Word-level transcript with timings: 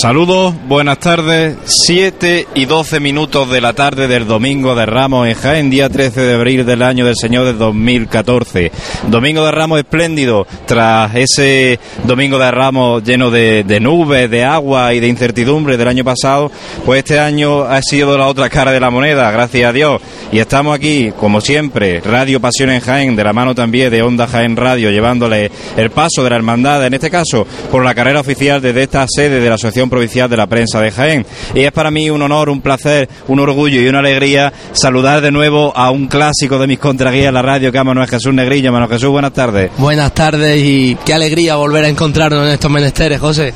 Saludos, 0.00 0.54
buenas 0.66 0.98
tardes. 0.98 1.58
7 1.66 2.46
y 2.54 2.64
12 2.64 3.00
minutos 3.00 3.50
de 3.50 3.60
la 3.60 3.74
tarde 3.74 4.08
del 4.08 4.26
domingo 4.26 4.74
de 4.74 4.86
Ramos 4.86 5.28
en 5.28 5.34
Jaén, 5.34 5.68
día 5.68 5.90
13 5.90 6.22
de 6.22 6.34
abril 6.36 6.64
del 6.64 6.80
año 6.80 7.04
del 7.04 7.16
Señor 7.20 7.44
de 7.44 7.52
2014. 7.52 8.72
Domingo 9.08 9.44
de 9.44 9.50
Ramos 9.50 9.78
espléndido, 9.78 10.46
tras 10.64 11.14
ese 11.14 11.78
domingo 12.04 12.38
de 12.38 12.50
Ramos 12.50 13.04
lleno 13.04 13.30
de, 13.30 13.62
de 13.62 13.78
nubes, 13.78 14.30
de 14.30 14.42
agua 14.42 14.94
y 14.94 15.00
de 15.00 15.08
incertidumbre 15.08 15.76
del 15.76 15.88
año 15.88 16.02
pasado, 16.02 16.50
pues 16.86 17.00
este 17.00 17.20
año 17.20 17.64
ha 17.64 17.82
sido 17.82 18.16
la 18.16 18.26
otra 18.26 18.48
cara 18.48 18.72
de 18.72 18.80
la 18.80 18.88
moneda, 18.88 19.30
gracias 19.30 19.68
a 19.68 19.72
Dios. 19.74 20.00
Y 20.32 20.38
estamos 20.38 20.74
aquí, 20.74 21.12
como 21.14 21.42
siempre, 21.42 22.00
Radio 22.00 22.40
Pasión 22.40 22.70
en 22.70 22.80
Jaén, 22.80 23.16
de 23.16 23.24
la 23.24 23.34
mano 23.34 23.54
también 23.54 23.90
de 23.90 24.00
Onda 24.00 24.26
Jaén 24.26 24.56
Radio, 24.56 24.90
llevándole 24.90 25.50
el 25.76 25.90
paso 25.90 26.24
de 26.24 26.30
la 26.30 26.36
hermandad, 26.36 26.86
en 26.86 26.94
este 26.94 27.10
caso, 27.10 27.46
por 27.70 27.84
la 27.84 27.94
carrera 27.94 28.20
oficial 28.20 28.62
desde 28.62 28.84
esta 28.84 29.04
sede 29.06 29.40
de 29.40 29.48
la 29.50 29.56
Asociación 29.56 29.89
Provincial 29.90 30.30
de 30.30 30.36
la 30.36 30.46
Prensa 30.46 30.80
de 30.80 30.90
Jaén. 30.90 31.26
Y 31.54 31.60
es 31.60 31.72
para 31.72 31.90
mí 31.90 32.08
un 32.08 32.22
honor, 32.22 32.48
un 32.48 32.60
placer, 32.60 33.08
un 33.28 33.40
orgullo 33.40 33.80
y 33.80 33.88
una 33.88 33.98
alegría 33.98 34.52
saludar 34.72 35.20
de 35.20 35.30
nuevo 35.30 35.72
a 35.76 35.90
un 35.90 36.06
clásico 36.06 36.58
de 36.58 36.66
mis 36.66 36.78
contraguías 36.78 37.28
en 37.28 37.34
la 37.34 37.42
radio, 37.42 37.70
que 37.70 37.78
es 37.78 37.84
Manuel 37.84 38.08
Jesús 38.08 38.32
Negrillo. 38.32 38.72
Manuel 38.72 38.90
Jesús, 38.90 39.10
buenas 39.10 39.32
tardes. 39.32 39.70
Buenas 39.76 40.12
tardes 40.12 40.62
y 40.62 40.96
qué 41.04 41.14
alegría 41.14 41.56
volver 41.56 41.84
a 41.84 41.88
encontrarnos 41.88 42.46
en 42.46 42.52
estos 42.52 42.70
menesteres, 42.70 43.20
José. 43.20 43.52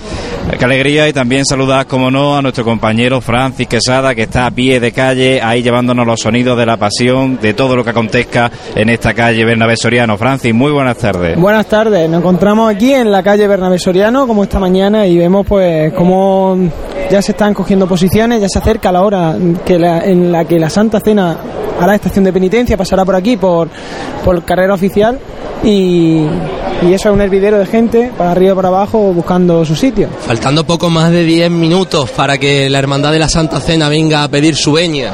Qué 0.59 0.65
alegría 0.65 1.09
y 1.09 1.13
también 1.13 1.45
saludar, 1.45 1.87
como 1.87 2.11
no, 2.11 2.37
a 2.37 2.43
nuestro 2.43 2.65
compañero 2.65 3.21
Francis 3.21 3.67
Quesada, 3.67 4.15
que 4.15 4.23
está 4.23 4.47
a 4.47 4.51
pie 4.51 4.79
de 4.79 4.93
calle, 4.93 5.41
ahí 5.43 5.63
llevándonos 5.63 6.07
los 6.07 6.21
sonidos 6.21 6.57
de 6.59 6.67
la 6.67 6.77
pasión, 6.77 7.39
de 7.41 7.55
todo 7.55 7.75
lo 7.75 7.83
que 7.83 7.91
acontezca 7.91 8.51
en 8.75 8.89
esta 8.89 9.15
calle 9.15 9.45
Bernabé 9.45 9.77
Soriano. 9.77 10.17
Francis, 10.17 10.55
muy 10.55 10.71
buenas 10.71 10.99
tardes. 10.99 11.39
Buenas 11.39 11.67
tardes, 11.67 12.09
nos 12.09 12.21
encontramos 12.21 12.73
aquí 12.73 12.93
en 12.93 13.11
la 13.11 13.23
calle 13.23 13.49
Bernabé 13.49 13.79
Soriano, 13.79 14.27
como 14.27 14.45
esta 14.45 14.59
mañana, 14.59 15.07
y 15.07 15.17
vemos 15.17 15.47
pues 15.47 15.93
cómo 15.95 16.24
ya 17.11 17.21
se 17.23 17.33
están 17.33 17.55
cogiendo 17.55 17.87
posiciones, 17.87 18.41
ya 18.41 18.49
se 18.49 18.59
acerca 18.59 18.91
la 18.93 19.03
hora 19.03 19.37
que 19.65 19.79
la- 19.79 20.05
en 20.05 20.31
la 20.33 20.45
que 20.45 20.59
la 20.59 20.71
Santa 20.71 21.01
Cena 21.01 21.37
a 21.81 21.87
la 21.87 21.95
estación 21.95 22.25
de 22.25 22.33
penitencia 22.33 22.77
pasará 22.77 23.05
por 23.05 23.17
aquí, 23.17 23.37
por, 23.37 23.69
por 24.25 24.45
carrera 24.45 24.75
oficial, 24.75 25.19
y, 25.65 26.25
y 26.83 26.93
eso 26.93 27.09
es 27.09 27.15
un 27.15 27.21
hervidero 27.21 27.59
de 27.59 27.67
gente, 27.67 28.13
para 28.17 28.31
arriba 28.33 28.53
y 28.53 28.57
para 28.57 28.69
abajo, 28.69 28.99
buscando 29.13 29.65
su 29.65 29.75
sitio. 29.75 30.09
Faltando 30.27 30.65
poco 30.65 30.89
más 30.91 31.11
de 31.11 31.25
10 31.25 31.51
minutos 31.51 32.11
para 32.11 32.39
que 32.39 32.69
la 32.71 32.79
Hermandad 32.79 33.13
de 33.13 33.19
la 33.19 33.29
Santa 33.29 33.61
Cena 33.61 33.89
venga 33.89 34.23
a 34.23 34.29
pedir 34.29 34.55
su 34.57 34.73
veña. 34.73 35.13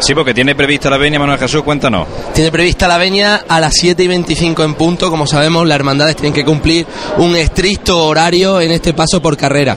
Sí, 0.00 0.14
porque 0.16 0.34
tiene 0.34 0.56
prevista 0.56 0.90
la 0.90 0.96
venia, 0.98 1.20
Manuel 1.20 1.38
Jesús, 1.38 1.62
cuéntanos. 1.62 2.08
Tiene 2.34 2.50
prevista 2.50 2.88
la 2.88 2.98
veña 2.98 3.42
a 3.48 3.60
las 3.60 3.72
7 3.74 4.02
y 4.02 4.08
25 4.08 4.64
en 4.64 4.74
punto. 4.74 5.08
Como 5.10 5.28
sabemos, 5.28 5.64
las 5.68 5.76
hermandades 5.76 6.16
tienen 6.16 6.32
que 6.32 6.44
cumplir 6.44 6.84
un 7.18 7.36
estricto 7.36 8.04
horario 8.06 8.60
en 8.60 8.72
este 8.72 8.94
paso 8.94 9.22
por 9.22 9.36
carrera. 9.36 9.76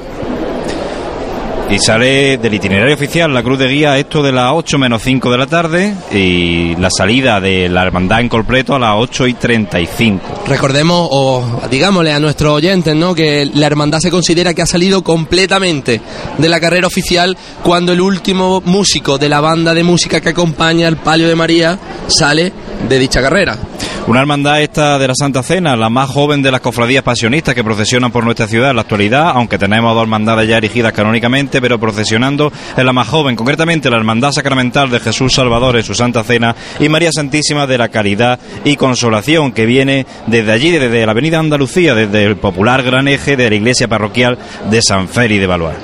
Y 1.69 1.79
sale 1.79 2.37
del 2.37 2.53
itinerario 2.53 2.93
oficial 2.93 3.33
la 3.33 3.41
cruz 3.41 3.57
de 3.57 3.67
guía 3.67 3.97
esto 3.97 4.21
de 4.21 4.31
las 4.31 4.51
8 4.53 4.77
menos 4.77 5.01
5 5.01 5.31
de 5.31 5.37
la 5.37 5.47
tarde 5.47 5.95
y 6.11 6.75
la 6.75 6.89
salida 6.95 7.41
de 7.41 7.67
la 7.69 7.83
hermandad 7.83 8.21
en 8.21 8.29
completo 8.29 8.75
a 8.75 8.79
las 8.79 8.95
8 8.95 9.27
y 9.27 9.33
35. 9.33 10.43
Recordemos, 10.47 11.07
o 11.11 11.43
digámosle 11.69 12.13
a 12.13 12.19
nuestros 12.19 12.53
oyentes, 12.53 12.95
¿no? 12.95 13.15
que 13.15 13.49
la 13.51 13.65
hermandad 13.65 13.99
se 13.99 14.11
considera 14.11 14.53
que 14.53 14.61
ha 14.61 14.67
salido 14.67 15.03
completamente 15.03 16.01
de 16.37 16.49
la 16.49 16.59
carrera 16.59 16.85
oficial 16.85 17.35
cuando 17.63 17.93
el 17.93 18.01
último 18.01 18.61
músico 18.63 19.17
de 19.17 19.29
la 19.29 19.41
banda 19.41 19.73
de 19.73 19.83
música 19.83 20.21
que 20.21 20.29
acompaña 20.29 20.87
al 20.87 20.97
palio 20.97 21.27
de 21.27 21.35
María 21.35 21.79
sale 22.07 22.53
de 22.87 22.99
dicha 22.99 23.21
carrera. 23.21 23.57
Una 24.07 24.19
hermandad 24.19 24.61
esta 24.61 24.99
de 24.99 25.07
la 25.07 25.15
Santa 25.15 25.41
Cena, 25.41 25.75
la 25.75 25.89
más 25.89 26.07
joven 26.11 26.43
de 26.43 26.51
las 26.51 26.61
cofradías 26.61 27.01
pasionistas 27.01 27.55
que 27.55 27.63
procesionan 27.63 28.11
por 28.11 28.23
nuestra 28.23 28.45
ciudad 28.45 28.69
en 28.69 28.75
la 28.75 28.83
actualidad, 28.83 29.31
aunque 29.33 29.57
tenemos 29.57 29.95
dos 29.95 30.03
hermandades 30.03 30.47
ya 30.47 30.57
erigidas 30.57 30.93
canónicamente, 30.93 31.59
pero 31.59 31.79
procesionando 31.79 32.51
es 32.77 32.85
la 32.85 32.93
más 32.93 33.07
joven, 33.07 33.35
concretamente 33.35 33.89
la 33.89 33.97
Hermandad 33.97 34.31
Sacramental 34.31 34.91
de 34.91 34.99
Jesús 34.99 35.33
Salvador 35.33 35.77
en 35.77 35.83
su 35.83 35.95
Santa 35.95 36.23
Cena 36.23 36.55
y 36.79 36.87
María 36.87 37.11
Santísima 37.11 37.65
de 37.65 37.79
la 37.79 37.89
Caridad 37.89 38.39
y 38.63 38.75
Consolación, 38.75 39.51
que 39.53 39.65
viene 39.65 40.05
desde 40.27 40.51
allí, 40.51 40.69
desde 40.69 41.03
la 41.03 41.11
Avenida 41.11 41.39
Andalucía, 41.39 41.95
desde 41.95 42.25
el 42.25 42.35
popular 42.35 42.83
gran 42.83 43.07
eje 43.07 43.35
de 43.35 43.49
la 43.49 43.55
iglesia 43.55 43.87
parroquial 43.87 44.37
de 44.69 44.83
San 44.83 45.09
Feli 45.09 45.39
de 45.39 45.47
Valois. 45.47 45.77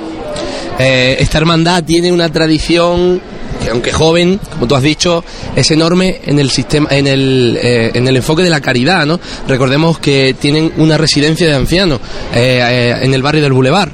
Eh, 0.78 1.18
esta 1.20 1.40
hermandad 1.40 1.84
tiene 1.84 2.12
una 2.12 2.30
tradición 2.30 3.20
que 3.62 3.70
aunque 3.70 3.92
joven, 3.92 4.40
como 4.52 4.68
tú 4.68 4.76
has 4.76 4.84
dicho, 4.84 5.24
es 5.56 5.72
enorme 5.72 6.22
en 6.26 6.40
el 6.40 6.50
sistema, 6.50 6.90
en 6.92 7.08
el, 7.08 7.58
eh, 7.62 7.92
en 7.94 8.08
el 8.08 8.18
enfoque 8.18 8.44
de 8.44 8.50
la 8.50 8.62
caridad, 8.62 9.06
¿no? 9.06 9.20
Recordemos 9.48 10.00
que 10.00 10.36
tienen 10.40 10.74
una 10.78 10.98
residencia 10.98 11.48
de 11.48 11.56
ancianos 11.56 12.00
eh, 12.34 12.60
eh, 12.62 12.96
en 13.02 13.14
el 13.14 13.22
barrio 13.22 13.44
del 13.44 13.54
Boulevard. 13.54 13.92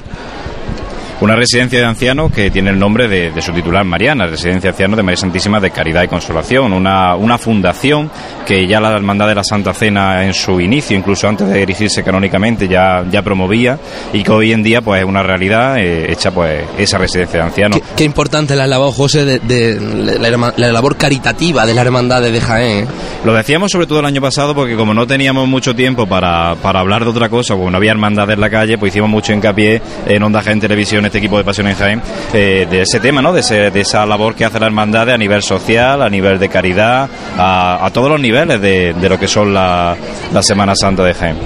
Una 1.20 1.34
residencia 1.34 1.80
de 1.80 1.84
ancianos 1.84 2.30
que 2.30 2.48
tiene 2.48 2.70
el 2.70 2.78
nombre 2.78 3.08
de, 3.08 3.32
de 3.32 3.42
su 3.42 3.52
titular 3.52 3.84
Mariana, 3.84 4.26
Residencia 4.28 4.62
de 4.62 4.74
Ancianos 4.74 4.96
de 4.96 5.02
María 5.02 5.16
Santísima 5.16 5.58
de 5.58 5.72
Caridad 5.72 6.04
y 6.04 6.08
Consolación, 6.08 6.72
una, 6.72 7.16
una 7.16 7.38
fundación 7.38 8.08
que 8.46 8.68
ya 8.68 8.80
la 8.80 8.92
Hermandad 8.94 9.26
de 9.26 9.34
la 9.34 9.42
Santa 9.42 9.74
Cena 9.74 10.24
en 10.24 10.32
su 10.32 10.60
inicio, 10.60 10.96
incluso 10.96 11.26
antes 11.28 11.48
de 11.48 11.60
erigirse 11.60 12.04
canónicamente, 12.04 12.68
ya, 12.68 13.04
ya 13.10 13.22
promovía 13.22 13.80
y 14.12 14.22
que 14.22 14.30
hoy 14.30 14.52
en 14.52 14.62
día 14.62 14.80
pues 14.80 15.00
es 15.02 15.08
una 15.08 15.24
realidad 15.24 15.78
eh, 15.78 16.12
hecha 16.12 16.30
pues 16.30 16.62
esa 16.78 16.98
residencia 16.98 17.40
de 17.40 17.46
ancianos. 17.46 17.80
Qué, 17.80 17.84
qué 17.96 18.04
importante 18.04 18.54
la 18.54 18.68
labor, 18.68 18.92
José, 18.94 19.24
de, 19.24 19.40
de 19.40 20.18
la, 20.20 20.28
herma- 20.28 20.54
la 20.56 20.70
labor 20.70 20.96
caritativa 20.96 21.66
de 21.66 21.74
las 21.74 21.84
hermandades 21.84 22.32
de 22.32 22.40
Jaén. 22.40 22.84
¿eh? 22.84 22.88
Lo 23.24 23.34
decíamos 23.34 23.72
sobre 23.72 23.88
todo 23.88 23.98
el 23.98 24.06
año 24.06 24.20
pasado 24.20 24.54
porque 24.54 24.76
como 24.76 24.94
no 24.94 25.04
teníamos 25.04 25.48
mucho 25.48 25.74
tiempo 25.74 26.06
para, 26.06 26.54
para 26.62 26.78
hablar 26.78 27.02
de 27.02 27.10
otra 27.10 27.28
cosa, 27.28 27.54
como 27.54 27.72
no 27.72 27.76
había 27.76 27.90
hermandad 27.90 28.30
en 28.30 28.40
la 28.40 28.48
calle, 28.50 28.78
pues 28.78 28.92
hicimos 28.92 29.10
mucho 29.10 29.32
hincapié 29.32 29.82
en 30.06 30.22
Onda 30.22 30.42
Jaén 30.42 30.60
Televisión, 30.60 31.07
este 31.08 31.18
equipo 31.18 31.36
de 31.36 31.44
Pasión 31.44 31.66
en 31.68 31.74
Jaén, 31.74 32.02
eh, 32.32 32.66
de 32.70 32.82
ese 32.82 33.00
tema, 33.00 33.20
¿no? 33.20 33.32
De, 33.32 33.40
ese- 33.40 33.70
de 33.70 33.80
esa 33.80 34.06
labor 34.06 34.34
que 34.34 34.44
hace 34.44 34.58
la 34.60 34.66
hermandad 34.66 35.10
a 35.10 35.18
nivel 35.18 35.42
social, 35.42 36.00
a 36.02 36.08
nivel 36.08 36.38
de 36.38 36.48
caridad, 36.48 37.08
a, 37.36 37.84
a 37.84 37.90
todos 37.90 38.08
los 38.10 38.20
niveles 38.20 38.60
de, 38.60 38.94
de 38.94 39.08
lo 39.08 39.18
que 39.18 39.26
son 39.28 39.52
la, 39.52 39.96
la 40.32 40.42
Semana 40.42 40.74
Santa 40.76 41.02
de 41.04 41.14
Jaén. 41.14 41.36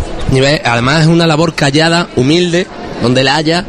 Además 0.64 1.00
es 1.02 1.06
una 1.06 1.26
labor 1.26 1.54
callada, 1.54 2.08
humilde, 2.16 2.66
donde 3.02 3.24
la 3.24 3.36
haya, 3.36 3.64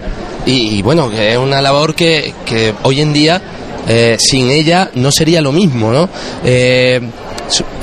y, 0.45 0.77
y 0.77 0.81
bueno, 0.81 1.09
es 1.11 1.37
una 1.37 1.61
labor 1.61 1.95
que, 1.95 2.33
que 2.45 2.73
hoy 2.83 3.01
en 3.01 3.13
día 3.13 3.41
eh, 3.87 4.17
sin 4.19 4.49
ella 4.49 4.89
no 4.95 5.11
sería 5.11 5.41
lo 5.41 5.51
mismo, 5.51 5.91
¿no? 5.91 6.09
Eh, 6.43 7.01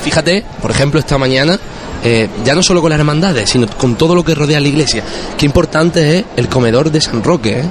fíjate, 0.01 0.43
por 0.61 0.71
ejemplo, 0.71 0.99
esta 0.99 1.17
mañana, 1.17 1.59
eh, 2.03 2.27
ya 2.43 2.55
no 2.55 2.63
solo 2.63 2.81
con 2.81 2.89
las 2.89 2.99
hermandades, 2.99 3.49
sino 3.49 3.67
con 3.67 3.95
todo 3.95 4.15
lo 4.15 4.23
que 4.23 4.33
rodea 4.35 4.59
la 4.59 4.67
iglesia, 4.67 5.03
qué 5.37 5.45
importante 5.45 6.19
es 6.19 6.25
el 6.37 6.47
comedor 6.47 6.91
de 6.91 7.01
San 7.01 7.23
Roque, 7.23 7.59
¿eh? 7.59 7.63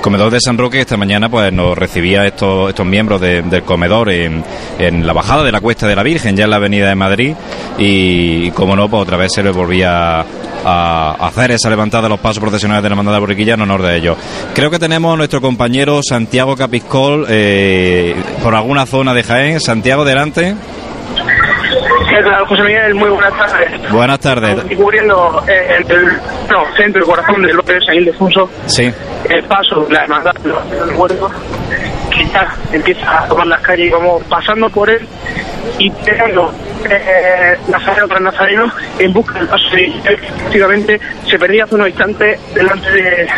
Comedor 0.00 0.30
de 0.30 0.40
San 0.40 0.58
Roque 0.58 0.80
esta 0.80 0.96
mañana 0.96 1.28
pues 1.30 1.50
nos 1.52 1.76
recibía 1.78 2.26
estos, 2.26 2.68
estos 2.70 2.84
miembros 2.86 3.20
de- 3.20 3.42
del 3.42 3.62
comedor 3.62 4.10
en, 4.10 4.44
en 4.78 5.06
la 5.06 5.12
bajada 5.14 5.42
de 5.42 5.50
la 5.52 5.60
Cuesta 5.60 5.86
de 5.86 5.96
la 5.96 6.02
Virgen, 6.02 6.36
ya 6.36 6.44
en 6.44 6.50
la 6.50 6.56
Avenida 6.56 6.88
de 6.88 6.94
Madrid, 6.94 7.34
y, 7.78 8.50
como 8.50 8.76
no, 8.76 8.88
pues 8.88 9.02
otra 9.02 9.16
vez 9.16 9.32
se 9.34 9.42
le 9.42 9.50
volvía 9.50 10.24
a 10.66 11.26
hacer 11.26 11.50
esa 11.52 11.68
levantada 11.70 12.04
de 12.04 12.08
los 12.10 12.20
pasos 12.20 12.40
procesionales 12.40 12.82
de 12.82 12.88
la 12.88 12.94
Hermandad 12.94 13.12
de 13.14 13.18
Borriquilla 13.20 13.54
en 13.54 13.60
honor 13.62 13.82
de 13.82 13.96
ellos. 13.96 14.16
Creo 14.54 14.70
que 14.70 14.78
tenemos 14.78 15.12
a 15.14 15.16
nuestro 15.16 15.40
compañero 15.40 16.00
Santiago 16.02 16.56
Capiscol 16.56 17.26
eh, 17.28 18.14
por 18.42 18.54
alguna 18.54 18.86
zona 18.86 19.12
de 19.14 19.22
Jaén. 19.22 19.60
Santiago, 19.60 20.04
delante. 20.04 20.54
¿Qué 22.14 22.22
tal, 22.22 22.46
José 22.46 22.62
Miguel? 22.62 22.94
Muy 22.94 23.08
buenas 23.08 23.36
tardes. 23.36 23.90
Buenas 23.90 24.20
tardes. 24.20 24.64
Aquí 24.64 24.76
cubriendo 24.76 25.42
eh, 25.48 25.78
el, 25.78 26.06
no, 26.48 26.64
centro 26.76 27.02
y 27.02 27.04
corazón 27.06 27.42
del 27.42 27.56
López 27.56 27.84
San 27.84 27.96
Ildefonso 27.96 28.48
Sí. 28.66 28.92
el 29.28 29.42
paso 29.44 29.84
de 29.86 29.94
la 29.94 30.02
hermandad 30.04 30.32
de 30.34 30.50
del 30.86 30.94
huerto 30.94 31.28
que 32.10 32.24
ya 32.26 32.54
empieza 32.72 33.24
a 33.24 33.26
tomar 33.26 33.48
las 33.48 33.60
calles 33.62 33.88
y 33.88 33.90
vamos 33.90 34.22
pasando 34.28 34.70
por 34.70 34.88
él 34.88 35.04
y 35.78 35.90
pegando 35.90 36.52
eh, 36.88 37.58
Nazareno 37.66 38.06
tras 38.06 38.20
Nazareno 38.20 38.72
en 39.00 39.12
busca 39.12 39.40
del 39.40 39.48
paso 39.48 39.70
de 39.70 39.92
que 40.04 40.14
efectivamente 40.14 41.00
se 41.28 41.36
perdía 41.36 41.64
hace 41.64 41.74
unos 41.74 41.88
instantes 41.88 42.38
delante 42.54 42.92
de 42.92 43.28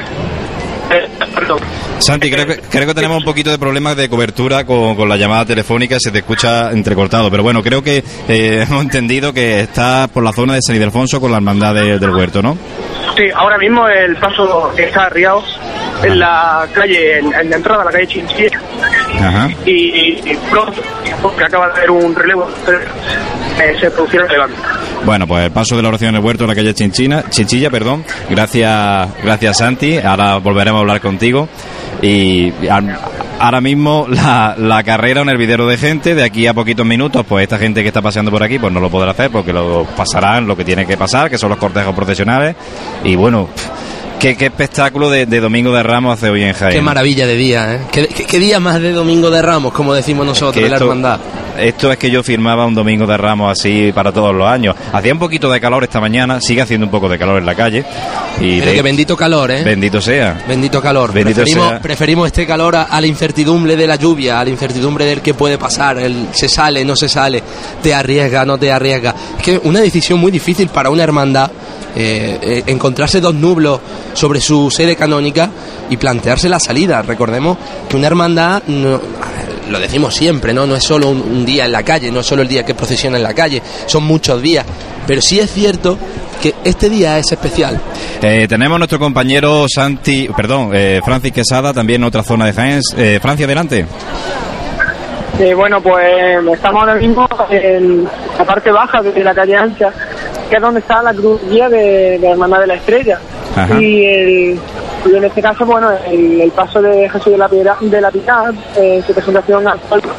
Santi, 1.98 2.30
creo 2.30 2.46
que, 2.46 2.58
creo 2.58 2.86
que 2.86 2.94
tenemos 2.94 3.18
un 3.18 3.24
poquito 3.24 3.50
de 3.50 3.58
problemas 3.58 3.96
de 3.96 4.08
cobertura 4.08 4.64
con, 4.64 4.94
con 4.96 5.08
la 5.08 5.16
llamada 5.16 5.44
telefónica, 5.44 5.96
se 5.98 6.10
te 6.10 6.18
escucha 6.18 6.70
entrecortado, 6.70 7.30
pero 7.30 7.42
bueno, 7.42 7.62
creo 7.62 7.82
que 7.82 8.04
eh, 8.28 8.64
hemos 8.68 8.82
entendido 8.82 9.32
que 9.32 9.60
está 9.60 10.08
por 10.12 10.22
la 10.22 10.32
zona 10.32 10.54
de 10.54 10.60
San 10.62 10.76
Ildefonso 10.76 11.20
con 11.20 11.30
la 11.30 11.38
hermandad 11.38 11.74
de- 11.74 11.98
del 11.98 12.10
huerto, 12.10 12.42
¿no? 12.42 12.56
Sí, 13.16 13.24
ahora 13.34 13.56
mismo 13.56 13.88
el 13.88 14.14
paso 14.16 14.72
está 14.76 15.06
arriado 15.06 15.42
en 16.04 16.18
la 16.18 16.66
calle, 16.74 17.18
en, 17.18 17.32
en 17.34 17.50
la 17.50 17.56
entrada 17.56 17.80
a 17.82 17.84
la 17.86 17.90
calle 17.90 18.06
Chinchilla 18.06 18.60
Ajá. 19.18 19.48
y, 19.64 20.20
y 20.30 20.38
pronto, 20.50 20.82
porque 21.22 21.44
acaba 21.44 21.68
de 21.68 21.72
haber 21.78 21.90
un 21.92 22.14
relevo, 22.14 22.46
eh, 23.62 23.74
se 23.80 23.90
producirá 23.90 24.26
el 24.26 24.32
levante. 24.32 24.56
Bueno, 25.04 25.26
pues 25.26 25.44
el 25.44 25.52
paso 25.52 25.76
de 25.76 25.82
la 25.82 25.88
oración 25.88 26.10
en 26.10 26.16
el 26.16 26.24
huerto 26.24 26.44
en 26.44 26.48
la 26.48 26.56
calle 26.56 26.74
Chinchina, 26.74 27.24
Chinchilla, 27.30 27.70
perdón. 27.70 28.04
Gracias, 28.28 29.08
gracias 29.22 29.58
Santi. 29.58 29.98
Ahora 29.98 30.38
volveremos 30.38 30.78
a 30.78 30.80
hablar 30.80 31.00
contigo. 31.00 31.48
Y 32.02 32.52
ahora 33.38 33.60
mismo 33.60 34.06
la, 34.08 34.54
la 34.58 34.82
carrera, 34.82 35.22
un 35.22 35.28
hervidero 35.28 35.66
de 35.66 35.76
gente. 35.78 36.14
De 36.14 36.24
aquí 36.24 36.46
a 36.46 36.54
poquitos 36.54 36.84
minutos, 36.84 37.24
pues 37.28 37.44
esta 37.44 37.58
gente 37.58 37.82
que 37.82 37.88
está 37.88 38.02
paseando 38.02 38.30
por 38.30 38.42
aquí, 38.42 38.58
pues 38.58 38.72
no 38.72 38.80
lo 38.80 38.90
podrá 38.90 39.12
hacer 39.12 39.30
porque 39.30 39.52
lo 39.52 39.84
pasarán 39.96 40.46
lo 40.46 40.56
que 40.56 40.64
tiene 40.64 40.86
que 40.86 40.96
pasar, 40.96 41.30
que 41.30 41.38
son 41.38 41.50
los 41.50 41.58
cortejos 41.58 41.94
profesionales. 41.94 42.56
Y 43.04 43.14
bueno, 43.14 43.48
qué, 44.18 44.36
qué 44.36 44.46
espectáculo 44.46 45.10
de, 45.10 45.26
de 45.26 45.40
Domingo 45.40 45.72
de 45.72 45.82
Ramos 45.82 46.14
hace 46.18 46.30
hoy 46.30 46.42
en 46.42 46.52
Jaén. 46.54 46.72
Qué 46.72 46.80
maravilla 46.82 47.26
de 47.26 47.34
día, 47.36 47.74
¿eh? 47.74 47.80
¿Qué, 47.90 48.06
qué- 48.08 48.24
qué 48.24 48.38
día 48.38 48.60
más 48.60 48.80
de 48.80 48.92
Domingo 48.92 49.30
de 49.30 49.42
Ramos, 49.42 49.72
como 49.72 49.94
decimos 49.94 50.26
nosotros, 50.26 50.54
que 50.54 50.62
de 50.64 50.70
la 50.70 50.76
hermandad? 50.76 51.20
Esto 51.58 51.90
es 51.90 51.96
que 51.96 52.10
yo 52.10 52.22
firmaba 52.22 52.66
un 52.66 52.74
domingo 52.74 53.06
de 53.06 53.16
Ramos 53.16 53.50
así 53.58 53.90
para 53.94 54.12
todos 54.12 54.34
los 54.34 54.46
años. 54.46 54.76
Hacía 54.92 55.14
un 55.14 55.18
poquito 55.18 55.50
de 55.50 55.58
calor 55.58 55.84
esta 55.84 56.00
mañana, 56.00 56.38
sigue 56.38 56.60
haciendo 56.60 56.84
un 56.84 56.90
poco 56.90 57.08
de 57.08 57.18
calor 57.18 57.38
en 57.38 57.46
la 57.46 57.54
calle. 57.54 57.82
Y 58.42 58.58
Pero 58.58 58.70
de- 58.72 58.76
que 58.76 58.82
bendito 58.82 59.16
calor, 59.16 59.50
¿eh? 59.50 59.62
bendito 59.64 60.00
sea. 60.02 60.44
Bendito 60.46 60.82
calor. 60.82 61.14
Bendito 61.14 61.36
preferimos, 61.40 61.68
sea. 61.70 61.80
preferimos 61.80 62.26
este 62.26 62.46
calor 62.46 62.76
a, 62.76 62.82
a 62.82 63.00
la 63.00 63.06
incertidumbre 63.06 63.74
de 63.74 63.86
la 63.86 63.96
lluvia, 63.96 64.38
a 64.38 64.44
la 64.44 64.50
incertidumbre 64.50 65.06
del 65.06 65.22
que 65.22 65.32
puede 65.32 65.56
pasar, 65.56 65.98
el 65.98 66.26
se 66.32 66.46
sale, 66.46 66.84
no 66.84 66.94
se 66.94 67.08
sale, 67.08 67.42
te 67.82 67.94
arriesga, 67.94 68.44
no 68.44 68.58
te 68.58 68.70
arriesga. 68.70 69.14
Es 69.38 69.42
que 69.42 69.58
una 69.64 69.80
decisión 69.80 70.18
muy 70.18 70.30
difícil 70.30 70.68
para 70.68 70.90
una 70.90 71.04
hermandad, 71.04 71.50
eh, 71.96 72.38
eh, 72.42 72.62
encontrarse 72.66 73.20
dos 73.20 73.34
nublos 73.34 73.80
sobre 74.14 74.40
su 74.40 74.70
sede 74.70 74.94
canónica 74.96 75.50
y 75.90 75.96
plantearse 75.96 76.48
la 76.48 76.60
salida. 76.60 77.02
Recordemos 77.02 77.56
que 77.88 77.96
una 77.96 78.06
hermandad, 78.06 78.62
no- 78.66 79.00
lo 79.70 79.80
decimos 79.80 80.14
siempre, 80.14 80.54
¿no? 80.54 80.64
No 80.66 80.76
es 80.76 80.84
solo 80.84 81.08
un, 81.08 81.44
día 81.44 81.64
en 81.64 81.72
la 81.72 81.82
calle, 81.82 82.12
no 82.12 82.20
es 82.20 82.26
solo 82.26 82.42
el 82.42 82.48
día 82.48 82.64
que 82.64 82.74
procesiona 82.74 83.16
en 83.16 83.22
la 83.24 83.34
calle, 83.34 83.60
son 83.86 84.04
muchos 84.04 84.40
días. 84.40 84.64
Pero 85.08 85.20
sí 85.20 85.40
es 85.40 85.50
cierto 85.52 85.98
que 86.40 86.54
este 86.64 86.88
día 86.88 87.18
es 87.18 87.32
especial. 87.32 87.80
Eh, 88.22 88.46
tenemos 88.48 88.78
nuestro 88.78 88.98
compañero 89.00 89.66
Santi, 89.68 90.28
perdón, 90.36 90.70
eh, 90.72 91.00
Francis 91.04 91.32
Quesada, 91.32 91.72
también 91.72 92.00
en 92.02 92.06
otra 92.08 92.22
zona 92.22 92.46
de 92.46 92.52
Jaén. 92.52 92.80
Eh, 92.96 93.18
Francia, 93.20 93.46
adelante. 93.46 93.86
Eh, 95.38 95.52
bueno, 95.54 95.80
pues 95.82 96.06
estamos 96.54 96.80
ahora 96.82 96.94
mismo 96.94 97.28
en 97.50 98.04
la 98.38 98.44
parte 98.44 98.70
baja 98.70 99.02
de 99.02 99.22
la 99.22 99.34
calle 99.34 99.54
ancha, 99.56 99.90
que 100.48 100.56
es 100.56 100.62
donde 100.62 100.80
está 100.80 101.02
la 101.02 101.12
cruz 101.12 101.40
guía 101.50 101.68
de, 101.68 102.18
de 102.18 102.18
la 102.20 102.30
Hermandad 102.30 102.60
de 102.60 102.66
la 102.68 102.74
Estrella. 102.74 103.18
Ajá. 103.54 103.78
Y, 103.80 104.04
el- 104.06 104.60
y 105.04 105.14
en 105.16 105.24
este 105.24 105.40
caso, 105.42 105.64
bueno, 105.66 105.90
el, 106.10 106.40
el 106.40 106.50
paso 106.52 106.80
de 106.82 107.08
Jesús 107.08 107.32
de 107.32 107.38
la 107.38 107.48
Piedad, 107.48 107.76
de 107.80 108.00
la 108.00 108.10
Piedad 108.10 108.52
eh, 108.76 109.02
su 109.06 109.12
presentación 109.12 109.68
al 109.68 109.78
pueblo, 109.78 110.10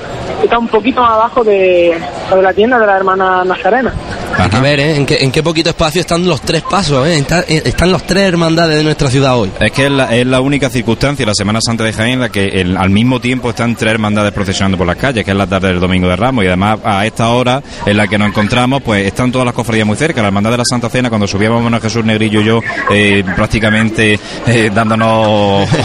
está 0.44 0.58
un 0.60 0.68
poquito 0.68 1.02
más 1.02 1.12
abajo 1.12 1.44
de, 1.44 1.98
de 2.34 2.42
la 2.42 2.54
tienda 2.54 2.80
de 2.80 2.86
la 2.86 2.96
hermana 2.98 3.44
Nazarena. 3.44 3.92
Hay 4.38 4.50
que 4.50 4.60
ver, 4.60 4.80
¿eh? 4.80 4.96
¿En 4.96 5.06
qué, 5.06 5.18
en 5.22 5.32
qué 5.32 5.42
poquito 5.44 5.70
espacio 5.70 6.02
están 6.02 6.26
los 6.26 6.42
tres 6.42 6.62
pasos, 6.64 7.08
¿eh? 7.08 7.18
Está- 7.18 7.42
eh, 7.48 7.62
están 7.66 7.92
los 7.92 8.04
tres 8.06 8.24
hermandades 8.24 8.78
de 8.78 8.84
nuestra 8.84 9.10
ciudad 9.10 9.38
hoy. 9.38 9.52
Es 9.60 9.72
que 9.72 9.86
es 9.86 9.92
la, 9.92 10.16
es 10.16 10.26
la 10.28 10.42
única 10.42 10.70
circunstancia, 10.70 11.26
la 11.26 11.34
Semana 11.34 11.60
Santa 11.62 11.84
de 11.84 11.94
Jaén, 11.94 12.14
en 12.14 12.20
la 12.22 12.30
que 12.30 12.46
el- 12.48 12.78
al 12.78 12.90
mismo 12.90 13.20
tiempo 13.20 13.50
están 13.50 13.76
tres 13.76 13.94
hermandades 13.94 14.32
procesionando 14.34 14.78
por 14.78 14.86
las 14.88 14.98
calles, 14.98 15.24
que 15.26 15.32
es 15.32 15.38
la 15.38 15.48
tarde 15.48 15.70
del 15.70 15.80
Domingo 15.80 16.08
de 16.08 16.16
Ramos. 16.16 16.44
Y 16.44 16.48
además, 16.48 16.80
a 16.84 17.06
esta 17.06 17.30
hora 17.30 17.62
en 17.86 17.98
la 17.98 18.08
que 18.08 18.18
nos 18.18 18.28
encontramos, 18.30 18.82
pues 18.84 19.06
están 19.08 19.32
todas 19.32 19.46
las 19.46 19.54
cofradías 19.54 19.88
muy 19.88 19.98
cerca. 19.98 20.22
La 20.22 20.28
Hermandad 20.28 20.52
de 20.52 20.58
la 20.58 20.66
Santa 20.66 20.90
Cena, 20.90 21.10
cuando 21.10 21.28
subíamos 21.28 21.72
a 21.74 21.80
Jesús 21.80 22.06
Negrillo 22.06 22.42
y 22.42 22.44
yo, 22.46 22.60
eh, 22.92 23.24
prácticamente 23.36 24.20
eh, 24.46 24.72
dándonos. 24.74 25.68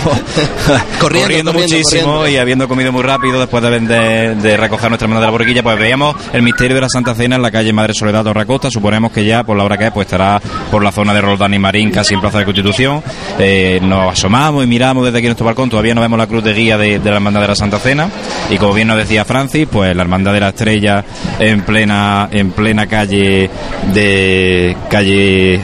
Corriendo, 1.00 1.00
corriendo, 1.00 1.52
muchísimo 1.52 2.02
corriendo. 2.19 2.28
y 2.28 2.37
habiendo 2.37 2.69
comido 2.69 2.93
muy 2.93 3.02
rápido 3.02 3.40
después 3.40 3.62
de, 3.62 3.81
de- 3.81 4.34
de 4.37 4.56
recoger 4.56 4.88
nuestra 4.90 5.06
hermandad 5.06 5.22
de 5.22 5.26
la 5.26 5.31
borriquilla, 5.31 5.62
pues 5.62 5.78
veíamos 5.78 6.14
el 6.32 6.43
misterio 6.43 6.75
de 6.76 6.81
la 6.82 6.88
Santa 6.88 7.14
Cena 7.14 7.37
en 7.37 7.43
la 7.43 7.50
calle 7.50 7.72
Madre 7.72 7.93
Soledad 7.94 8.25
Torracosta. 8.44 8.70
Suponemos 8.70 9.12
que 9.12 9.24
ya, 9.24 9.44
por 9.44 9.56
la 9.56 9.64
hora 9.64 9.78
que 9.78 9.86
es, 9.86 9.92
pues 9.92 10.06
estará 10.06 10.40
por 10.70 10.82
la 10.82 10.92
zona 10.92 11.14
de 11.14 11.20
Roldán 11.20 11.54
y 11.54 11.58
Marín, 11.58 11.90
casi 11.90 12.14
en 12.14 12.20
Plaza 12.20 12.38
de 12.38 12.44
Constitución. 12.44 13.02
Eh, 13.38 13.78
nos 13.82 14.12
asomamos 14.12 14.64
y 14.64 14.66
miramos 14.66 15.04
desde 15.04 15.18
aquí 15.18 15.26
en 15.26 15.30
nuestro 15.30 15.46
balcón. 15.46 15.70
Todavía 15.70 15.94
no 15.94 16.00
vemos 16.00 16.18
la 16.18 16.26
cruz 16.26 16.42
de 16.44 16.52
guía 16.52 16.76
de, 16.76 16.98
de 16.98 17.10
la 17.10 17.16
Hermandad 17.16 17.40
de 17.40 17.48
la 17.48 17.54
Santa 17.54 17.78
Cena. 17.78 18.08
Y 18.50 18.58
como 18.58 18.74
bien 18.74 18.88
nos 18.88 18.96
decía 18.96 19.24
Francis, 19.24 19.68
pues 19.70 19.94
la 19.94 20.02
Hermandad 20.02 20.32
de 20.32 20.40
la 20.40 20.48
Estrella 20.48 21.04
en 21.38 21.62
plena, 21.62 22.28
en 22.30 22.50
plena 22.52 22.86
calle 22.86 23.48
de 23.92 24.76
calle 24.88 25.60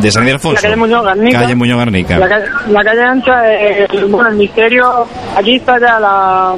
de 0.00 0.10
San 0.12 0.24
Ildefonso. 0.24 0.56
La 0.56 0.60
calle 0.62 0.76
Muñoz 0.76 1.04
Garnica. 1.04 1.40
Calle 1.40 1.54
Muñoz 1.54 1.78
Garnica. 1.78 2.18
La 2.18 2.28
calle, 2.28 2.46
la 2.68 2.84
calle 2.84 3.02
ancha, 3.02 3.54
eh, 3.54 3.86
bueno, 4.08 4.28
el 4.28 4.36
misterio, 4.36 5.06
aquí 5.36 5.56
está 5.56 5.78
ya 5.78 5.98
la... 5.98 6.54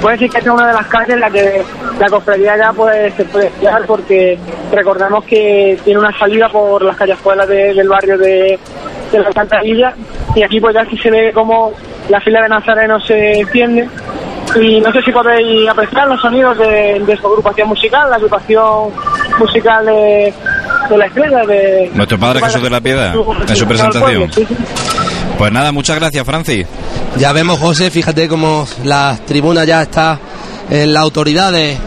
Puede 0.00 0.16
decir 0.16 0.30
que 0.30 0.38
es 0.38 0.46
una 0.46 0.66
de 0.68 0.72
las 0.72 0.86
calles 0.86 1.10
en 1.10 1.20
la 1.20 1.30
que 1.30 1.62
la 1.98 2.08
cofradía 2.08 2.56
ya 2.56 2.72
pues, 2.72 3.12
se 3.14 3.24
puede 3.24 3.50
fiar 3.50 3.84
porque 3.86 4.38
recordemos 4.72 5.24
que 5.24 5.78
tiene 5.84 6.00
una 6.00 6.16
salida 6.18 6.48
por 6.48 6.82
las 6.82 6.96
callejuelas 6.96 7.46
de- 7.48 7.74
del 7.74 7.88
barrio 7.88 8.16
de, 8.18 8.58
de 9.12 9.18
la 9.18 9.32
Santa 9.32 9.60
Villa 9.60 9.92
y 10.34 10.42
aquí 10.42 10.60
pues 10.60 10.74
ya 10.74 10.84
sí 10.86 10.96
se 10.98 11.10
ve 11.10 11.32
como 11.32 11.72
la 12.08 12.20
fila 12.20 12.42
de 12.42 12.48
nazarenos 12.48 13.04
se 13.06 13.40
extiende 13.40 13.88
y 14.60 14.80
no 14.80 14.90
sé 14.92 15.00
si 15.02 15.12
podéis 15.12 15.68
apreciar 15.68 16.08
los 16.08 16.20
sonidos 16.20 16.58
de, 16.58 17.00
de 17.06 17.16
su 17.16 17.26
agrupación 17.26 17.68
musical, 17.68 18.10
la 18.10 18.16
agrupación 18.16 18.90
musical 19.38 19.86
de, 19.86 20.34
de 20.88 20.98
la 20.98 21.06
estrella 21.06 21.46
de 21.46 21.90
Nuestro 21.94 22.18
Padre 22.18 22.40
Jesús 22.40 22.62
de 22.62 22.70
la 22.70 22.80
Piedad, 22.80 23.14
en 23.48 23.56
su 23.56 23.66
presentación. 23.68 24.32
Sí, 24.32 24.46
sí. 24.46 24.56
Pues 25.40 25.54
nada, 25.54 25.72
muchas 25.72 25.96
gracias, 25.96 26.26
Francis. 26.26 26.66
Ya 27.16 27.32
vemos, 27.32 27.58
José, 27.58 27.90
fíjate 27.90 28.28
cómo 28.28 28.68
la 28.84 29.18
tribuna 29.26 29.64
ya 29.64 29.80
está 29.80 30.20
en 30.68 30.92
las 30.92 31.02
autoridades 31.02 31.78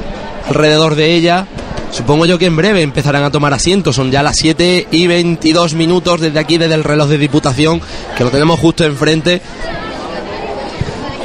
alrededor 0.49 0.95
de 0.95 1.13
ella. 1.13 1.45
Supongo 1.91 2.25
yo 2.25 2.39
que 2.39 2.47
en 2.47 2.55
breve 2.55 2.81
empezarán 2.81 3.23
a 3.23 3.29
tomar 3.29 3.53
asiento. 3.53 3.93
Son 3.93 4.09
ya 4.09 4.23
las 4.23 4.37
7 4.37 4.87
y 4.89 5.05
22 5.05 5.75
minutos 5.75 6.19
desde 6.19 6.39
aquí, 6.39 6.57
desde 6.57 6.73
el 6.73 6.83
reloj 6.83 7.07
de 7.07 7.19
Diputación, 7.19 7.79
que 8.17 8.23
lo 8.23 8.31
tenemos 8.31 8.59
justo 8.59 8.85
enfrente. 8.85 9.39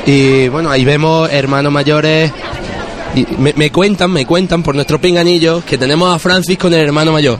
Y 0.04 0.48
bueno, 0.48 0.70
ahí 0.70 0.84
vemos 0.84 1.30
hermanos 1.32 1.72
mayores. 1.72 2.30
Y 3.14 3.26
me, 3.38 3.54
me 3.56 3.72
cuentan, 3.72 4.10
me 4.10 4.26
cuentan 4.26 4.62
por 4.62 4.74
nuestro 4.74 5.00
pinganillo 5.00 5.64
que 5.64 5.78
tenemos 5.78 6.14
a 6.14 6.18
Francis 6.18 6.58
con 6.58 6.74
el 6.74 6.80
hermano 6.80 7.10
mayor. 7.10 7.38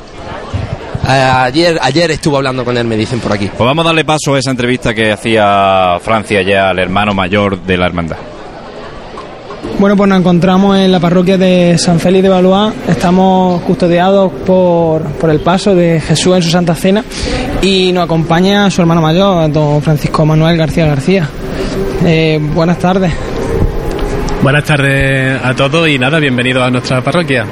Ayer, 1.11 1.79
ayer 1.81 2.11
estuvo 2.11 2.37
hablando 2.37 2.67
con 2.67 2.77
él, 2.77 2.87
me 2.87 2.95
dicen 2.95 3.19
por 3.19 3.33
aquí. 3.33 3.47
Pues 3.47 3.67
vamos 3.67 3.83
a 3.85 3.89
darle 3.89 4.05
paso 4.05 4.35
a 4.35 4.39
esa 4.39 4.51
entrevista 4.51 4.93
que 4.93 5.11
hacía 5.11 5.99
Francia 6.03 6.43
ya 6.43 6.69
al 6.69 6.79
hermano 6.79 7.15
mayor 7.15 7.59
de 7.63 7.79
la 7.79 7.87
hermandad. 7.87 8.19
Bueno, 9.79 9.97
pues 9.97 10.09
nos 10.09 10.19
encontramos 10.19 10.77
en 10.77 10.93
la 10.93 11.01
parroquia 11.01 11.39
de 11.39 11.79
San 11.79 11.99
Félix 11.99 12.25
de 12.25 12.29
Valois. 12.29 12.75
Estamos 12.87 13.63
custodiados 13.63 14.31
por, 14.45 15.03
por 15.03 15.31
el 15.31 15.41
paso 15.41 15.75
de 15.75 15.99
Jesús 15.99 16.37
en 16.37 16.43
su 16.43 16.51
Santa 16.51 16.75
Cena 16.75 17.03
y 17.63 17.91
nos 17.93 18.05
acompaña 18.05 18.71
su 18.71 18.83
hermano 18.83 19.01
mayor, 19.01 19.51
don 19.51 19.81
Francisco 19.81 20.27
Manuel 20.27 20.59
García 20.59 20.87
García. 20.87 21.27
Eh, 22.05 22.39
buenas 22.55 22.79
tardes. 22.79 23.13
Buenas 24.43 24.65
tardes 24.65 25.41
a 25.43 25.55
todos 25.55 25.89
y 25.89 25.99
nada, 25.99 26.19
bienvenidos 26.19 26.63
a 26.63 26.71
nuestra 26.71 27.03
parroquia. 27.03 27.47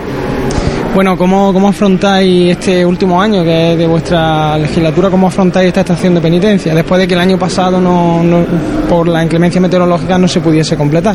Bueno, 0.96 1.14
¿cómo, 1.18 1.52
¿cómo 1.52 1.68
afrontáis 1.68 2.52
este 2.52 2.82
último 2.86 3.20
año 3.20 3.44
que 3.44 3.72
es 3.72 3.78
de 3.78 3.86
vuestra 3.86 4.56
legislatura? 4.56 5.10
¿Cómo 5.10 5.26
afrontáis 5.28 5.68
esta 5.68 5.80
estación 5.80 6.14
de 6.14 6.22
penitencia? 6.22 6.74
Después 6.74 6.98
de 6.98 7.06
que 7.06 7.12
el 7.12 7.20
año 7.20 7.38
pasado, 7.38 7.78
no, 7.78 8.22
no- 8.22 8.46
por 8.88 9.06
la 9.06 9.22
inclemencia 9.22 9.60
meteorológica, 9.60 10.16
no 10.16 10.26
se 10.26 10.40
pudiese 10.40 10.74
completar. 10.74 11.14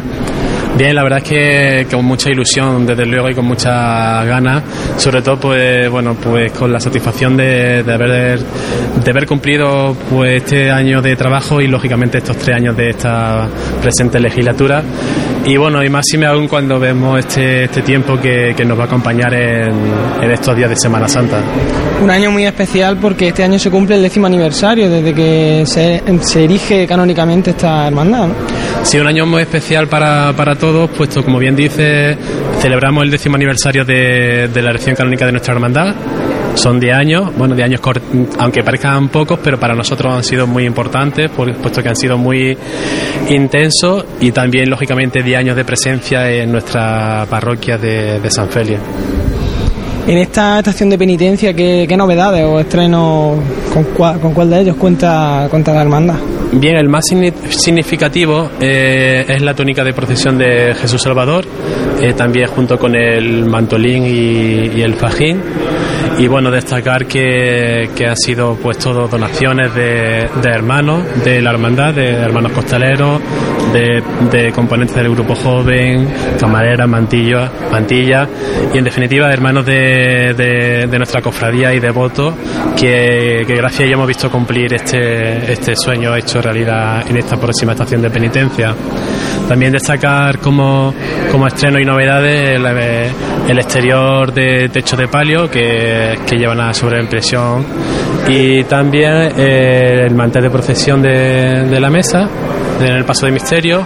Bien, 0.78 0.94
la 0.96 1.02
verdad 1.02 1.18
es 1.18 1.24
que 1.28 1.88
con 1.96 2.06
mucha 2.06 2.30
ilusión, 2.30 2.86
desde 2.86 3.08
luego, 3.08 3.32
y 3.32 3.34
con 3.34 3.46
muchas 3.46 4.24
ganas, 4.28 4.62
sobre 4.98 5.24
todo, 5.24 5.38
pues, 5.40 5.90
bueno, 5.90 6.14
pues 6.14 6.52
con 6.52 6.72
la 6.72 6.80
satisfacción 6.80 7.36
de, 7.36 7.82
de 7.82 7.92
haber, 7.94 8.40
de 8.40 9.10
haber 9.12 9.26
cumplido, 9.26 9.96
pues, 10.12 10.44
este 10.44 10.70
año 10.70 11.02
de 11.02 11.16
trabajo 11.16 11.60
y, 11.60 11.66
lógicamente, 11.68 12.20
estos 12.20 12.38
tres 12.38 12.56
años 12.56 12.78
de 12.78 12.92
esta 12.92 13.48
presente 13.82 14.20
legislatura. 14.20 14.84
Y 15.46 15.58
bueno, 15.58 15.84
y 15.84 15.90
más 15.90 16.06
si 16.08 16.18
me 16.18 16.28
aún 16.28 16.48
cuando 16.48 16.80
vemos 16.80 17.20
este, 17.20 17.64
este 17.64 17.82
tiempo 17.82 18.20
que, 18.20 18.54
que 18.56 18.64
nos 18.64 18.78
va 18.78 18.84
a 18.84 18.86
acompañar 18.86 19.34
en, 19.34 19.74
en 20.22 20.32
estos 20.32 20.56
días 20.56 20.70
de 20.70 20.76
Semana 20.76 21.08
Santa. 21.08 21.42
Un 22.02 22.12
año 22.12 22.32
muy 22.32 22.46
especial 22.46 22.98
porque 22.98 23.30
este 23.30 23.44
año 23.44 23.58
se 23.58 23.72
cumple 23.72 23.96
el 23.96 24.04
décimo 24.04 24.28
aniversario 24.28 24.90
desde 24.90 25.14
que 25.14 25.64
se, 25.66 26.04
se 26.22 26.44
erige 26.44 26.86
canónicamente 26.86 27.52
esta 27.52 27.88
hermandad. 27.88 28.28
¿no? 28.28 28.36
Sí, 28.84 29.00
un 29.00 29.08
año 29.08 29.26
muy 29.26 29.42
especial 29.42 29.88
para, 29.88 30.32
para 30.34 30.56
todos, 30.56 30.90
puesto, 30.92 31.24
como 31.24 31.40
bien 31.40 31.56
dice, 31.56 32.16
celebramos 32.60 33.04
el 33.04 33.12
décimo 33.12 33.36
aniversario 33.36 33.84
de, 33.84 34.48
de 34.48 34.62
la 34.62 34.70
elección 34.70 34.96
canónica 34.96 35.26
de 35.26 35.32
nuestra 35.32 35.56
hermandad. 35.56 35.96
Son 36.56 36.80
10 36.80 36.96
años, 36.96 37.32
bueno, 37.38 37.56
10 37.56 37.66
años, 37.66 37.82
aunque 38.40 38.62
parezcan 38.64 39.10
pocos, 39.10 39.40
pero 39.44 39.60
para 39.60 39.74
nosotros 39.74 40.14
han 40.14 40.24
sido 40.24 40.46
muy 40.48 40.66
importantes, 40.66 41.30
por- 41.32 41.54
puesto 41.56 41.82
que 41.82 41.90
han 41.90 41.96
sido 41.96 42.18
muy 42.18 42.58
intensos 43.30 44.06
y 44.20 44.32
también, 44.32 44.70
lógicamente, 44.70 45.24
10 45.24 45.40
años 45.40 45.56
de 45.56 45.66
presencia 45.66 46.30
en 46.32 46.52
nuestra 46.52 47.26
parroquia 47.30 47.78
de, 47.78 48.20
de 48.20 48.30
San 48.32 48.50
Félix. 48.50 48.80
En 50.08 50.18
esta 50.18 50.58
estación 50.60 50.90
de 50.90 50.98
penitencia, 50.98 51.54
¿qué, 51.54 51.86
qué 51.88 51.96
novedades 51.96 52.44
o 52.44 52.60
estrenos, 52.60 53.38
con, 53.74 53.86
cua- 53.96 54.20
con 54.20 54.34
cuál 54.34 54.50
de 54.50 54.62
ellos 54.62 54.76
cuenta, 54.76 55.48
cuenta 55.50 55.74
la 55.74 55.82
hermandad? 55.84 56.16
Bien, 56.54 56.76
el 56.76 56.90
más 56.90 57.04
signi- 57.10 57.34
significativo 57.50 58.50
eh, 58.60 59.26
es 59.28 59.42
la 59.42 59.54
túnica 59.54 59.84
de 59.84 59.94
procesión 59.94 60.38
de 60.38 60.74
Jesús 60.76 61.02
Salvador. 61.02 61.46
Eh, 62.02 62.14
también 62.14 62.48
junto 62.48 62.80
con 62.80 62.96
el 62.96 63.46
mantolín 63.46 64.06
y, 64.06 64.82
el 64.82 64.96
fajín. 64.96 65.42
Y 66.18 66.28
bueno, 66.28 66.50
destacar 66.52 67.06
que, 67.06 67.90
que 67.96 68.08
han 68.08 68.18
sido 68.18 68.56
pues 68.56 68.78
todo 68.78 69.08
donaciones 69.08 69.74
de, 69.74 70.28
de 70.42 70.50
hermanos 70.52 71.04
de 71.24 71.42
la 71.42 71.52
hermandad, 71.52 71.94
de 71.94 72.10
hermanos 72.10 72.52
costaleros, 72.52 73.22
de, 73.72 74.52
componentes 74.52 74.96
del 74.96 75.10
grupo 75.10 75.36
joven, 75.36 76.10
camareras, 76.40 76.88
mantillas, 76.88 77.50
mantillas 77.72 78.28
y 78.74 78.78
en 78.78 78.84
definitiva 78.84 79.28
de 79.28 79.34
hermanos 79.34 79.66
de, 79.66 80.34
de, 80.36 80.88
de 80.88 80.98
nuestra 80.98 81.22
cofradía 81.22 81.74
y 81.74 81.80
devotos 81.80 82.34
que, 82.80 83.44
que 83.48 83.56
gracias 83.56 83.82
a 83.82 83.84
ellos 83.84 83.94
hemos 83.94 84.08
visto 84.08 84.30
cumplir 84.30 84.74
este, 84.74 85.52
este 85.52 85.76
sueño 85.76 86.16
hecho 86.16 86.42
realidad 86.42 87.10
en 87.10 87.18
esta 87.18 87.38
próxima 87.38 87.72
estación 87.74 88.02
de 88.02 88.10
penitencia. 88.10 88.76
También 89.52 89.74
destacar 89.74 90.40
como, 90.40 90.94
como 91.30 91.46
estreno 91.46 91.78
y 91.78 91.84
novedades 91.84 92.52
el, 92.52 92.66
el 92.66 93.60
exterior 93.60 94.34
de 94.34 94.70
techo 94.70 94.96
de 94.96 95.10
palio 95.10 95.52
que, 95.52 96.18
que 96.26 96.38
lleva 96.38 96.54
una 96.54 96.74
sobreimpresión 96.74 97.66
y 98.30 98.64
también 98.64 99.34
eh, 99.38 100.06
el 100.08 100.16
mantel 100.16 100.44
de 100.44 100.50
procesión 100.50 101.02
de, 101.02 101.78
la 101.82 101.90
mesa 101.90 102.30
en 102.80 102.94
el 102.94 103.04
paso 103.04 103.26
de 103.26 103.34
misterio 103.34 103.86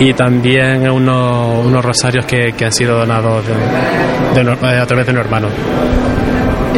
y 0.00 0.14
también 0.14 0.90
unos, 0.90 1.64
unos 1.64 1.84
rosarios 1.84 2.26
que, 2.26 2.54
que 2.54 2.64
han 2.64 2.72
sido 2.72 2.98
donados 2.98 3.44
a 3.46 4.86
través 4.86 5.06
de 5.06 5.12
un 5.12 5.18
hermano. 5.18 5.48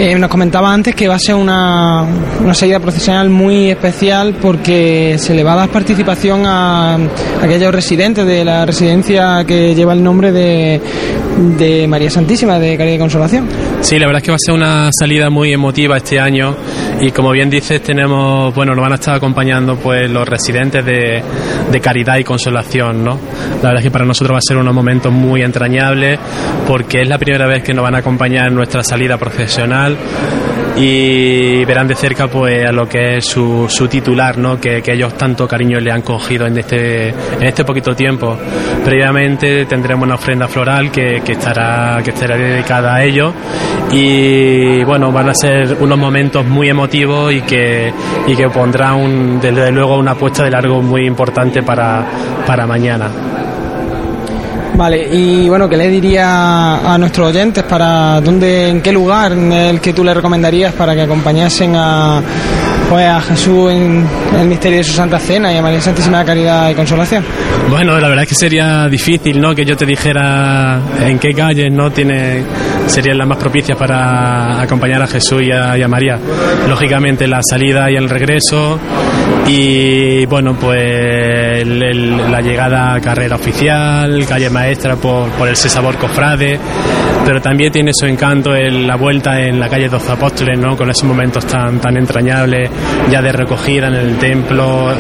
Eh, 0.03 0.19
nos 0.19 0.31
comentaba 0.31 0.73
antes 0.73 0.95
que 0.95 1.09
va 1.09 1.17
a 1.17 1.19
ser 1.19 1.35
una, 1.35 2.07
una 2.43 2.55
salida 2.55 2.81
procesional 2.81 3.29
muy 3.29 3.71
especial 3.71 4.35
porque 4.41 5.17
se 5.19 5.35
le 5.35 5.45
va 5.45 5.53
a 5.53 5.57
dar 5.57 5.69
participación 5.69 6.47
a, 6.47 6.97
aquellos 7.43 7.71
residentes 7.71 8.25
de 8.25 8.43
la 8.43 8.65
residencia 8.65 9.45
que 9.47 9.75
lleva 9.75 9.93
el 9.93 10.03
nombre 10.03 10.33
de, 10.33 10.81
de 11.39 11.87
María 11.87 12.11
Santísima 12.11 12.59
de 12.59 12.77
Caridad 12.77 12.97
y 12.97 12.99
Consolación. 12.99 13.49
Sí, 13.81 13.99
la 13.99 14.07
verdad 14.07 14.21
es 14.21 14.25
que 14.25 14.31
va 14.31 14.37
a 14.37 14.39
ser 14.39 14.55
una 14.55 14.91
salida 14.93 15.31
muy 15.31 15.53
emotiva 15.53 15.97
este 15.97 16.21
año 16.21 16.55
y 17.01 17.11
como 17.11 17.31
bien 17.31 17.49
dices 17.49 17.83
tenemos, 17.83 18.55
bueno, 18.55 18.75
nos 18.75 18.83
van 18.83 18.93
a 18.93 18.95
estar 18.97 19.15
acompañando 19.15 19.77
pues 19.77 20.11
los 20.11 20.29
residentes 20.29 20.85
de, 20.85 21.23
de 21.71 21.81
Caridad 21.81 22.19
y 22.19 22.25
Consolación, 22.25 23.05
¿no? 23.05 23.19
La 23.63 23.69
verdad 23.69 23.79
es 23.79 23.85
que 23.85 23.91
para 23.91 24.05
nosotros 24.05 24.35
va 24.35 24.39
a 24.39 24.47
ser 24.47 24.57
unos 24.57 24.75
momentos 24.75 25.13
muy 25.13 25.43
entrañables 25.43 26.19
porque 26.67 27.03
es 27.03 27.09
la 27.09 27.19
primera 27.19 27.47
vez 27.47 27.63
que 27.63 27.73
nos 27.73 27.83
van 27.83 27.95
a 27.95 27.99
acompañar 27.99 28.49
en 28.49 28.55
nuestra 28.55 28.83
salida 28.83 29.17
profesional 29.17 29.97
y 30.77 31.65
verán 31.65 31.89
de 31.89 31.95
cerca 31.95 32.29
pues 32.29 32.67
a 32.67 32.73
lo 32.73 32.89
que 32.89 33.17
es 33.17 33.27
su, 33.27 33.67
su 33.69 33.89
titular, 33.89 34.39
¿no? 34.39 34.61
Que, 34.61 34.83
ellos 34.91 35.15
tanto 35.15 35.47
cariño 35.47 35.79
le 35.79 35.93
han 35.93 36.03
cogido 36.03 36.47
en 36.47 36.59
este, 36.59 37.11
en 37.11 37.43
este 37.43 37.65
poquito 37.65 37.95
tiempo. 37.95 38.37
Previamente 38.85 39.67
tendremos 39.67 40.05
una 40.05 40.17
ofrenda 40.17 40.49
floral 40.49 40.91
que, 40.91 41.17
estará, 41.17 42.01
que 42.03 42.11
estará 42.11 42.37
dedicada 42.37 42.97
a 42.97 43.05
ellos 43.05 43.33
y 43.93 44.83
bueno, 44.85 45.13
van 45.13 45.29
a 45.29 45.35
ser 45.35 45.77
unos 45.81 45.99
momentos 45.99 46.45
muy 46.45 46.69
emotivos 46.69 47.33
y 47.33 47.43
que, 47.43 47.93
y 48.27 48.35
que 48.35 48.49
pondrán 48.49 49.41
desde 49.41 49.71
luego 49.71 49.97
una 49.97 50.13
apuesta 50.13 50.43
de 50.45 50.51
largo 50.51 50.83
muy 50.83 51.07
importante 51.07 51.63
para, 51.63 52.05
para 52.47 52.67
mañana. 52.67 53.11
Vale, 54.75 55.09
y 55.13 55.49
bueno, 55.49 55.69
¿qué 55.69 55.77
le 55.77 55.89
diría 55.89 56.93
a 56.95 56.97
nuestros 56.99 57.29
oyentes 57.29 57.65
para 57.65 58.21
dónde, 58.21 58.69
en 58.69 58.81
qué 58.81 58.93
lugar 58.93 59.33
en 59.33 59.53
el 59.53 59.81
que 59.81 59.93
tú 59.93 60.03
le 60.03 60.15
recomendarías 60.15 60.73
para 60.73 60.95
que 60.95 61.03
acompañasen 61.03 61.75
a, 61.77 62.23
pues, 62.91 63.07
a 63.09 63.21
Jesús 63.23 63.71
en 63.73 64.07
el 64.39 64.47
misterio 64.49 64.79
de 64.79 64.85
su 64.85 64.93
Santa 64.93 65.19
Cena 65.19 65.51
y 65.53 65.57
a 65.57 65.63
María 65.63 65.81
Santísima 65.81 66.19
de 66.19 66.25
Caridad 66.27 66.69
y 66.71 66.75
Consolación? 66.75 67.25
Bueno, 67.71 67.99
la 67.99 68.09
verdad 68.09 68.25
es 68.25 68.29
que 68.29 68.35
sería 68.35 68.87
difícil, 68.89 69.41
¿no? 69.41 69.55
Que 69.55 69.65
yo 69.65 69.77
te 69.77 69.87
dijera 69.87 70.81
en 71.07 71.19
qué 71.19 71.33
calles, 71.33 71.73
¿no? 71.73 71.91
Tiene, 71.91 72.43
serían 72.89 73.17
las 73.17 73.29
más 73.29 73.39
propicias 73.39 73.79
para 73.79 74.61
acompañar 74.61 75.01
a 75.03 75.07
Jesús 75.07 75.41
y 75.43 75.53
a, 75.53 75.89
María. 75.89 76.19
Lógicamente 76.69 77.27
la 77.27 77.41
salida 77.49 77.91
y 77.91 77.97
el 77.97 78.09
regreso 78.09 78.79
y, 79.47 80.27
bueno, 80.27 80.55
pues 80.59 81.63
el- 81.63 82.31
la 82.31 82.41
llegada 82.41 82.95
a 82.95 83.01
carrera 83.01 83.37
oficial, 83.37 84.25
calle 84.27 84.51
maestra 84.51 84.97
por, 84.97 85.29
por 85.31 85.49
el 85.49 85.57
Sesabor 85.57 85.97
Cofrade, 85.97 86.59
pero 87.25 87.41
también 87.41 87.73
tiene 87.73 87.93
su 87.95 88.07
encanto 88.07 88.55
en 88.55 88.87
la 88.87 88.97
vuelta 88.97 89.41
en 89.41 89.59
la 89.61 89.69
calle 89.69 89.89
Dos 89.89 90.09
Apóstoles, 90.09 90.59
¿no? 90.59 90.77
Con 90.77 90.91
esos 90.91 91.05
momentos 91.05 91.45
tan, 91.47 91.79
tan 91.81 91.97
entrañables 91.97 92.71
ya 93.11 93.23
de 93.23 93.33
recogida 93.33 93.89
en 93.89 93.95
el 93.95 94.19
templo 94.19 94.93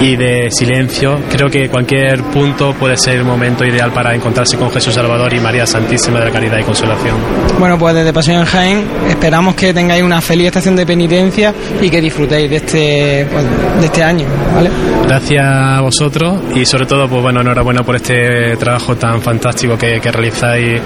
y 0.00 0.16
de 0.16 0.50
silencio. 0.50 1.20
Creo 1.30 1.48
que 1.48 1.68
cualquier 1.68 2.22
punto 2.24 2.74
puede 2.74 2.96
ser 2.96 3.20
un 3.22 3.28
momento 3.28 3.64
ideal 3.64 3.92
para 3.92 4.14
encontrarse 4.14 4.56
con 4.56 4.70
Jesús 4.70 4.94
Salvador 4.94 5.32
y 5.32 5.40
María 5.40 5.66
Santísima 5.66 6.18
de 6.18 6.26
la 6.26 6.30
Caridad 6.30 6.58
y 6.58 6.64
Consolación. 6.64 7.16
Bueno, 7.58 7.78
pues 7.78 7.94
desde 7.94 8.12
Pasión 8.12 8.40
en 8.40 8.44
Jaén 8.44 8.84
esperamos 9.08 9.54
que 9.54 9.72
tengáis 9.72 10.02
una 10.02 10.20
feliz 10.20 10.48
estación 10.48 10.76
de 10.76 10.86
penitencia 10.86 11.54
y 11.80 11.88
que 11.88 12.00
disfrutéis 12.00 12.50
de 12.50 12.56
este, 12.56 13.26
pues, 13.30 13.44
de 13.80 13.86
este 13.86 14.02
año, 14.02 14.26
¿vale? 14.54 14.70
Gracias 15.06 15.44
a 15.46 15.80
vosotros 15.80 16.38
y 16.54 16.64
sobre 16.64 16.86
todo, 16.86 17.08
pues 17.08 17.22
bueno, 17.22 17.40
enhorabuena 17.40 17.82
por 17.82 17.96
este 17.96 18.56
trabajo 18.56 18.96
tan 18.96 19.20
fantástico 19.20 19.76
que, 19.76 20.00
que 20.00 20.10
realizáis 20.10 20.80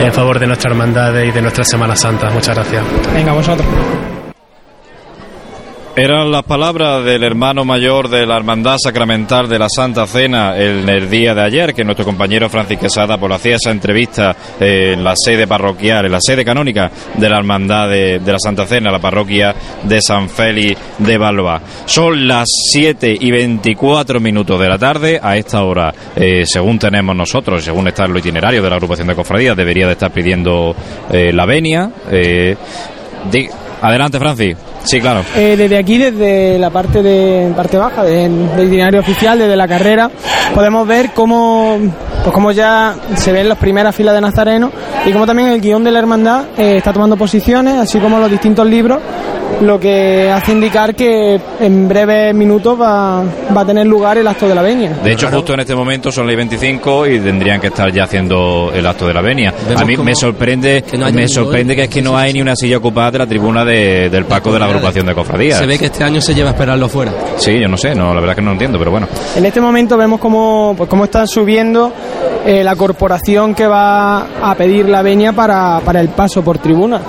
en 0.00 0.12
favor 0.12 0.38
de 0.38 0.46
nuestra 0.46 0.70
hermandad 0.70 1.14
y 1.22 1.30
de 1.30 1.42
nuestra 1.42 1.64
Semana 1.64 1.96
Santa. 1.96 2.30
Muchas 2.30 2.54
gracias. 2.54 2.82
Venga, 3.14 3.32
vosotros. 3.32 3.66
Eran 5.98 6.30
las 6.30 6.44
palabras 6.44 7.04
del 7.04 7.24
hermano 7.24 7.64
mayor 7.64 8.08
de 8.08 8.24
la 8.24 8.36
Hermandad 8.36 8.76
Sacramental 8.80 9.48
de 9.48 9.58
la 9.58 9.66
Santa 9.68 10.06
Cena 10.06 10.56
en 10.56 10.88
el 10.88 11.10
día 11.10 11.34
de 11.34 11.42
ayer, 11.42 11.74
que 11.74 11.82
nuestro 11.82 12.04
compañero 12.04 12.48
Francis 12.48 12.78
Quesada 12.78 13.18
pues, 13.18 13.32
hacía 13.32 13.56
esa 13.56 13.72
entrevista 13.72 14.36
eh, 14.60 14.92
en 14.92 15.02
la 15.02 15.14
sede 15.16 15.48
parroquial, 15.48 16.06
en 16.06 16.12
la 16.12 16.20
sede 16.20 16.44
canónica 16.44 16.88
de 17.16 17.28
la 17.28 17.38
Hermandad 17.38 17.88
de, 17.88 18.20
la 18.24 18.38
Santa 18.38 18.64
Cena, 18.64 18.92
la 18.92 19.00
parroquia 19.00 19.52
de 19.82 20.00
San 20.00 20.28
Félix 20.28 20.80
de 20.98 21.18
Balba. 21.18 21.60
Son 21.86 22.28
las 22.28 22.46
7 22.70 23.16
y 23.20 23.32
24 23.32 24.20
minutos 24.20 24.60
de 24.60 24.68
la 24.68 24.78
tarde. 24.78 25.18
A 25.20 25.36
esta 25.36 25.64
hora, 25.64 25.92
eh, 26.14 26.44
según 26.46 26.78
tenemos 26.78 27.16
nosotros, 27.16 27.64
según 27.64 27.88
está 27.88 28.04
en 28.04 28.12
lo 28.12 28.20
itinerario 28.20 28.62
de 28.62 28.70
la 28.70 28.76
agrupación 28.76 29.08
de 29.08 29.16
cofradías, 29.16 29.56
debería 29.56 29.86
de 29.86 29.94
estar 29.94 30.12
pidiendo 30.12 30.76
eh, 31.10 31.32
la 31.32 31.44
venia. 31.44 31.90
Adelante, 33.80 34.18
Francis. 34.18 34.56
Sí, 34.84 35.00
claro. 35.00 35.22
Eh, 35.36 35.54
desde 35.56 35.76
aquí, 35.78 35.98
desde 35.98 36.58
la 36.58 36.70
parte 36.70 37.02
de 37.02 37.52
parte 37.54 37.76
baja 37.76 38.04
del, 38.04 38.54
del 38.56 38.66
itinerario 38.68 39.00
oficial, 39.00 39.38
desde 39.38 39.56
la 39.56 39.68
carrera, 39.68 40.10
podemos 40.54 40.86
ver 40.86 41.10
cómo, 41.14 41.78
pues 42.22 42.32
cómo 42.34 42.52
ya 42.52 42.94
se 43.16 43.32
ven 43.32 43.48
las 43.48 43.58
primeras 43.58 43.94
filas 43.94 44.14
de 44.14 44.20
Nazareno 44.20 44.70
y 45.06 45.12
cómo 45.12 45.26
también 45.26 45.48
el 45.50 45.60
guion 45.60 45.84
de 45.84 45.90
la 45.90 45.98
hermandad 45.98 46.44
eh, 46.56 46.76
está 46.78 46.92
tomando 46.92 47.16
posiciones, 47.16 47.74
así 47.74 47.98
como 47.98 48.18
los 48.18 48.30
distintos 48.30 48.66
libros, 48.66 48.98
lo 49.62 49.80
que 49.80 50.30
hace 50.30 50.52
indicar 50.52 50.94
que 50.94 51.40
en 51.60 51.88
breves 51.88 52.34
minutos 52.34 52.78
va, 52.80 53.22
va 53.56 53.60
a 53.62 53.64
tener 53.66 53.86
lugar 53.86 54.18
el 54.18 54.26
acto 54.28 54.46
de 54.46 54.54
la 54.54 54.60
venia. 54.62 54.92
De 55.02 55.12
hecho, 55.12 55.28
justo 55.30 55.54
en 55.54 55.60
este 55.60 55.74
momento 55.74 56.12
son 56.12 56.26
las 56.26 56.36
25 56.36 57.06
y 57.06 57.18
tendrían 57.18 57.58
que 57.60 57.68
estar 57.68 57.90
ya 57.90 58.04
haciendo 58.04 58.70
el 58.74 58.86
acto 58.86 59.06
de 59.08 59.14
la 59.14 59.22
venia. 59.22 59.52
Vemos 59.66 59.82
A 59.82 59.84
mí 59.86 59.96
me 59.96 60.14
sorprende, 60.14 60.82
que 60.88 60.98
no 60.98 61.06
haya 61.06 61.16
me 61.16 61.28
sorprende 61.28 61.74
que 61.74 61.84
es 61.84 61.88
que 61.88 62.02
no 62.02 62.16
hay 62.16 62.32
ni 62.34 62.42
una 62.42 62.54
silla 62.54 62.76
ocupada 62.76 63.10
de 63.12 63.18
la 63.20 63.26
tribuna 63.26 63.64
de- 63.64 64.10
del 64.10 64.26
Paco 64.26 64.52
de 64.52 64.58
la 64.58 64.67
agrupación 64.68 65.06
de 65.06 65.14
cofradías. 65.14 65.58
Se 65.58 65.66
ve 65.66 65.78
que 65.78 65.86
este 65.86 66.04
año 66.04 66.20
se 66.20 66.34
lleva 66.34 66.50
a 66.50 66.52
esperarlo 66.52 66.88
fuera. 66.88 67.12
Sí, 67.36 67.58
yo 67.60 67.68
no 67.68 67.76
sé, 67.76 67.94
no, 67.94 68.08
la 68.08 68.20
verdad 68.20 68.30
es 68.30 68.36
que 68.36 68.42
no 68.42 68.48
lo 68.48 68.52
entiendo, 68.52 68.78
pero 68.78 68.90
bueno. 68.90 69.08
En 69.36 69.44
este 69.44 69.60
momento 69.60 69.96
vemos 69.96 70.20
cómo, 70.20 70.74
pues 70.76 70.88
cómo 70.88 71.04
está 71.04 71.26
subiendo 71.26 71.92
eh, 72.46 72.62
la 72.64 72.76
corporación 72.76 73.54
que 73.54 73.66
va 73.66 74.26
a 74.42 74.54
pedir 74.54 74.88
la 74.88 75.02
venia 75.02 75.32
para, 75.32 75.80
para 75.84 76.00
el 76.00 76.08
paso 76.08 76.42
por 76.42 76.58
tribuna. 76.58 77.00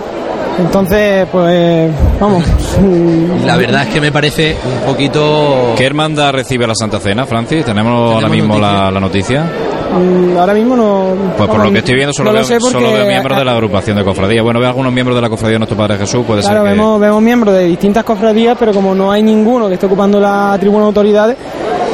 Entonces, 0.60 1.26
pues, 1.32 1.90
vamos. 2.20 2.44
La 3.46 3.56
verdad 3.56 3.84
es 3.84 3.94
que 3.94 4.02
me 4.02 4.12
parece 4.12 4.58
un 4.66 4.92
poquito... 4.92 5.74
¿Qué 5.78 5.86
hermandad 5.86 6.34
recibe 6.34 6.68
la 6.68 6.76
Santa 6.76 7.00
Cena, 7.00 7.26
Francis? 7.26 7.64
¿Tenemos, 7.64 7.94
ahora 8.16 8.28
¿Tenemos 8.28 8.32
mismo 8.32 8.54
noticia? 8.56 8.84
la, 8.84 8.92
la 8.92 9.00
noticia? 9.00 9.46
Mm, 9.92 10.38
ahora 10.38 10.54
mismo 10.54 10.76
no. 10.76 11.16
Pues 11.38 11.50
por 11.50 11.64
lo 11.64 11.72
que 11.72 11.80
estoy 11.80 11.96
viendo 11.96 12.14
solo, 12.14 12.32
no 12.32 12.46
veo, 12.46 12.60
solo 12.60 12.90
miembros 13.08 13.38
de 13.38 13.46
la 13.46 13.52
agrupación 13.54 13.98
de 13.98 14.04
cofradías. 14.04 14.44
Bueno, 14.44 14.60
veo 14.60 14.70
algunos 14.70 14.92
miembros 14.94 15.16
de 15.16 15.22
la 15.22 15.30
cofradía 15.30 15.54
de 15.56 15.60
nuestro 15.60 15.78
Padre 15.78 15.98
Jesús, 15.98 16.26
puede 16.26 16.42
Claro, 16.42 16.58
ser 16.62 16.64
que... 16.64 16.70
vemos, 16.72 17.00
vemos 17.00 17.22
miembros 17.22 17.54
de 17.56 17.66
distintas 17.66 18.04
cofradías, 18.04 18.56
pero 18.60 18.74
como 18.74 18.94
no 18.96 19.12
hay 19.12 19.24
ninguno 19.24 19.68
que 19.68 19.76
esté 19.76 19.86
ocupando 19.86 20.20
la 20.20 20.56
tribuna 20.60 20.84
de 20.84 20.88
autoridades, 20.88 21.38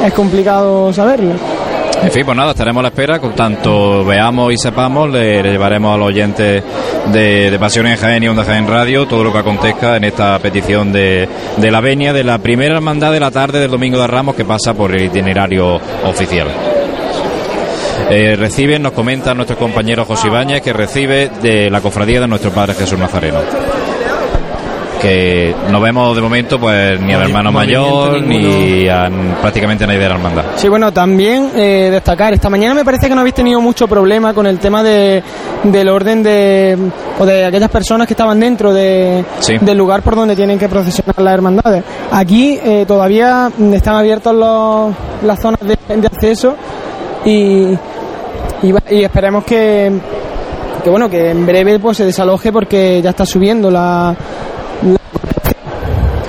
es 0.04 0.12
complicado 0.12 0.92
saberlo. 0.92 1.32
En 2.02 2.12
fin, 2.12 2.26
pues 2.26 2.36
nada, 2.36 2.50
estaremos 2.50 2.80
a 2.80 2.82
la 2.82 2.88
espera. 2.88 3.18
Con 3.18 3.32
tanto 3.34 4.04
veamos 4.04 4.52
y 4.52 4.58
sepamos, 4.58 5.08
le, 5.10 5.42
le 5.42 5.50
llevaremos 5.52 5.94
a 5.94 5.96
los 5.96 6.08
oyentes 6.08 6.62
de, 7.10 7.50
de 7.50 7.58
Pasión 7.58 7.86
en 7.86 7.96
Jaén 7.96 8.22
y 8.22 8.28
Onda 8.28 8.44
Jaén 8.44 8.68
Radio 8.68 9.06
todo 9.06 9.24
lo 9.24 9.32
que 9.32 9.38
acontezca 9.38 9.96
en 9.96 10.04
esta 10.04 10.38
petición 10.38 10.92
de, 10.92 11.26
de 11.56 11.70
la 11.70 11.80
venia 11.80 12.12
de 12.12 12.22
la 12.22 12.36
primera 12.38 12.74
hermandad 12.76 13.12
de 13.12 13.20
la 13.20 13.30
tarde 13.30 13.60
del 13.60 13.70
Domingo 13.70 13.98
de 13.98 14.06
Ramos 14.08 14.34
que 14.36 14.44
pasa 14.44 14.74
por 14.74 14.94
el 14.94 15.04
itinerario 15.04 15.80
oficial. 16.04 16.48
Eh, 18.08 18.36
reciben, 18.36 18.82
nos 18.82 18.92
comenta 18.92 19.34
nuestro 19.34 19.56
compañero 19.56 20.04
José 20.04 20.28
Ibáñez, 20.28 20.62
que 20.62 20.72
recibe 20.72 21.28
de 21.42 21.68
la 21.70 21.80
cofradía 21.80 22.20
de 22.20 22.28
nuestro 22.28 22.50
Padre 22.52 22.74
Jesús 22.74 22.98
Nazareno. 22.98 23.38
que 25.00 25.54
no 25.70 25.78
vemos 25.78 26.16
de 26.16 26.22
momento 26.22 26.58
pues 26.58 26.98
ni 27.00 27.12
al 27.12 27.22
hermano 27.24 27.52
mayor 27.52 28.22
ni 28.22 28.88
a 28.88 29.10
prácticamente 29.42 29.86
nadie 29.86 29.98
de 30.00 30.08
la 30.08 30.14
hermandad. 30.14 30.44
Sí, 30.56 30.68
bueno, 30.70 30.90
también 30.90 31.50
eh, 31.54 31.90
destacar, 31.92 32.32
esta 32.32 32.48
mañana 32.48 32.74
me 32.74 32.82
parece 32.84 33.06
que 33.08 33.14
no 33.14 33.20
habéis 33.20 33.34
tenido 33.34 33.60
mucho 33.60 33.86
problema 33.88 34.32
con 34.32 34.46
el 34.46 34.58
tema 34.58 34.82
de, 34.82 35.22
del 35.64 35.88
orden 35.90 36.22
de, 36.22 36.78
o 37.18 37.26
de 37.26 37.44
aquellas 37.44 37.70
personas 37.70 38.06
que 38.06 38.14
estaban 38.14 38.40
dentro 38.40 38.72
de, 38.72 39.22
Sí. 39.40 39.58
del 39.60 39.76
lugar 39.76 40.00
por 40.02 40.16
donde 40.16 40.34
tienen 40.34 40.58
que 40.58 40.68
procesionar 40.68 41.20
las 41.20 41.34
hermandades. 41.34 41.84
Aquí 42.10 42.58
eh, 42.64 42.84
todavía 42.88 43.50
están 43.74 43.96
abiertas 43.96 44.34
los- 44.34 44.94
las 45.24 45.38
zonas 45.40 45.60
de, 45.60 45.76
de 45.94 46.06
acceso 46.06 46.56
y, 47.26 47.76
y, 48.62 48.94
y 48.94 49.04
esperemos 49.04 49.44
que, 49.44 49.92
que 50.82 50.90
bueno 50.90 51.08
que 51.08 51.30
en 51.30 51.44
breve 51.46 51.78
pues 51.78 51.96
se 51.96 52.04
desaloje 52.04 52.52
porque 52.52 53.00
ya 53.02 53.10
está 53.10 53.26
subiendo 53.26 53.70
la, 53.70 54.14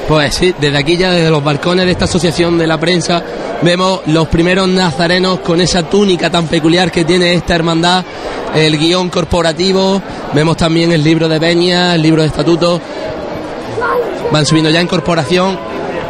Pues 0.07 0.35
sí, 0.35 0.55
desde 0.59 0.77
aquí 0.77 0.95
ya 0.97 1.11
desde 1.11 1.29
los 1.29 1.43
balcones 1.43 1.85
de 1.85 1.91
esta 1.91 2.05
asociación 2.05 2.57
de 2.57 2.65
la 2.65 2.79
prensa 2.79 3.21
vemos 3.61 4.01
los 4.05 4.27
primeros 4.27 4.67
nazarenos 4.67 5.39
con 5.39 5.59
esa 5.61 5.83
túnica 5.83 6.29
tan 6.29 6.47
peculiar 6.47 6.91
que 6.91 7.03
tiene 7.03 7.33
esta 7.33 7.55
hermandad, 7.55 8.05
el 8.55 8.77
guion 8.77 9.09
corporativo, 9.09 10.01
vemos 10.33 10.57
también 10.57 10.91
el 10.91 11.03
libro 11.03 11.27
de 11.27 11.39
Peña, 11.39 11.95
el 11.95 12.01
libro 12.01 12.21
de 12.21 12.27
estatutos, 12.27 12.79
van 14.31 14.45
subiendo 14.45 14.69
ya 14.69 14.79
en 14.79 14.87
corporación, 14.87 15.57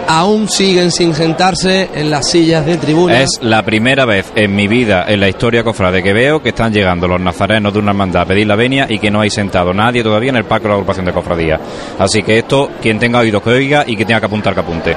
aún 0.07 0.49
siguen 0.49 0.91
sin 0.91 1.13
sentarse 1.13 1.89
en 1.93 2.09
las 2.09 2.29
sillas 2.29 2.65
de 2.65 2.77
tribuna. 2.77 3.21
Es 3.21 3.39
la 3.41 3.63
primera 3.63 4.05
vez 4.05 4.31
en 4.35 4.55
mi 4.55 4.67
vida, 4.67 5.05
en 5.07 5.19
la 5.19 5.29
historia 5.29 5.63
cofrade, 5.63 6.01
que 6.01 6.13
veo 6.13 6.41
que 6.41 6.49
están 6.49 6.73
llegando 6.73 7.07
los 7.07 7.19
nazarenos 7.19 7.73
de 7.73 7.79
una 7.79 7.91
hermandad 7.91 8.23
a 8.23 8.25
pedir 8.25 8.47
la 8.47 8.55
venia 8.55 8.87
y 8.89 8.99
que 8.99 9.11
no 9.11 9.21
hay 9.21 9.29
sentado 9.29 9.73
nadie 9.73 10.03
todavía 10.03 10.29
en 10.29 10.37
el 10.37 10.45
parque 10.45 10.63
de 10.63 10.69
la 10.69 10.75
agrupación 10.75 11.05
de 11.05 11.13
cofradía. 11.13 11.59
Así 11.99 12.23
que 12.23 12.39
esto, 12.39 12.71
quien 12.81 12.99
tenga 12.99 13.19
oídos 13.19 13.43
que 13.43 13.49
oiga 13.49 13.83
y 13.85 13.95
que 13.95 14.05
tenga 14.05 14.19
que 14.19 14.25
apuntar 14.25 14.53
que 14.53 14.59
apunte. 14.61 14.95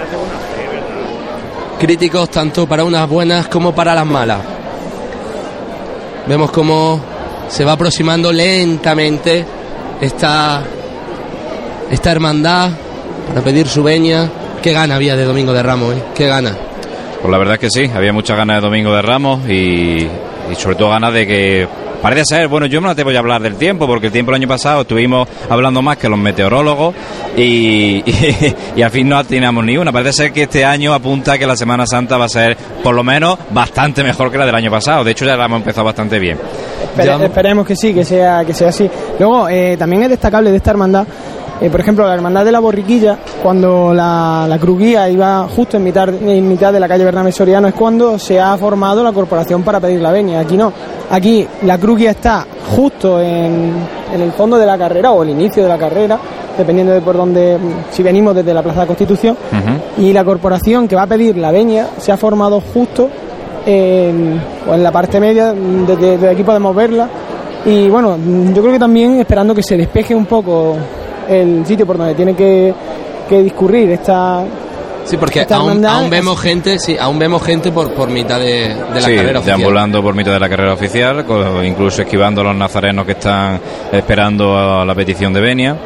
críticos 1.79 2.31
tanto 2.31 2.67
para 2.67 2.85
unas 2.85 3.09
buenas 3.09 3.49
como 3.49 3.75
para 3.75 3.95
las 3.95 4.07
malas. 4.07 4.39
Vemos 6.27 6.51
cómo 6.51 7.01
se 7.49 7.65
va 7.65 7.73
aproximando 7.73 8.31
lentamente 8.31 9.45
esta, 10.01 10.63
esta 11.91 12.13
hermandad 12.13 12.71
para 13.29 13.41
pedir 13.41 13.67
su 13.67 13.83
veña. 13.83 14.29
Qué 14.63 14.73
gana 14.73 14.97
había 14.97 15.17
de 15.17 15.25
Domingo 15.25 15.53
de 15.53 15.63
Ramos, 15.63 15.95
¿eh? 15.95 16.03
Qué 16.15 16.27
gana. 16.27 16.57
Pues 17.21 17.31
la 17.31 17.39
verdad 17.39 17.55
es 17.55 17.61
que 17.61 17.69
sí, 17.71 17.91
había 17.95 18.13
muchas 18.13 18.37
ganas 18.37 18.57
de 18.57 18.61
Domingo 18.69 18.95
de 18.95 19.03
Ramos 19.03 19.49
y, 19.49 19.53
y 20.51 20.55
sobre 20.57 20.77
todo 20.77 20.91
ganas 20.91 21.13
de 21.13 21.27
que 21.27 21.69
parece 22.01 22.25
ser, 22.25 22.49
bueno, 22.49 22.65
yo 22.67 22.81
no 22.81 22.87
me 22.87 22.93
atrevo 22.93 23.11
ya 23.11 23.19
a 23.19 23.21
hablar 23.21 23.43
del 23.43 23.57
tiempo 23.57 23.87
porque 23.87 24.07
el 24.07 24.13
tiempo 24.13 24.31
el 24.31 24.37
año 24.37 24.49
pasado 24.49 24.83
estuvimos 24.83 25.29
hablando 25.51 25.83
más 25.83 25.99
que 25.99 26.09
los 26.09 26.19
meteorólogos 26.19 26.95
y, 27.37 28.03
y, 28.07 28.55
y 28.77 28.83
al 28.83 28.91
fin 28.91 29.07
no 29.09 29.19
atinamos 29.19 29.63
ni 29.65 29.77
una. 29.77 29.93
Parece 29.93 30.13
ser 30.15 30.33
que 30.33 30.45
este 30.45 30.65
año 30.65 30.95
apunta 30.95 31.37
que 31.39 31.47
la 31.47 31.57
Semana 31.59 31.87
Santa 31.87 32.17
va 32.17 32.25
a 32.25 32.29
ser 32.31 32.57
por 32.83 32.95
lo 32.95 33.05
menos 33.05 33.39
bastante 33.51 34.03
mejor 34.03 34.31
que 34.33 34.39
la 34.39 34.47
del 34.47 34.55
año 34.55 34.71
pasado. 34.71 35.05
De 35.05 35.11
hecho 35.11 35.27
ya 35.27 35.37
la 35.37 35.45
hemos 35.45 35.59
empezado 35.61 35.85
bastante 35.85 36.19
bien. 36.19 36.39
Espere- 36.97 37.23
esperemos 37.25 37.67
que 37.67 37.77
sí, 37.77 37.93
que 37.93 38.05
sea, 38.05 38.45
que 38.47 38.55
sea 38.55 38.71
así. 38.71 38.89
Luego, 39.19 39.47
eh, 39.51 39.77
también 39.79 40.03
es 40.05 40.09
destacable 40.09 40.51
de 40.51 40.57
esta 40.57 40.71
hermandad, 40.71 41.07
eh, 41.61 41.71
por 41.71 41.81
ejemplo, 41.81 42.07
la 42.07 42.15
hermandad 42.15 42.45
de 42.45 42.53
la 42.53 42.61
borriquilla, 42.61 43.19
cuando 43.43 43.93
la, 43.93 44.47
la 44.49 44.59
cruz 44.59 44.79
guía 44.79 45.09
iba 45.09 45.47
justo 45.55 45.77
en 45.77 45.85
mitad, 45.85 46.09
en 46.09 46.49
mitad 46.49 46.73
de 46.73 46.81
la 46.81 46.89
calle 46.89 47.05
Bernabé 47.05 47.33
Soriano, 47.33 47.69
es 47.69 47.75
cuando 47.75 48.19
se 48.19 48.41
ha 48.41 48.57
formado 48.57 49.03
la 49.03 49.13
corporación 49.13 49.63
para 49.63 49.81
pedir 49.81 50.01
la 50.01 50.11
venia. 50.11 50.41
Aquí 50.41 50.57
no. 50.57 50.73
Aquí 51.11 51.47
la 51.63 51.77
cruz 51.79 51.99
guía 51.99 52.11
está 52.13 52.47
justo 52.75 53.21
en, 53.21 53.73
en 54.15 54.21
el 54.21 54.33
fondo 54.33 54.57
de 54.59 54.67
la 54.67 54.79
carrera 54.79 55.13
o 55.13 55.23
el 55.23 55.31
inicio 55.31 55.63
de 55.63 55.69
la 55.69 55.77
carrera, 55.77 56.19
dependiendo 56.57 56.93
de 56.93 57.01
por 57.01 57.17
dónde, 57.17 57.59
si 57.91 58.03
venimos 58.03 58.35
desde 58.35 58.55
la 58.55 58.63
Plaza 58.63 58.83
de 58.83 58.87
Constitución. 58.87 59.37
Y 59.99 60.13
la 60.13 60.25
corporación 60.25 60.89
que 60.89 60.97
va 60.97 61.03
a 61.03 61.07
pedir 61.07 61.37
la 61.37 61.51
venia 61.51 61.89
se 61.99 62.13
ha 62.13 62.17
formado 62.17 62.61
justo 62.73 63.09
en, 63.67 64.41
o 64.69 64.75
en 64.75 64.83
la 64.83 64.93
parte 64.93 65.21
media, 65.21 65.53
desde, 65.53 66.13
desde 66.13 66.31
aquí 66.31 66.43
podemos 66.43 66.75
verla. 66.75 67.09
Y 67.67 67.89
bueno, 67.91 68.17
yo 68.55 68.63
creo 68.63 68.73
que 68.73 68.79
también 68.79 69.21
esperando 69.21 69.55
que 69.55 69.63
se 69.63 69.77
despeje 69.77 70.15
un 70.15 70.27
poco 70.27 70.77
el 71.31 71.65
sitio 71.67 71.87
por 71.87 71.97
donde 71.97 72.15
tiene 72.15 72.35
que, 72.35 72.75
que 73.29 73.43
discurrir 73.43 73.91
esta... 73.93 74.45
Sí, 75.05 75.17
porque 75.17 75.41
Esta 75.41 75.57
aún, 75.57 75.85
aún 75.85 76.11
vemos 76.11 76.39
gente, 76.39 76.79
sí, 76.79 76.97
aún 76.99 77.19
vemos 77.19 77.43
gente 77.43 77.73
por, 77.73 77.93
por 77.95 78.11
mitad 78.11 78.39
de, 78.39 78.69
de 78.69 78.95
la 78.95 79.01
sí, 79.01 79.17
carrera 79.17 79.39
oficial. 79.39 79.59
deambulando 79.59 80.03
por 80.03 80.15
mitad 80.15 80.33
de 80.33 80.39
la 80.39 80.49
carrera 80.49 80.75
oficial, 80.75 81.25
incluso 81.65 82.03
esquivando 82.03 82.43
a 82.43 82.45
los 82.45 82.55
nazarenos 82.55 83.07
que 83.07 83.13
están 83.13 83.61
esperando 83.91 84.57
a 84.57 84.85
la 84.85 84.95
petición 84.95 85.33
de 85.33 85.41
venia. 85.41 85.77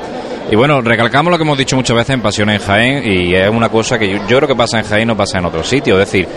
Y 0.50 0.56
bueno, 0.56 0.82
recalcamos 0.82 1.30
lo 1.30 1.38
que 1.38 1.44
hemos 1.44 1.56
dicho 1.56 1.76
muchas 1.76 1.96
veces 1.96 2.10
en 2.10 2.20
Pasión 2.20 2.50
en 2.50 2.58
Jaén, 2.58 3.02
y 3.10 3.34
es 3.34 3.48
una 3.48 3.68
cosa 3.70 3.98
que 3.98 4.10
yo, 4.10 4.18
yo 4.28 4.36
creo 4.38 4.48
que 4.48 4.56
pasa 4.56 4.78
en 4.78 4.84
Jaén 4.84 5.06
no 5.08 5.16
pasa 5.16 5.38
en 5.38 5.46
otros 5.46 5.66
sitios. 5.66 5.98
Es 6.00 6.06
decir, 6.06 6.28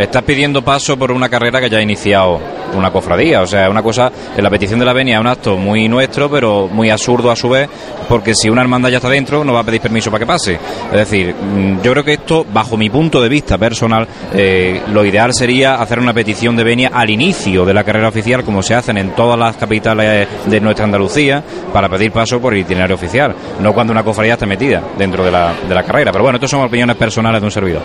estás 0.00 0.22
pidiendo 0.22 0.62
paso 0.62 0.96
por 0.96 1.12
una 1.12 1.28
carrera 1.28 1.60
que 1.60 1.70
ya 1.70 1.78
ha 1.78 1.82
iniciado 1.82 2.40
una 2.74 2.90
cofradía. 2.90 3.42
O 3.42 3.46
sea, 3.46 3.70
una 3.70 3.82
cosa, 3.82 4.10
la 4.36 4.50
petición 4.50 4.78
de 4.78 4.84
la 4.84 4.92
venia 4.92 5.16
es 5.16 5.20
un 5.20 5.26
acto 5.26 5.56
muy 5.56 5.88
nuestro, 5.88 6.30
pero 6.30 6.68
muy 6.68 6.90
absurdo 6.90 7.30
a 7.30 7.36
su 7.36 7.48
vez, 7.48 7.68
porque 8.08 8.34
si 8.34 8.48
una 8.48 8.62
hermandad 8.62 8.90
ya 8.90 8.96
está 8.96 9.08
dentro, 9.08 9.44
no 9.44 9.52
va 9.52 9.60
a 9.60 9.64
pedir 9.64 9.80
permiso 9.80 10.10
para 10.10 10.20
que 10.20 10.26
pase. 10.26 10.58
Es 10.90 10.98
decir, 10.98 11.34
mm, 11.34 11.82
yo 11.82 11.92
creo 11.92 12.04
que 12.04 12.14
esto, 12.14 12.46
bajo 12.52 12.76
mi 12.76 12.90
punto 12.90 13.20
de 13.20 13.28
vista 13.28 13.58
personal, 13.58 14.06
eh, 14.32 14.82
lo 14.92 15.04
ideal 15.04 15.32
sería 15.34 15.74
hacer 15.76 15.98
una 15.98 16.14
petición 16.14 16.56
de 16.56 16.64
venia 16.64 16.90
al 16.92 17.10
inicio 17.10 17.64
de 17.64 17.74
la 17.74 17.84
carrera 17.84 18.08
oficial, 18.08 18.44
como 18.44 18.62
se 18.62 18.74
hacen 18.74 18.96
en 18.98 19.14
todas 19.14 19.38
las 19.38 19.56
capitales 19.56 20.28
de 20.46 20.60
nuestra 20.60 20.84
Andalucía, 20.84 21.42
para 21.72 21.88
pedir 21.88 22.12
paso 22.12 22.40
por 22.40 22.54
el 22.54 22.60
itinerario 22.60 22.96
oficial, 22.96 23.34
no 23.60 23.72
cuando 23.72 23.92
una 23.92 24.02
cofradía 24.02 24.34
está 24.34 24.46
metida 24.46 24.82
dentro 24.98 25.24
de 25.24 25.30
la, 25.30 25.54
de 25.68 25.74
la 25.74 25.82
carrera. 25.82 26.12
Pero 26.12 26.24
bueno, 26.24 26.36
esto 26.36 26.48
son 26.48 26.62
opiniones 26.62 26.96
personales 26.96 27.40
de 27.40 27.46
un 27.46 27.50
servidor. 27.50 27.82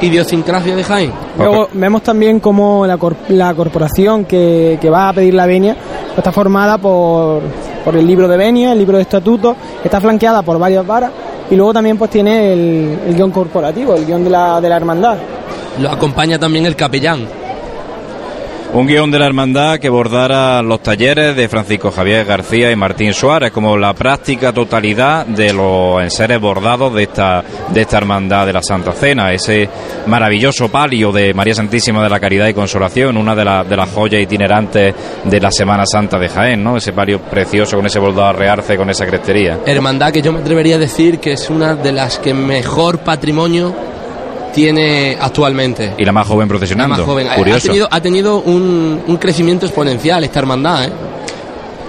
Idiosincrasia 0.00 0.76
de 0.76 0.84
Jaén. 0.84 1.12
Luego 1.36 1.68
vemos 1.72 2.02
también 2.02 2.40
cómo 2.40 2.86
la, 2.86 2.96
cor- 2.96 3.16
la 3.28 3.52
corporación 3.54 4.24
que, 4.24 4.78
que 4.80 4.90
va 4.90 5.08
a 5.08 5.12
pedir 5.12 5.34
la 5.34 5.46
venia 5.46 5.74
pues 6.06 6.18
está 6.18 6.32
formada 6.32 6.78
por, 6.78 7.40
por 7.84 7.96
el 7.96 8.06
libro 8.06 8.28
de 8.28 8.36
venia, 8.36 8.72
el 8.72 8.78
libro 8.78 8.96
de 8.96 9.02
estatutos, 9.02 9.56
está 9.84 10.00
flanqueada 10.00 10.42
por 10.42 10.58
varias 10.58 10.86
varas 10.86 11.10
y 11.50 11.56
luego 11.56 11.72
también 11.72 11.96
pues 11.98 12.10
tiene 12.10 12.52
el, 12.52 12.98
el 13.08 13.14
guion 13.14 13.30
corporativo, 13.30 13.94
el 13.94 14.04
guion 14.06 14.22
de 14.24 14.30
la, 14.30 14.60
de 14.60 14.68
la 14.68 14.76
hermandad. 14.76 15.16
Lo 15.80 15.90
acompaña 15.90 16.38
también 16.38 16.66
el 16.66 16.76
capellán. 16.76 17.20
Un 18.70 18.86
guion 18.86 19.10
de 19.10 19.18
la 19.18 19.24
hermandad 19.26 19.78
que 19.78 19.88
bordara 19.88 20.60
los 20.62 20.82
talleres 20.82 21.34
de 21.34 21.48
Francisco 21.48 21.90
Javier 21.90 22.26
García 22.26 22.70
y 22.70 22.76
Martín 22.76 23.14
Suárez, 23.14 23.50
como 23.50 23.78
la 23.78 23.94
práctica 23.94 24.52
totalidad 24.52 25.24
de 25.24 25.54
los 25.54 26.02
enseres 26.02 26.38
bordados 26.38 26.94
de 26.94 27.04
esta, 27.04 27.42
de 27.70 27.80
esta 27.80 27.96
hermandad 27.96 28.44
de 28.46 28.52
la 28.52 28.62
Santa 28.62 28.92
Cena, 28.92 29.32
ese 29.32 29.68
maravilloso 30.06 30.68
palio 30.68 31.10
de 31.12 31.32
María 31.32 31.54
Santísima 31.54 32.02
de 32.04 32.10
la 32.10 32.20
Caridad 32.20 32.46
y 32.46 32.54
Consolación, 32.54 33.16
una 33.16 33.34
de, 33.34 33.44
la- 33.46 33.64
de 33.64 33.74
las 33.76 33.88
joyas 33.90 34.20
itinerantes 34.22 34.94
de 35.24 35.40
la 35.40 35.50
Semana 35.50 35.84
Santa 35.86 36.18
de 36.18 36.28
Jaén, 36.28 36.62
¿no? 36.62 36.76
Ese 36.76 36.92
palio 36.92 37.20
precioso 37.20 37.76
con 37.76 37.86
ese 37.86 37.98
bordado 37.98 38.26
a 38.26 38.32
rearce, 38.34 38.76
con 38.76 38.90
esa 38.90 39.06
crestería. 39.06 39.60
Hermandad 39.64 40.12
que 40.12 40.20
yo 40.22 40.30
me 40.30 40.40
atrevería 40.40 40.76
a 40.76 40.78
decir 40.78 41.18
que 41.20 41.32
es 41.32 41.48
una 41.48 41.74
de 41.74 41.92
las 41.92 42.18
que 42.18 42.34
mejor 42.34 42.98
patrimonio 42.98 43.74
tiene 44.58 45.16
actualmente. 45.20 45.94
Y 45.98 46.04
la 46.04 46.12
más 46.12 46.26
joven 46.26 46.48
La 46.48 46.52
procesionando. 46.52 46.96
más 46.96 47.04
joven. 47.06 47.28
Ha- 47.28 47.58
tenido, 47.60 47.88
ha 47.90 48.00
tenido 48.00 48.40
un, 48.40 49.00
un 49.06 49.16
crecimiento 49.16 49.66
exponencial 49.66 50.24
esta 50.24 50.40
hermandad, 50.40 50.84
¿eh? 50.84 50.92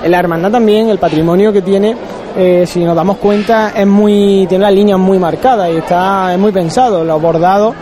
En 0.04 0.12
la 0.12 0.20
hermandad 0.20 0.52
también, 0.52 0.90
el 0.90 0.98
patrimonio 0.98 1.52
que 1.52 1.62
tiene, 1.62 1.96
eh, 2.38 2.64
si 2.66 2.80
nos 2.86 2.96
damos 2.96 3.18
cuenta, 3.18 3.74
es 3.76 3.86
muy 3.88 4.46
tiene 4.48 4.64
las 4.64 4.74
líneas 4.74 4.98
muy 5.00 5.20
marcadas 5.20 5.70
y 5.74 5.78
está 5.78 6.32
es 6.34 6.40
muy 6.40 6.52
pensado. 6.54 7.04
Los 7.04 7.22
bordados 7.22 7.74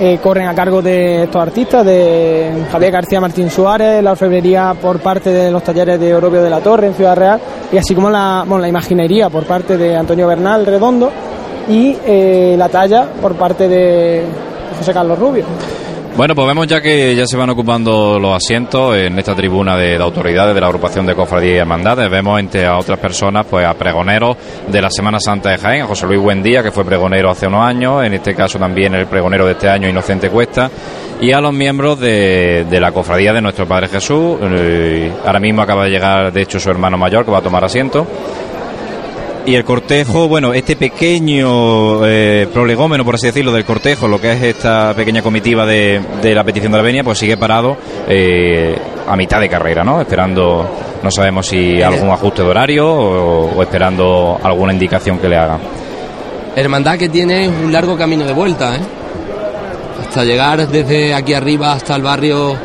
eh, 0.00 0.18
corren 0.22 0.48
a 0.48 0.54
cargo 0.54 0.80
de 0.82 1.24
estos 1.24 1.40
artistas, 1.40 1.84
de 1.86 2.64
Javier 2.72 2.90
García 2.90 3.20
Martín 3.20 3.50
Suárez, 3.50 4.02
la 4.02 4.12
orfebrería 4.12 4.74
por 4.80 4.98
parte 4.98 5.30
de 5.30 5.50
los 5.52 5.62
talleres 5.62 6.00
de 6.00 6.12
Orobio 6.14 6.42
de 6.42 6.50
la 6.50 6.60
Torre 6.60 6.86
en 6.88 6.94
Ciudad 6.94 7.14
Real, 7.16 7.40
y 7.70 7.76
así 7.76 7.94
como 7.94 8.08
la, 8.10 8.42
bueno, 8.46 8.62
la 8.62 8.68
imaginería 8.68 9.28
por 9.28 9.44
parte 9.44 9.76
de 9.76 9.94
Antonio 9.94 10.26
Bernal 10.26 10.64
Redondo 10.66 11.12
y 11.70 11.96
eh, 12.04 12.56
la 12.58 12.68
talla 12.68 13.08
por 13.22 13.34
parte 13.34 13.68
de 13.68 14.24
José 14.78 14.92
Carlos 14.92 15.18
Rubio. 15.18 15.44
Bueno, 16.16 16.34
pues 16.34 16.48
vemos 16.48 16.66
ya 16.66 16.80
que 16.80 17.14
ya 17.14 17.24
se 17.24 17.36
van 17.36 17.48
ocupando 17.50 18.18
los 18.18 18.34
asientos 18.36 18.96
en 18.96 19.16
esta 19.18 19.34
tribuna 19.34 19.76
de, 19.76 19.96
de 19.96 20.02
autoridades 20.02 20.54
de 20.54 20.60
la 20.60 20.66
agrupación 20.66 21.06
de 21.06 21.14
cofradías 21.14 21.54
y 21.54 21.58
hermandades. 21.58 22.10
Vemos 22.10 22.40
entre 22.40 22.66
a 22.66 22.76
otras 22.76 22.98
personas, 22.98 23.46
pues 23.48 23.64
a 23.64 23.74
pregoneros 23.74 24.36
de 24.66 24.82
la 24.82 24.90
Semana 24.90 25.20
Santa 25.20 25.50
de 25.50 25.58
Jaén, 25.58 25.82
a 25.82 25.86
José 25.86 26.06
Luis 26.06 26.20
Buendía, 26.20 26.64
que 26.64 26.72
fue 26.72 26.84
pregonero 26.84 27.30
hace 27.30 27.46
unos 27.46 27.64
años, 27.64 28.04
en 28.04 28.12
este 28.14 28.34
caso 28.34 28.58
también 28.58 28.92
el 28.94 29.06
pregonero 29.06 29.46
de 29.46 29.52
este 29.52 29.68
año, 29.68 29.88
Inocente 29.88 30.28
Cuesta, 30.28 30.68
y 31.20 31.30
a 31.30 31.40
los 31.40 31.52
miembros 31.52 32.00
de, 32.00 32.66
de 32.68 32.80
la 32.80 32.90
cofradía 32.90 33.32
de 33.32 33.40
nuestro 33.40 33.66
Padre 33.66 33.86
Jesús. 33.86 34.36
Eh, 34.42 35.12
ahora 35.24 35.38
mismo 35.38 35.62
acaba 35.62 35.84
de 35.84 35.90
llegar, 35.90 36.32
de 36.32 36.42
hecho, 36.42 36.58
su 36.58 36.70
hermano 36.70 36.98
mayor, 36.98 37.24
que 37.24 37.30
va 37.30 37.38
a 37.38 37.42
tomar 37.42 37.64
asiento. 37.64 38.04
Y 39.46 39.54
el 39.54 39.64
cortejo, 39.64 40.28
bueno, 40.28 40.52
este 40.52 40.76
pequeño 40.76 42.06
eh, 42.06 42.46
prolegómeno, 42.52 43.04
por 43.04 43.14
así 43.14 43.26
decirlo, 43.26 43.52
del 43.52 43.64
cortejo, 43.64 44.06
lo 44.06 44.20
que 44.20 44.32
es 44.32 44.42
esta 44.42 44.92
pequeña 44.94 45.22
comitiva 45.22 45.64
de, 45.64 46.00
de 46.22 46.34
la 46.34 46.44
petición 46.44 46.72
de 46.72 46.78
la 46.78 46.84
venia, 46.84 47.02
pues 47.02 47.18
sigue 47.18 47.38
parado 47.38 47.76
eh, 48.06 48.76
a 49.08 49.16
mitad 49.16 49.40
de 49.40 49.48
carrera, 49.48 49.82
¿no? 49.82 50.00
Esperando, 50.00 50.68
no 51.02 51.10
sabemos 51.10 51.46
si 51.46 51.80
algún 51.80 52.10
ajuste 52.10 52.42
de 52.42 52.48
horario 52.48 52.86
o, 52.86 53.56
o 53.56 53.62
esperando 53.62 54.38
alguna 54.42 54.74
indicación 54.74 55.18
que 55.18 55.28
le 55.28 55.36
hagan. 55.38 55.58
Hermandad 56.54 56.98
que 56.98 57.08
tiene 57.08 57.48
un 57.48 57.72
largo 57.72 57.96
camino 57.96 58.26
de 58.26 58.32
vuelta, 58.34 58.76
¿eh? 58.76 58.80
Hasta 60.02 60.22
llegar 60.22 60.68
desde 60.68 61.14
aquí 61.14 61.32
arriba 61.32 61.72
hasta 61.72 61.96
el 61.96 62.02
barrio, 62.02 62.56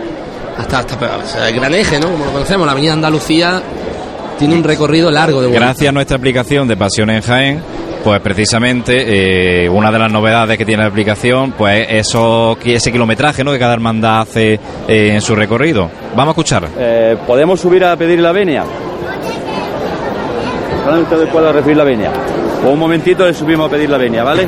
hasta, 0.58 0.80
hasta 0.80 1.50
el 1.50 1.56
Gran 1.56 1.74
Eje, 1.74 2.00
¿no? 2.00 2.12
Como 2.12 2.26
lo 2.26 2.32
conocemos, 2.32 2.66
la 2.66 2.74
Avenida 2.74 2.94
Andalucía 2.94 3.62
tiene 4.38 4.56
un 4.56 4.64
recorrido 4.64 5.12
largo 5.12 5.42
de 5.42 5.48
vuelta. 5.48 5.66
Gracias 5.66 5.90
a 5.90 5.92
nuestra 5.92 6.18
aplicación 6.18 6.68
de 6.68 6.78
Pasión 6.78 7.10
en 7.10 7.22
Jaén, 7.22 7.62
pues 8.04 8.20
precisamente 8.20 9.64
eh, 9.66 9.70
una 9.70 9.92
de 9.92 10.00
las 10.00 10.12
novedades 10.12 10.58
que 10.58 10.66
tiene 10.66 10.84
la 10.84 10.90
aplicación, 10.90 11.54
pues 11.54 11.88
eso, 11.90 12.58
ese 12.64 12.92
kilometraje 12.92 13.44
¿no? 13.44 13.52
que 13.52 13.60
cada 13.60 13.74
hermandad 13.74 14.22
hace 14.22 14.60
eh, 14.88 15.12
en 15.14 15.22
su 15.22 15.36
recorrido. 15.36 15.90
Vamos 16.16 16.28
a 16.28 16.32
escuchar. 16.32 16.68
Eh, 16.78 17.18
¿Podemos 17.26 17.60
subir 17.60 17.84
a 17.84 17.96
pedir 17.96 18.20
la 18.20 18.32
venia? 18.32 18.64
Solamente 20.84 21.16
ustedes 21.16 21.32
pueden 21.32 21.54
recibir 21.54 21.78
la 21.78 21.84
venia. 21.84 22.12
Pues 22.62 22.74
un 22.74 22.80
momentito 22.80 23.26
le 23.26 23.34
subimos 23.34 23.68
a 23.68 23.72
pedir 23.72 23.90
la 23.90 23.98
venia, 23.98 24.24
¿vale? 24.24 24.48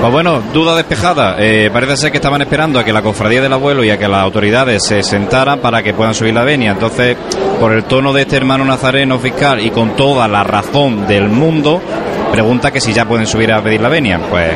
Pues 0.00 0.12
bueno, 0.12 0.40
duda 0.52 0.76
despejada. 0.76 1.36
Eh, 1.40 1.70
parece 1.72 1.96
ser 1.96 2.10
que 2.12 2.18
estaban 2.18 2.40
esperando 2.40 2.78
a 2.78 2.84
que 2.84 2.92
la 2.92 3.02
cofradía 3.02 3.42
del 3.42 3.52
abuelo 3.52 3.82
y 3.82 3.90
a 3.90 3.98
que 3.98 4.06
las 4.06 4.20
autoridades 4.22 4.84
se 4.84 5.02
sentaran 5.02 5.58
para 5.58 5.82
que 5.82 5.92
puedan 5.92 6.14
subir 6.14 6.32
la 6.34 6.44
venia. 6.44 6.70
Entonces, 6.70 7.16
por 7.58 7.72
el 7.72 7.82
tono 7.84 8.12
de 8.12 8.22
este 8.22 8.36
hermano 8.36 8.64
nazareno 8.64 9.18
fiscal 9.18 9.60
y 9.60 9.70
con 9.70 9.96
toda 9.96 10.28
la 10.28 10.44
razón 10.44 11.06
del 11.08 11.28
mundo, 11.28 11.82
pregunta 12.30 12.70
que 12.70 12.80
si 12.80 12.92
ya 12.92 13.06
pueden 13.06 13.26
subir 13.26 13.52
a 13.52 13.60
pedir 13.60 13.80
la 13.80 13.88
venia. 13.88 14.20
Pues 14.30 14.50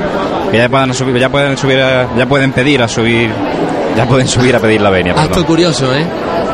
que 0.53 0.59
ya 0.59 0.69
pueden 0.69 0.95
subir, 0.95 1.19
ya 1.19 1.29
pueden 1.29 1.57
subir, 1.59 1.81
a- 1.81 2.07
ya 2.17 2.27
pueden 2.27 2.53
pedir 2.53 2.81
a 2.83 2.87
subir, 2.89 3.31
ya 3.97 4.07
pueden 4.07 4.27
subir 4.29 4.55
a 4.57 4.61
pedir 4.61 4.81
la 4.81 4.91
venia. 4.91 5.13
Acto 5.13 5.29
perdón. 5.29 5.45
curioso, 5.45 5.95
¿eh? 5.95 6.05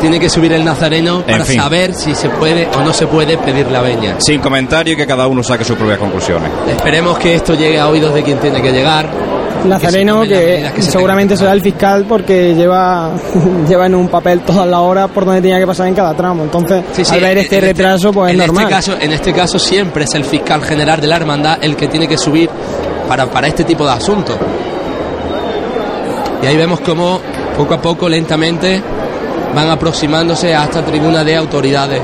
Tiene 0.01 0.21
que 0.21 0.29
subir 0.29 0.53
el 0.53 0.65
nazareno 0.65 1.19
En 1.27 1.33
para 1.33 1.45
fin. 1.45 1.61
saber 1.61 1.93
si 1.95 2.15
se 2.15 2.29
puede 2.31 2.69
o 2.77 2.81
no 2.83 2.93
se 2.93 3.07
puede 3.07 3.37
pedir 3.39 3.67
la 3.71 3.81
veña. 3.81 4.15
Sin 4.19 4.41
comentario 4.41 4.95
y 4.95 4.97
que 4.97 5.07
cada 5.07 5.27
uno 5.27 5.43
saque 5.43 5.65
sus 5.65 5.77
propias 5.77 5.99
conclusiones. 5.99 6.51
Esperemos 6.69 7.19
que 7.19 7.35
esto 7.35 7.55
llegue 7.55 7.79
a 7.81 7.89
oídos 7.89 8.15
de 8.15 8.23
quien 8.23 8.39
tiene 8.39 8.63
que 8.63 8.71
llegar. 8.73 9.09
Nazareno, 9.65 10.21
Que 10.23 10.29
se 10.29 10.35
tomen 10.35 10.37
las 10.37 10.39
que, 10.41 10.47
medidas 10.55 10.73
que 10.73 10.83
se 10.83 10.91
seguramente 10.93 11.37
será 11.37 11.53
el 11.53 11.61
fiscal 11.61 12.05
porque 12.09 12.55
lleva, 12.55 13.11
lleva 13.69 13.87
en 13.87 13.97
un 13.97 14.07
papel 14.07 14.41
todas 14.43 14.69
las 14.69 14.79
horas 14.79 15.11
por 15.13 15.25
donde 15.25 15.41
tenía 15.43 15.59
que 15.59 15.67
pasar 15.67 15.89
en 15.89 15.95
cada 15.97 16.15
tramo. 16.15 16.45
Entonces, 16.45 16.85
Sí, 16.93 17.05
sí, 17.05 17.15
al 17.15 17.21
ver 17.21 17.39
en- 17.39 17.45
este 17.45 17.57
en 17.59 17.63
retraso, 17.65 18.13
pues 18.13 18.33
en 18.35 18.41
es 18.41 18.47
normal. 18.47 18.65
Este 18.67 18.75
caso, 18.75 18.97
en 19.01 19.13
este 19.13 19.33
caso 19.33 19.59
siempre 19.59 20.05
es 20.05 20.15
el 20.15 20.25
fiscal 20.25 20.63
general 20.63 21.01
de 21.01 21.09
la 21.09 21.17
hermandad 21.17 21.59
el 21.61 21.75
que 21.75 21.89
tiene 21.89 22.07
que 22.07 22.17
subir 22.17 22.49
para, 23.09 23.27
para 23.27 23.49
este 23.49 23.65
tipo 23.65 23.85
de 23.85 23.91
asuntos. 23.93 24.37
Y 26.43 26.47
ahí 26.47 26.57
vemos 26.57 26.81
cómo 26.81 27.21
poco 27.57 27.75
a 27.75 27.83
poco, 27.83 28.09
lentamente, 28.09 28.81
van 29.55 29.71
aproximándose 29.71 30.55
a 30.55 30.65
esta 30.65 30.85
tribuna 30.85 31.25
de 31.25 31.37
autoridades. 31.37 32.01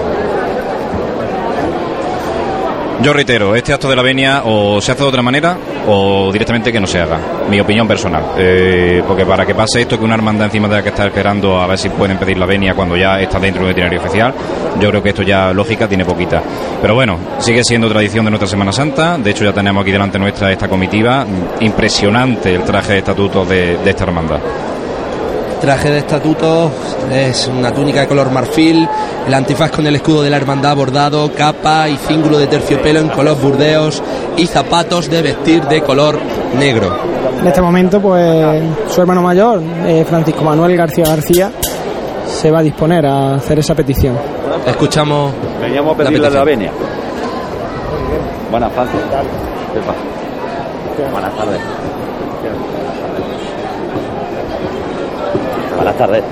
Yo 3.02 3.12
reitero, 3.12 3.54
este 3.54 3.72
acto 3.72 3.88
de 3.88 3.96
la 3.96 4.02
venia 4.02 4.42
o 4.44 4.80
se 4.80 4.92
hace 4.92 5.02
de 5.02 5.08
otra 5.08 5.20
manera 5.20 5.56
o 5.86 6.30
directamente 6.32 6.72
que 6.72 6.80
no 6.80 6.86
se 6.86 7.00
haga. 7.00 7.18
Mi 7.50 7.60
opinión 7.60 7.86
personal. 7.86 8.24
Eh, 8.38 9.02
porque 9.06 9.26
para 9.26 9.44
que 9.44 9.54
pase 9.54 9.82
esto, 9.82 9.98
que 9.98 10.04
una 10.04 10.14
hermandad 10.14 10.46
encima 10.46 10.68
tenga 10.68 10.82
que 10.82 10.88
estar 10.90 11.08
esperando 11.08 11.60
a 11.60 11.66
ver 11.66 11.76
si 11.76 11.88
pueden 11.90 12.16
pedir 12.18 12.38
la 12.38 12.46
venia 12.46 12.74
cuando 12.74 12.96
ya 12.96 13.20
está 13.20 13.38
dentro 13.38 13.62
del 13.62 13.72
itinerario 13.72 14.00
oficial, 14.00 14.32
yo 14.80 14.88
creo 14.90 15.02
que 15.02 15.08
esto 15.10 15.22
ya 15.22 15.52
lógica 15.52 15.88
tiene 15.88 16.04
poquita. 16.04 16.40
Pero 16.80 16.94
bueno, 16.94 17.18
sigue 17.38 17.62
siendo 17.64 17.88
tradición 17.88 18.24
de 18.24 18.30
nuestra 18.30 18.48
Semana 18.48 18.72
Santa. 18.72 19.18
De 19.18 19.30
hecho, 19.30 19.44
ya 19.44 19.52
tenemos 19.52 19.82
aquí 19.82 19.90
delante 19.90 20.18
nuestra 20.18 20.50
esta 20.52 20.68
comitiva. 20.68 21.26
Impresionante 21.60 22.54
el 22.54 22.62
traje 22.62 22.92
de 22.92 22.98
estatutos 23.00 23.48
de, 23.48 23.78
de 23.78 23.90
esta 23.90 24.04
hermandad. 24.04 24.38
Traje 25.64 25.90
de 25.90 26.00
estatutos 26.00 26.72
es 27.10 27.48
una 27.48 27.72
túnica 27.72 28.00
de 28.00 28.06
color 28.06 28.30
marfil, 28.30 28.86
el 29.26 29.32
antifaz 29.32 29.70
con 29.70 29.86
el 29.86 29.96
escudo 29.96 30.22
de 30.22 30.28
la 30.28 30.36
hermandad 30.36 30.76
bordado, 30.76 31.32
capa 31.32 31.88
y 31.88 31.96
cíngulo 31.96 32.36
de 32.36 32.46
terciopelo 32.48 33.00
en 33.00 33.08
color 33.08 33.40
burdeos 33.40 34.02
y 34.36 34.46
zapatos 34.46 35.08
de 35.08 35.22
vestir 35.22 35.64
de 35.64 35.80
color 35.80 36.18
negro. 36.58 36.94
En 37.40 37.46
este 37.46 37.62
momento, 37.62 37.98
pues 37.98 38.62
su 38.90 39.00
hermano 39.00 39.22
mayor, 39.22 39.62
eh, 39.86 40.04
Francisco 40.06 40.44
Manuel 40.44 40.76
García 40.76 41.06
García, 41.06 41.50
se 42.26 42.50
va 42.50 42.58
a 42.58 42.62
disponer 42.62 43.06
a 43.06 43.36
hacer 43.36 43.58
esa 43.58 43.74
petición. 43.74 44.18
Escuchamos 44.66 45.32
Veníamos 45.62 45.98
a 45.98 46.02
La 46.02 46.10
pedirle 46.10 46.30
la, 46.30 46.44
venia. 46.44 46.72
Buenas 48.50 48.70
tardes. 48.74 49.00
Buenas 51.10 51.34
tardes. 51.34 51.60
Buenas 55.76 55.96
tardes. 55.96 56.24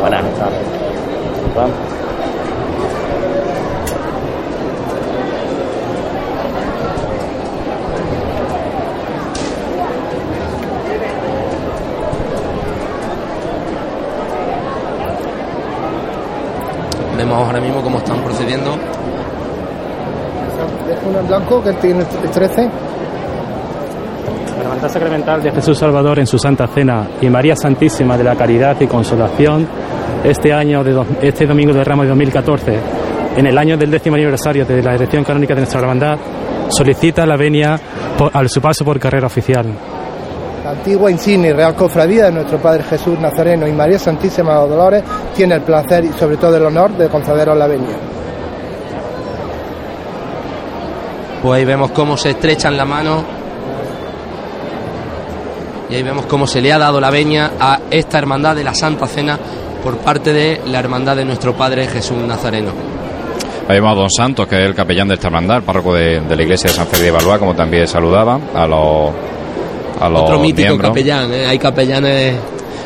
Buenas 0.00 0.38
tardes. 0.38 0.78
Vemos 17.16 17.36
ahora 17.36 17.60
mismo 17.60 17.82
cómo 17.82 17.98
están 17.98 18.22
procediendo. 18.22 18.76
uno 21.08 21.20
en 21.20 21.28
blanco 21.28 21.62
que 21.62 21.72
tiene 21.74 22.00
el 22.22 22.30
13. 22.30 22.87
La 24.80 24.86
Hermandad 24.86 24.92
Sacramental 25.00 25.42
de 25.42 25.50
Jesús 25.50 25.76
Salvador 25.76 26.20
en 26.20 26.26
su 26.28 26.38
Santa 26.38 26.68
Cena 26.68 27.04
y 27.20 27.28
María 27.28 27.56
Santísima 27.56 28.16
de 28.16 28.22
la 28.22 28.36
Caridad 28.36 28.76
y 28.80 28.86
Consolación 28.86 29.66
este 30.22 30.52
año 30.52 30.84
de 30.84 30.92
do- 30.92 31.04
este 31.20 31.46
domingo 31.46 31.72
de 31.72 31.82
Ramos 31.82 32.04
de 32.04 32.10
2014 32.10 32.78
en 33.36 33.46
el 33.48 33.58
año 33.58 33.76
del 33.76 33.90
décimo 33.90 34.14
aniversario 34.14 34.64
de 34.64 34.80
la 34.80 34.94
elección 34.94 35.24
canónica 35.24 35.54
de 35.54 35.62
nuestra 35.62 35.80
hermandad 35.80 36.16
solicita 36.68 37.26
la 37.26 37.36
venia 37.36 37.76
por- 38.16 38.30
al 38.32 38.48
su 38.48 38.60
paso 38.60 38.84
por 38.84 39.00
carrera 39.00 39.26
oficial. 39.26 39.66
La 40.64 40.70
antigua 40.70 41.10
insignia 41.10 41.50
y 41.50 41.52
real 41.54 41.74
cofradía 41.74 42.26
de 42.26 42.32
nuestro 42.32 42.58
Padre 42.58 42.84
Jesús 42.84 43.18
Nazareno 43.18 43.66
y 43.66 43.72
María 43.72 43.98
Santísima 43.98 44.54
de 44.54 44.60
los 44.60 44.70
Dolores 44.70 45.02
tiene 45.34 45.56
el 45.56 45.62
placer 45.62 46.04
y 46.04 46.12
sobre 46.12 46.36
todo 46.36 46.56
el 46.56 46.64
honor 46.64 46.92
de 46.96 47.08
concederos 47.08 47.56
la 47.58 47.66
venia. 47.66 47.96
Pues 51.42 51.58
ahí 51.58 51.64
vemos 51.64 51.90
cómo 51.90 52.16
se 52.16 52.30
estrechan 52.30 52.76
la 52.76 52.84
mano. 52.84 53.37
Y 55.90 55.94
ahí 55.94 56.02
vemos 56.02 56.26
cómo 56.26 56.46
se 56.46 56.60
le 56.60 56.72
ha 56.72 56.78
dado 56.78 57.00
la 57.00 57.10
veña 57.10 57.52
a 57.58 57.80
esta 57.90 58.18
hermandad 58.18 58.54
de 58.56 58.64
la 58.64 58.74
Santa 58.74 59.06
Cena 59.06 59.38
por 59.82 59.96
parte 59.98 60.32
de 60.32 60.60
la 60.66 60.78
hermandad 60.80 61.16
de 61.16 61.24
nuestro 61.24 61.54
Padre 61.54 61.86
Jesús 61.86 62.18
Nazareno. 62.18 62.72
Ahí 63.68 63.76
vemos 63.76 63.92
a 63.92 63.94
Don 64.00 64.10
Santos, 64.10 64.46
que 64.46 64.56
es 64.56 64.66
el 64.66 64.74
capellán 64.74 65.08
de 65.08 65.14
esta 65.14 65.28
hermandad, 65.28 65.58
el 65.58 65.62
párroco 65.62 65.94
de, 65.94 66.20
de 66.20 66.36
la 66.36 66.42
iglesia 66.42 66.70
de 66.70 66.76
San 66.76 66.86
Felipe 66.86 67.06
de 67.06 67.10
Valois, 67.12 67.38
como 67.38 67.54
también 67.54 67.86
saludaba 67.86 68.38
a 68.54 68.66
los, 68.66 69.10
a 70.00 70.08
los 70.08 70.22
Otro 70.22 70.38
mítico 70.40 70.68
miembros. 70.68 70.90
capellán, 70.90 71.32
¿eh? 71.32 71.46
hay 71.46 71.58
capellanes 71.58 72.34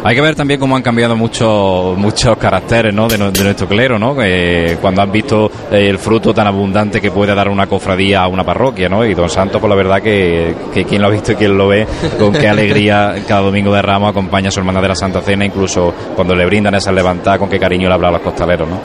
Hay 0.05 0.17
que 0.17 0.21
ver 0.21 0.35
también 0.35 0.59
cómo 0.59 0.75
han 0.75 0.83
cambiado 0.83 1.15
muchos 1.17 1.97
muchos 1.97 2.37
caracteres 2.37 2.93
¿no? 2.93 3.07
de, 3.07 3.17
nu- 3.19 3.31
de 3.31 3.45
nuestro 3.45 3.69
clero, 3.69 4.01
¿no? 4.01 4.17
Que 4.17 4.77
cuando 4.81 5.01
han 5.01 5.13
visto 5.13 5.49
eh, 5.71 5.89
el 5.89 5.97
fruto 5.99 6.35
tan 6.35 6.47
abundante 6.49 7.01
que 7.01 7.13
puede 7.13 7.33
dar 7.37 7.49
una 7.49 7.69
cofradía 7.69 8.23
a 8.23 8.27
una 8.27 8.43
parroquia, 8.43 8.89
¿no? 8.89 9.05
Y 9.07 9.15
Don 9.15 9.31
Santos, 9.31 9.61
por 9.61 9.71
la 9.71 9.77
verdad 9.77 10.03
que, 10.03 10.57
que 10.75 10.85
quien 10.85 11.03
lo 11.03 11.07
ha 11.09 11.11
visto 11.13 11.31
y 11.33 11.35
quien 11.37 11.57
lo 11.57 11.69
ve, 11.69 11.87
con 12.19 12.33
qué 12.33 12.49
alegría 12.49 13.15
cada 13.29 13.43
domingo 13.43 13.73
de 13.73 13.81
Ramos 13.81 14.11
acompaña 14.11 14.49
a 14.49 14.51
su 14.51 14.59
hermana 14.59 14.81
de 14.83 14.89
la 14.89 14.97
Santa 14.97 15.21
Cena, 15.21 15.45
incluso 15.45 15.95
cuando 16.17 16.35
le 16.35 16.47
brindan 16.47 16.75
esas 16.75 16.93
levantadas, 16.95 17.39
con 17.39 17.49
qué 17.49 17.61
cariño 17.61 17.87
le 17.89 17.95
habla 17.95 18.09
a 18.09 18.13
los 18.13 18.23
costaleros, 18.23 18.69
¿no? 18.69 18.81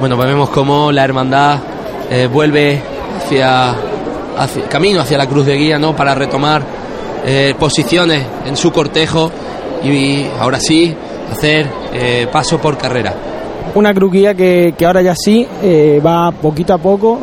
Bueno, 0.00 0.16
pues 0.16 0.28
vemos 0.28 0.50
cómo 0.50 0.92
la 0.92 1.02
hermandad 1.02 1.58
eh, 2.10 2.28
vuelve 2.30 2.78
hacia- 3.24 3.74
camino 4.68 5.00
hacia 5.00 5.16
la 5.16 5.26
cruz 5.26 5.46
de 5.46 5.56
guía, 5.56 5.78
¿no? 5.78 5.96
Para 5.96 6.14
retomar 6.14 6.62
eh, 7.26 7.54
posiciones 7.58 8.24
en 8.46 8.56
su 8.56 8.70
cortejo 8.70 9.30
y, 9.82 10.24
ahora 10.38 10.60
sí 10.60 10.94
hacer 11.30 11.66
eh, 11.92 12.28
paso 12.30 12.58
por 12.58 12.78
carrera. 12.78 13.12
Una 13.74 13.92
cruquilla 13.92 14.34
que, 14.34 14.74
que 14.78 14.86
ahora 14.86 15.02
ya 15.02 15.14
sí 15.16 15.46
eh, 15.62 16.00
va 16.04 16.30
poquito 16.30 16.72
a 16.72 16.78
poco 16.78 17.18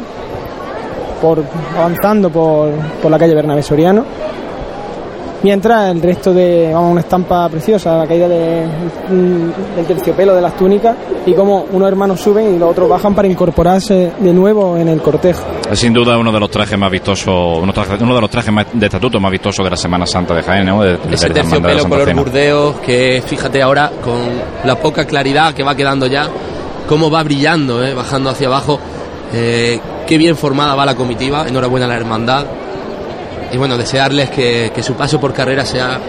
por 1.22 1.42
avanzando 1.78 2.30
por, 2.30 2.72
por 3.02 3.10
la 3.10 3.18
calle 3.18 3.34
Bernabé 3.34 3.64
Soriano. 3.64 4.06
Mientras 5.44 5.92
el 5.92 6.02
resto 6.02 6.34
de, 6.34 6.72
vamos, 6.74 6.92
una 6.94 7.02
estampa 7.02 7.50
preciosa, 7.50 7.98
la 7.98 8.08
caída 8.08 8.30
de, 8.30 8.66
mm, 9.10 9.76
del 9.76 9.86
terciopelo 9.86 10.34
de 10.34 10.42
las 10.42 10.56
túnicas 10.56 10.96
y 11.26 11.34
como 11.34 11.66
unos 11.74 11.88
hermanos 11.90 12.22
suben 12.22 12.56
y 12.56 12.58
los 12.58 12.72
otros 12.72 12.88
bajan 12.88 13.14
para 13.14 13.28
incorporarse 13.28 14.14
de 14.20 14.34
nuevo 14.34 14.78
en 14.78 14.88
el 14.88 15.02
cortejo. 15.02 15.44
Es 15.70 15.80
sin 15.80 15.92
duda 15.94 16.18
uno 16.18 16.32
de 16.32 16.40
los 16.40 16.50
trajes 16.50 16.78
más 16.80 16.90
vistosos, 16.90 17.60
uno, 17.62 17.74
traje- 17.74 18.02
uno 18.02 18.16
de 18.16 18.22
los 18.22 18.30
trajes 18.30 18.54
más- 18.54 18.68
de 18.72 18.86
estatuto 18.86 19.20
más 19.20 19.32
vistosos 19.32 19.66
de 19.66 19.70
la 19.70 19.76
Semana 19.78 20.06
Santa 20.08 20.34
de 20.34 20.44
Jaén, 20.44 20.66
¿no? 20.66 20.82
De- 20.82 20.96
de 20.98 21.16
Ese 21.16 21.30
terciopelo 21.30 21.84
color 21.90 22.08
Cena. 22.08 22.22
burdeos 22.22 22.76
que 22.80 23.22
fíjate 23.26 23.62
ahora 23.62 23.92
con 24.02 24.22
la 24.64 24.76
poca 24.76 25.06
claridad 25.06 25.54
que 25.54 25.62
va 25.64 25.76
quedando 25.76 26.08
ya, 26.08 26.26
cómo 26.88 27.12
va 27.12 27.22
brillando, 27.22 27.84
¿eh? 27.84 27.94
bajando 27.94 28.30
hacia 28.30 28.48
abajo. 28.48 28.80
Eh, 29.34 29.78
qué 30.08 30.18
bien 30.18 30.38
formada 30.38 30.74
va 30.76 30.86
la 30.86 30.96
comitiva, 30.96 31.46
enhorabuena 31.48 31.86
a 31.86 31.90
la 31.90 31.96
hermandad. 31.98 32.46
Y 33.54 33.58
bueno, 33.58 33.78
desearles 33.78 34.30
que, 34.32 34.72
que 34.74 34.84
su 34.84 34.96
paso 34.96 35.20
por 35.20 35.34
carrera 35.34 35.64
sea 35.64 36.00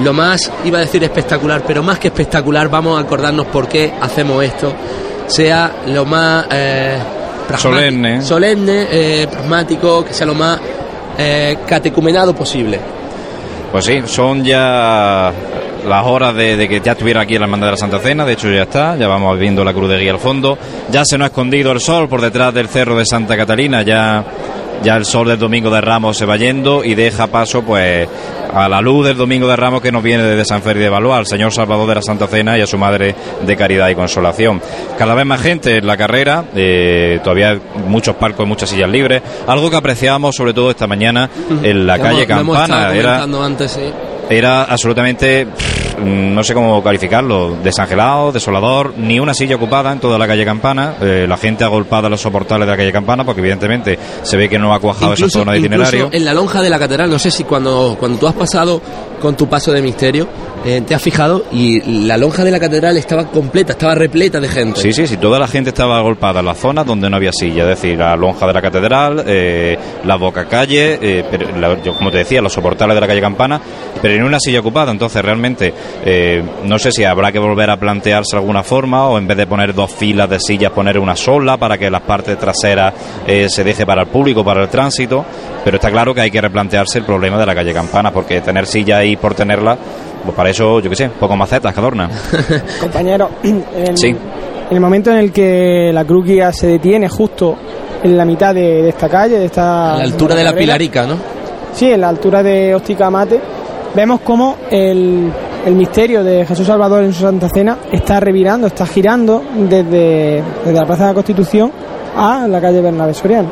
lo 0.00 0.12
más, 0.12 0.50
iba 0.64 0.78
a 0.78 0.80
decir 0.82 1.02
espectacular, 1.04 1.62
pero 1.66 1.82
más 1.82 1.98
que 1.98 2.08
espectacular, 2.08 2.68
vamos 2.68 2.98
a 2.98 3.02
acordarnos 3.02 3.46
por 3.46 3.68
qué 3.68 3.92
hacemos 4.00 4.42
esto, 4.42 4.72
sea 5.26 5.70
lo 5.88 6.04
más 6.04 6.46
eh, 6.50 6.98
Solemne. 7.56 8.22
solemne, 8.22 8.86
eh, 8.90 9.26
pragmático, 9.30 10.04
que 10.04 10.14
sea 10.14 10.26
lo 10.26 10.34
más 10.34 10.58
eh, 11.18 11.58
catecumenado 11.66 12.34
posible. 12.34 12.78
Pues 13.70 13.84
sí, 13.84 14.02
son 14.06 14.44
ya 14.44 15.32
las 15.86 16.06
horas 16.06 16.34
de, 16.34 16.56
de 16.56 16.68
que 16.68 16.80
ya 16.80 16.92
estuviera 16.92 17.22
aquí 17.22 17.38
la 17.38 17.44
Hermandad 17.44 17.68
de 17.68 17.70
la 17.72 17.76
Santa 17.76 17.98
Cena, 17.98 18.24
de 18.24 18.34
hecho 18.34 18.50
ya 18.50 18.62
está, 18.62 18.96
ya 18.96 19.08
vamos 19.08 19.38
viendo 19.38 19.64
la 19.64 19.72
cruz 19.72 19.90
de 19.90 19.98
guía 19.98 20.12
al 20.12 20.18
fondo, 20.18 20.56
ya 20.90 21.04
se 21.04 21.18
nos 21.18 21.26
ha 21.26 21.28
escondido 21.28 21.72
el 21.72 21.80
sol 21.80 22.08
por 22.08 22.20
detrás 22.20 22.54
del 22.54 22.68
cerro 22.68 22.96
de 22.96 23.04
Santa 23.04 23.36
Catalina, 23.36 23.82
ya, 23.82 24.24
ya 24.82 24.96
el 24.96 25.04
sol 25.04 25.28
del 25.28 25.38
Domingo 25.38 25.70
de 25.70 25.80
Ramos 25.80 26.16
se 26.16 26.26
va 26.26 26.36
yendo 26.36 26.84
y 26.84 26.94
deja 26.94 27.26
paso 27.28 27.62
pues 27.62 28.08
a 28.54 28.68
la 28.68 28.80
luz 28.80 29.06
del 29.06 29.16
Domingo 29.16 29.48
de 29.48 29.56
Ramos 29.56 29.80
que 29.80 29.90
nos 29.92 30.02
viene 30.02 30.22
desde 30.24 30.44
San 30.44 30.60
Félix 30.62 30.80
de 30.84 30.88
Valois, 30.90 31.16
al 31.18 31.26
Señor 31.26 31.52
Salvador 31.52 31.88
de 31.88 31.94
la 31.94 32.02
Santa 32.02 32.26
Cena 32.26 32.58
y 32.58 32.60
a 32.60 32.66
su 32.66 32.76
Madre 32.78 33.14
de 33.46 33.56
Caridad 33.56 33.88
y 33.88 33.94
Consolación. 33.94 34.60
Cada 34.98 35.14
vez 35.14 35.24
más 35.24 35.40
gente 35.40 35.76
en 35.78 35.86
la 35.86 35.96
carrera, 35.96 36.44
eh, 36.54 37.20
todavía 37.22 37.50
hay 37.50 37.60
muchos 37.86 38.16
palcos 38.16 38.44
y 38.44 38.48
muchas 38.48 38.68
sillas 38.70 38.90
libres, 38.90 39.22
algo 39.46 39.70
que 39.70 39.76
apreciábamos 39.76 40.34
sobre 40.36 40.52
todo 40.52 40.70
esta 40.70 40.86
mañana 40.86 41.30
en 41.62 41.86
la 41.86 41.98
calle 41.98 42.24
hemos- 42.24 42.56
Campana, 42.56 42.94
era 42.94 43.02
comentando 43.20 43.42
antes, 43.42 43.70
sí. 43.72 43.80
era 44.28 44.64
absolutamente, 44.64 45.46
pff, 45.46 45.81
no 45.98 46.42
sé 46.44 46.54
cómo 46.54 46.82
calificarlo, 46.82 47.56
desangelado, 47.62 48.32
desolador, 48.32 48.94
ni 48.96 49.18
una 49.18 49.34
silla 49.34 49.56
ocupada 49.56 49.92
en 49.92 50.00
toda 50.00 50.18
la 50.18 50.26
calle 50.26 50.44
Campana, 50.44 50.94
eh, 51.00 51.26
la 51.28 51.36
gente 51.36 51.64
agolpada 51.64 52.06
a 52.06 52.10
los 52.10 52.20
soportales 52.20 52.66
de 52.66 52.72
la 52.72 52.76
calle 52.76 52.92
Campana, 52.92 53.24
porque 53.24 53.40
evidentemente 53.40 53.98
se 54.22 54.36
ve 54.36 54.48
que 54.48 54.58
no 54.58 54.74
ha 54.74 54.80
cuajado 54.80 55.14
esa 55.14 55.28
zona 55.28 55.52
de 55.52 55.60
itinerario. 55.60 56.06
incluso 56.06 56.16
en 56.16 56.24
la 56.24 56.34
lonja 56.34 56.62
de 56.62 56.70
la 56.70 56.78
catedral, 56.78 57.10
no 57.10 57.18
sé 57.18 57.30
si 57.30 57.44
cuando, 57.44 57.96
cuando 57.98 58.18
tú 58.18 58.26
has 58.26 58.34
pasado 58.34 58.80
con 59.20 59.36
tu 59.36 59.48
paso 59.48 59.72
de 59.72 59.82
misterio, 59.82 60.28
eh, 60.64 60.80
te 60.86 60.94
has 60.94 61.02
fijado 61.02 61.44
y 61.52 61.80
la 62.06 62.16
lonja 62.16 62.44
de 62.44 62.50
la 62.50 62.60
catedral 62.60 62.96
estaba 62.96 63.26
completa, 63.26 63.72
estaba 63.72 63.94
repleta 63.94 64.40
de 64.40 64.48
gente. 64.48 64.80
Sí, 64.80 64.92
sí, 64.92 65.06
sí, 65.06 65.16
toda 65.16 65.38
la 65.38 65.48
gente 65.48 65.70
estaba 65.70 65.98
agolpada 65.98 66.40
en 66.40 66.46
las 66.46 66.58
zonas 66.58 66.86
donde 66.86 67.08
no 67.10 67.16
había 67.16 67.32
silla, 67.32 67.62
es 67.62 67.68
decir, 67.80 67.98
la 67.98 68.14
lonja 68.16 68.46
de 68.46 68.52
la 68.52 68.62
catedral, 68.62 69.24
eh, 69.26 69.76
la 70.04 70.16
boca 70.16 70.44
calle, 70.46 70.98
eh, 71.00 71.24
pero 71.30 71.48
la- 71.58 71.82
yo, 71.82 71.94
como 71.94 72.10
te 72.10 72.18
decía, 72.18 72.40
los 72.40 72.52
soportales 72.52 72.94
de 72.94 73.00
la 73.00 73.06
calle 73.06 73.20
Campana, 73.20 73.60
pero 74.00 74.14
en 74.14 74.22
una 74.22 74.38
silla 74.38 74.60
ocupada, 74.60 74.92
entonces 74.92 75.22
realmente 75.22 75.72
no 76.64 76.78
sé 76.78 76.92
si 76.92 77.04
habrá 77.04 77.32
que 77.32 77.38
volver 77.38 77.70
a 77.70 77.76
plantearse 77.76 78.36
alguna 78.36 78.62
forma 78.62 79.06
o 79.08 79.18
en 79.18 79.26
vez 79.26 79.36
de 79.36 79.46
poner 79.46 79.74
dos 79.74 79.92
filas 79.92 80.28
de 80.28 80.38
sillas 80.40 80.72
poner 80.72 80.98
una 80.98 81.16
sola 81.16 81.56
para 81.56 81.76
que 81.78 81.90
las 81.90 82.02
partes 82.02 82.38
traseras 82.38 82.92
se 83.48 83.64
deje 83.64 83.84
para 83.86 84.02
el 84.02 84.08
público, 84.08 84.44
para 84.44 84.62
el 84.62 84.68
tránsito, 84.68 85.24
pero 85.64 85.76
está 85.76 85.90
claro 85.90 86.14
que 86.14 86.20
hay 86.22 86.30
que 86.30 86.40
replantearse 86.40 86.98
el 86.98 87.04
problema 87.04 87.38
de 87.38 87.46
la 87.46 87.54
calle 87.54 87.72
Campana, 87.72 88.10
porque 88.12 88.40
tener 88.40 88.66
silla 88.66 88.98
ahí 88.98 89.16
por 89.16 89.34
tenerla, 89.34 89.76
pues 90.24 90.34
para 90.36 90.50
eso, 90.50 90.80
yo 90.80 90.88
qué 90.90 90.96
sé, 90.96 91.08
poco 91.08 91.36
macetas 91.36 91.72
que 91.72 91.80
adornan. 91.80 92.10
Compañero, 92.80 93.30
en 93.42 93.64
el, 93.76 93.96
Sí. 93.96 94.08
en 94.08 94.16
el 94.70 94.80
momento 94.80 95.10
en 95.10 95.18
el 95.18 95.32
que 95.32 95.90
la 95.92 96.04
cruz 96.04 96.24
guía 96.26 96.52
se 96.52 96.66
detiene 96.66 97.08
justo 97.08 97.56
en 98.02 98.16
la 98.16 98.24
mitad 98.24 98.54
de, 98.54 98.82
de 98.82 98.88
esta 98.88 99.08
calle, 99.08 99.38
de 99.38 99.46
esta... 99.46 99.94
A 99.94 99.98
la 99.98 100.04
altura 100.04 100.34
de 100.34 100.44
la 100.44 100.52
Pilarica, 100.52 101.06
¿no? 101.06 101.14
Sí, 101.72 101.90
en 101.90 102.00
la 102.00 102.08
altura 102.08 102.42
de 102.42 102.74
Hostica 102.74 103.08
Mate, 103.10 103.40
vemos 103.94 104.20
como 104.20 104.56
el, 104.70 105.32
el 105.64 105.74
misterio 105.74 106.22
de 106.24 106.44
Jesús 106.44 106.66
Salvador 106.66 107.04
en 107.04 107.12
su 107.12 107.22
Santa 107.22 107.48
Cena 107.48 107.78
está 107.90 108.18
revirando, 108.20 108.66
está 108.66 108.86
girando 108.86 109.42
desde, 109.68 110.42
desde 110.64 110.72
la 110.80 110.84
Plaza 110.84 111.04
de 111.04 111.10
la 111.10 111.14
Constitución 111.14 111.72
a 112.16 112.46
la 112.48 112.60
calle 112.60 112.80
Bernabé 112.80 113.14
Soriano. 113.14 113.48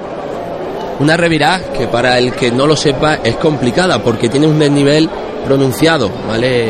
Una 1.00 1.16
revirada 1.16 1.72
que 1.72 1.88
para 1.88 2.18
el 2.18 2.32
que 2.32 2.52
no 2.52 2.66
lo 2.66 2.76
sepa 2.76 3.20
es 3.24 3.36
complicada 3.36 4.02
porque 4.02 4.28
tiene 4.28 4.46
un 4.46 4.58
desnivel 4.58 5.08
pronunciado, 5.46 6.10
¿vale? 6.28 6.68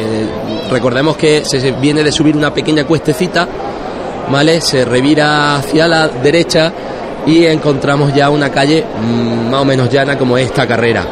Recordemos 0.70 1.16
que 1.16 1.44
se 1.44 1.60
se 1.60 1.72
viene 1.72 2.04
de 2.04 2.12
subir 2.12 2.36
una 2.36 2.54
pequeña 2.54 2.84
cuestecita, 2.84 3.48
¿vale? 4.30 4.60
Se 4.60 4.84
revira 4.84 5.56
hacia 5.56 5.88
la 5.88 6.06
derecha 6.06 6.72
y 7.26 7.44
encontramos 7.44 8.14
ya 8.14 8.30
una 8.30 8.50
calle 8.50 8.84
mm, 8.84 9.50
más 9.50 9.62
o 9.62 9.64
menos 9.64 9.90
llana 9.90 10.16
como 10.16 10.38
esta 10.38 10.64
carrera. 10.64 11.04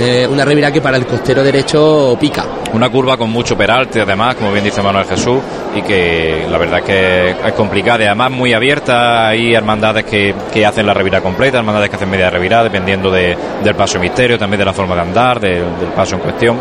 Eh, 0.00 0.28
una 0.30 0.44
revirada 0.44 0.72
que 0.72 0.80
para 0.80 0.96
el 0.96 1.06
costero 1.06 1.42
derecho 1.42 2.16
pica. 2.20 2.44
Una 2.72 2.88
curva 2.88 3.16
con 3.16 3.30
mucho 3.30 3.56
peralte, 3.56 4.00
además, 4.00 4.36
como 4.36 4.52
bien 4.52 4.62
dice 4.64 4.80
Manuel 4.80 5.06
Jesús, 5.06 5.38
y 5.74 5.82
que 5.82 6.46
la 6.48 6.56
verdad 6.58 6.78
es 6.80 6.84
que 6.84 7.30
es 7.48 7.52
complicada 7.54 8.04
y 8.04 8.06
además 8.06 8.30
muy 8.30 8.52
abierta. 8.52 9.28
Hay 9.28 9.54
hermandades 9.54 10.04
que, 10.04 10.34
que 10.52 10.64
hacen 10.64 10.86
la 10.86 10.94
revirada 10.94 11.22
completa, 11.22 11.58
hermandades 11.58 11.90
que 11.90 11.96
hacen 11.96 12.10
media 12.10 12.30
revirada, 12.30 12.64
dependiendo 12.64 13.10
de- 13.10 13.36
del 13.64 13.74
paso 13.74 13.94
de 13.94 14.00
misterio, 14.00 14.38
también 14.38 14.58
de 14.60 14.66
la 14.66 14.72
forma 14.72 14.94
de 14.94 15.00
andar, 15.00 15.40
de- 15.40 15.54
del 15.54 15.92
paso 15.96 16.14
en 16.14 16.20
cuestión. 16.20 16.56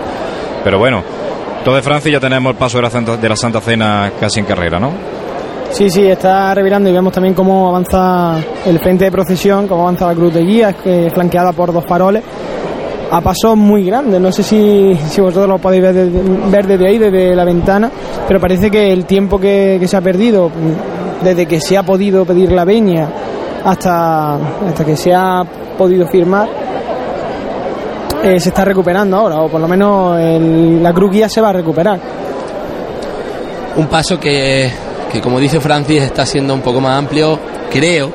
Pero 0.63 0.79
bueno, 0.79 1.03
todo 1.63 1.75
de 1.75 1.81
Francia 1.83 2.11
ya 2.11 2.19
tenemos 2.19 2.51
el 2.53 2.57
paso 2.57 2.77
de 2.77 2.83
la, 2.83 2.89
Santa, 2.89 3.17
de 3.17 3.29
la 3.29 3.35
Santa 3.35 3.61
Cena 3.61 4.11
casi 4.19 4.39
en 4.39 4.45
carrera, 4.47 4.79
¿no? 4.79 4.91
Sí, 5.69 5.89
sí, 5.89 6.05
está 6.09 6.55
revirando 6.55 6.89
y 6.89 6.93
vemos 6.93 7.11
también 7.13 7.35
cómo 7.35 7.67
avanza 7.69 8.37
el 8.65 8.79
frente 8.79 9.03
de 9.05 9.11
procesión, 9.11 9.67
cómo 9.67 9.81
avanza 9.83 10.07
la 10.07 10.15
cruz 10.15 10.33
de 10.33 10.41
guía, 10.43 10.73
que- 10.73 11.11
flanqueada 11.13 11.51
por 11.51 11.73
dos 11.73 11.83
faroles, 11.85 12.23
a 13.11 13.21
pasos 13.21 13.55
muy 13.55 13.85
grandes. 13.85 14.19
No 14.19 14.31
sé 14.31 14.43
si, 14.43 14.97
si 15.09 15.21
vosotros 15.21 15.47
lo 15.47 15.57
podéis 15.59 15.81
ver 15.83 15.93
desde, 15.93 16.21
ver 16.49 16.67
desde 16.67 16.87
ahí, 16.87 16.97
desde 16.97 17.35
la 17.35 17.43
ventana, 17.45 17.89
pero 18.27 18.39
parece 18.39 18.69
que 18.69 18.91
el 18.91 19.05
tiempo 19.05 19.39
que, 19.39 19.77
que 19.79 19.87
se 19.87 19.97
ha 19.97 20.01
perdido, 20.01 20.51
desde 21.23 21.45
que 21.45 21.59
se 21.61 21.77
ha 21.77 21.83
podido 21.83 22.25
pedir 22.25 22.51
la 22.51 22.65
veña 22.65 23.07
hasta, 23.63 24.35
hasta 24.35 24.85
que 24.85 24.95
se 24.95 25.13
ha 25.13 25.43
podido 25.77 26.07
firmar, 26.07 26.47
eh, 28.23 28.39
se 28.39 28.49
está 28.49 28.65
recuperando 28.65 29.15
ahora, 29.17 29.39
o 29.41 29.47
por 29.49 29.61
lo 29.61 29.67
menos 29.67 30.19
el- 30.19 30.81
la 30.83 30.91
cruz 30.93 31.11
guía 31.11 31.29
se 31.29 31.39
va 31.41 31.49
a 31.49 31.53
recuperar. 31.53 31.99
Un 33.77 33.87
paso 33.87 34.19
que, 34.19 34.69
que, 35.11 35.21
como 35.21 35.39
dice 35.39 35.59
Francis, 35.59 36.01
está 36.01 36.25
siendo 36.25 36.53
un 36.53 36.61
poco 36.61 36.81
más 36.81 36.97
amplio, 36.97 37.37
creo, 37.71 38.09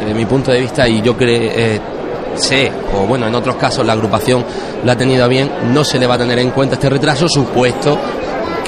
desde 0.00 0.14
mi 0.14 0.24
punto 0.26 0.52
de 0.52 0.60
vista, 0.60 0.88
y 0.88 1.02
yo 1.02 1.16
creo, 1.16 1.42
eh, 1.54 1.80
sé, 2.38 2.70
o 2.94 3.06
bueno, 3.06 3.26
en 3.26 3.34
otros 3.34 3.56
casos 3.56 3.84
la 3.84 3.92
agrupación 3.92 4.44
lo 4.84 4.92
ha 4.92 4.96
tenido 4.96 5.28
bien, 5.28 5.50
no 5.72 5.84
se 5.84 5.98
le 5.98 6.06
va 6.06 6.14
a 6.14 6.18
tener 6.18 6.38
en 6.38 6.50
cuenta 6.50 6.74
este 6.74 6.88
retraso, 6.88 7.28
supuesto 7.28 7.98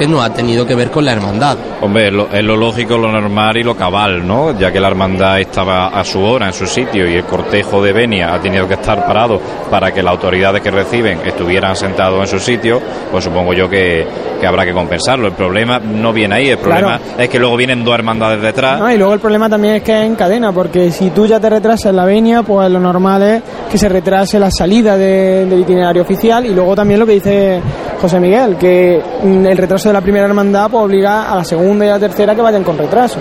que 0.01 0.09
no 0.09 0.23
ha 0.23 0.33
tenido 0.33 0.65
que 0.67 0.75
ver 0.75 0.91
con 0.91 1.05
la 1.05 1.13
hermandad. 1.13 1.59
Hombre, 1.83 2.07
es 2.09 2.13
lo, 2.15 2.27
es 2.33 2.43
lo 2.43 2.57
lógico, 2.57 2.97
lo 2.97 3.13
normal 3.13 3.59
y 3.59 3.63
lo 3.63 3.77
cabal, 3.77 4.27
¿no? 4.27 4.59
Ya 4.59 4.73
que 4.73 4.81
la 4.81 4.89
hermandad 4.89 5.39
estaba 5.41 5.89
a 5.89 6.03
su 6.05 6.23
hora, 6.23 6.47
en 6.47 6.55
su 6.55 6.67
sitio, 6.67 7.07
y 7.07 7.17
el 7.17 7.25
cortejo 7.25 7.83
de 7.83 7.93
Benia 7.93 8.33
ha 8.33 8.41
tenido 8.41 8.67
que 8.67 8.75
estar 8.75 9.07
parado 9.07 9.39
para 9.71 9.93
que 9.93 10.03
las 10.03 10.13
autoridades 10.13 10.63
que 10.63 10.71
reciben 10.71 11.19
estuvieran 11.27 11.77
sentados 11.77 12.19
en 12.19 12.27
su 12.27 12.39
sitio, 12.43 12.81
pues 13.13 13.25
supongo 13.25 13.53
yo 13.53 13.69
que, 13.69 14.07
que 14.41 14.47
habrá 14.47 14.65
que 14.65 14.73
compensarlo. 14.73 15.27
El 15.27 15.35
problema 15.35 15.79
no 15.79 16.15
viene 16.15 16.37
ahí, 16.37 16.49
el 16.49 16.57
problema 16.57 16.99
Claro. 16.99 17.23
es 17.23 17.29
que 17.29 17.39
luego 17.39 17.57
vienen 17.59 17.85
dos 17.85 17.95
hermandades 17.95 18.41
detrás. 18.41 18.81
No, 18.81 18.91
y 18.91 18.97
luego 18.97 19.13
el 19.13 19.21
problema 19.21 19.51
también 19.51 19.75
es 19.75 19.83
que 19.83 19.93
es 20.01 20.07
en 20.07 20.15
cadena, 20.17 20.51
porque 20.51 20.91
si 20.93 21.11
tú 21.11 21.27
ya 21.27 21.39
te 21.39 21.51
retrasas 21.51 21.91
en 21.91 21.97
la 21.97 22.07
venia, 22.07 22.43
pues 22.43 22.71
lo 22.71 22.81
normal 22.81 23.23
es 23.23 23.43
que 23.71 23.77
se 23.77 23.89
retrase 23.91 24.39
la 24.39 24.51
salida 24.51 24.97
de- 24.97 25.45
del 25.45 25.61
itinerario 25.61 26.01
oficial 26.01 26.47
y 26.47 26.55
luego 26.55 26.75
también 26.75 27.01
lo 27.01 27.05
que 27.07 27.13
dice 27.13 27.61
José 28.01 28.19
Miguel, 28.19 28.57
que 28.57 29.03
mm, 29.23 29.47
el 29.47 29.59
retraso 29.59 29.89
de 29.89 29.93
la 29.93 30.01
primera 30.01 30.27
hermandad 30.27 30.71
pues 30.71 30.85
obliga 30.85 31.31
a 31.31 31.37
la 31.37 31.45
segunda 31.45 31.85
y 31.85 31.89
a 31.89 31.93
la 31.93 32.01
tercera 32.01 32.35
que 32.35 32.41
vayan 32.41 32.65
con 32.65 32.79
retraso. 32.79 33.19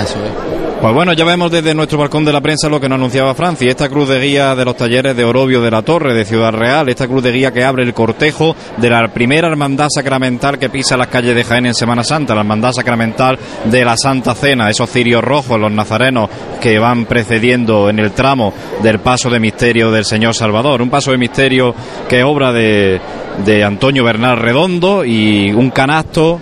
Es. 0.00 0.59
Pues 0.80 0.94
bueno, 0.94 1.12
ya 1.12 1.26
vemos 1.26 1.50
desde 1.50 1.74
nuestro 1.74 1.98
balcón 1.98 2.24
de 2.24 2.32
la 2.32 2.40
prensa 2.40 2.70
lo 2.70 2.80
que 2.80 2.88
nos 2.88 2.96
anunciaba 2.96 3.34
Franci, 3.34 3.68
esta 3.68 3.90
cruz 3.90 4.08
de 4.08 4.18
guía 4.18 4.54
de 4.54 4.64
los 4.64 4.78
talleres 4.78 5.14
de 5.14 5.24
Orobio 5.24 5.60
de 5.60 5.70
la 5.70 5.82
Torre 5.82 6.14
de 6.14 6.24
Ciudad 6.24 6.54
Real, 6.54 6.88
esta 6.88 7.06
cruz 7.06 7.22
de 7.22 7.32
guía 7.32 7.52
que 7.52 7.64
abre 7.64 7.82
el 7.82 7.92
cortejo 7.92 8.56
de 8.78 8.88
la 8.88 9.06
primera 9.08 9.48
hermandad 9.48 9.88
sacramental 9.90 10.58
que 10.58 10.70
pisa 10.70 10.96
las 10.96 11.08
calles 11.08 11.34
de 11.34 11.44
Jaén 11.44 11.66
en 11.66 11.74
Semana 11.74 12.02
Santa, 12.02 12.34
la 12.34 12.40
hermandad 12.40 12.72
sacramental 12.72 13.38
de 13.66 13.84
la 13.84 13.94
Santa 13.98 14.34
Cena, 14.34 14.70
esos 14.70 14.88
cirios 14.88 15.22
rojos, 15.22 15.60
los 15.60 15.70
nazarenos 15.70 16.30
que 16.62 16.78
van 16.78 17.04
precediendo 17.04 17.90
en 17.90 17.98
el 17.98 18.12
tramo 18.12 18.54
del 18.82 19.00
paso 19.00 19.28
de 19.28 19.38
misterio 19.38 19.90
del 19.90 20.06
Señor 20.06 20.34
Salvador, 20.34 20.80
un 20.80 20.88
paso 20.88 21.10
de 21.10 21.18
misterio 21.18 21.74
que 22.08 22.20
es 22.20 22.24
obra 22.24 22.54
de, 22.54 22.98
de 23.44 23.64
Antonio 23.64 24.02
Bernal 24.02 24.38
Redondo 24.38 25.04
y 25.04 25.52
un 25.52 25.68
canasto 25.68 26.40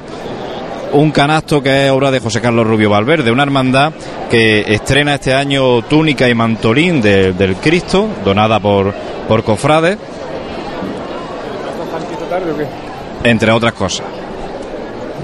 un 0.93 1.11
canasto 1.11 1.63
que 1.63 1.87
es 1.87 1.91
obra 1.91 2.11
de 2.11 2.21
José 2.21 2.41
Carlos 2.41 2.67
Rubio 2.67 2.91
Valverde, 2.91 3.31
una 3.31 3.43
hermandad 3.43 3.93
que 4.31 4.61
estrena 4.69 5.15
este 5.15 5.35
año 5.35 5.83
túnica 5.83 6.29
y 6.29 6.35
mantolín 6.35 7.01
de- 7.01 7.33
del 7.33 7.57
Cristo, 7.57 8.07
donada 8.25 8.59
por, 8.61 8.93
por 9.29 9.45
cofrades, 9.45 9.99
entre 13.25 13.53
otras 13.53 13.73
cosas. 13.73 14.07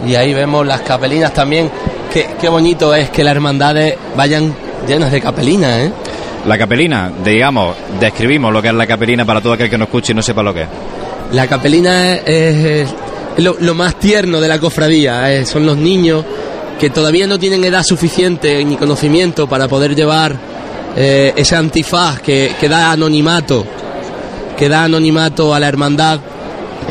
Y 0.06 0.14
ahí 0.16 0.34
vemos 0.34 0.66
las 0.66 0.80
capelinas 0.82 1.32
también. 1.32 1.70
Qué, 2.12 2.26
qué 2.40 2.48
bonito 2.48 2.94
es 2.94 3.10
que 3.10 3.24
las 3.24 3.34
hermandades 3.34 3.94
vayan 4.16 4.54
llenas 4.86 5.10
de 5.10 5.20
capelinas, 5.20 5.78
¿eh? 5.80 5.92
La 6.46 6.58
capelina, 6.58 7.10
digamos, 7.24 7.74
describimos 7.98 8.52
lo 8.52 8.60
que 8.60 8.68
es 8.68 8.74
la 8.74 8.86
capelina 8.86 9.24
para 9.24 9.40
todo 9.40 9.54
aquel 9.54 9.70
que 9.70 9.78
no 9.78 9.84
escuche 9.84 10.12
y 10.12 10.14
no 10.14 10.20
sepa 10.22 10.42
lo 10.42 10.52
que 10.52 10.62
es. 10.62 10.68
La 11.32 11.46
capelina 11.46 12.16
es 12.16 12.94
lo, 13.38 13.56
lo 13.60 13.74
más 13.74 13.98
tierno 13.98 14.40
de 14.40 14.48
la 14.48 14.58
cofradía, 14.58 15.32
eh, 15.34 15.44
son 15.46 15.66
los 15.66 15.76
niños 15.76 16.24
que 16.78 16.90
todavía 16.90 17.26
no 17.26 17.38
tienen 17.38 17.64
edad 17.64 17.82
suficiente 17.82 18.64
ni 18.64 18.76
conocimiento 18.76 19.46
para 19.48 19.68
poder 19.68 19.94
llevar 19.94 20.36
eh, 20.96 21.32
ese 21.36 21.56
antifaz 21.56 22.20
que, 22.20 22.52
que 22.58 22.68
da 22.68 22.92
anonimato, 22.92 23.64
que 24.56 24.68
da 24.68 24.84
anonimato 24.84 25.54
a 25.54 25.60
la 25.60 25.68
hermandad 25.68 26.20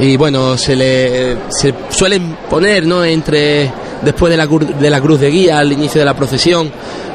y 0.02 0.18
bueno, 0.18 0.58
se 0.58 0.76
le 0.76 1.38
se 1.50 1.74
suelen 1.90 2.36
poner 2.50 2.86
¿no? 2.88 3.04
entre 3.06 3.72
después 4.02 4.32
de 4.32 4.38
la, 4.38 4.48
de 4.48 4.90
la 4.90 5.00
cruz 5.00 5.20
de 5.20 5.30
guía, 5.30 5.60
al 5.60 5.72
inicio 5.72 6.00
de 6.00 6.06
la 6.06 6.14
procesión. 6.16 6.72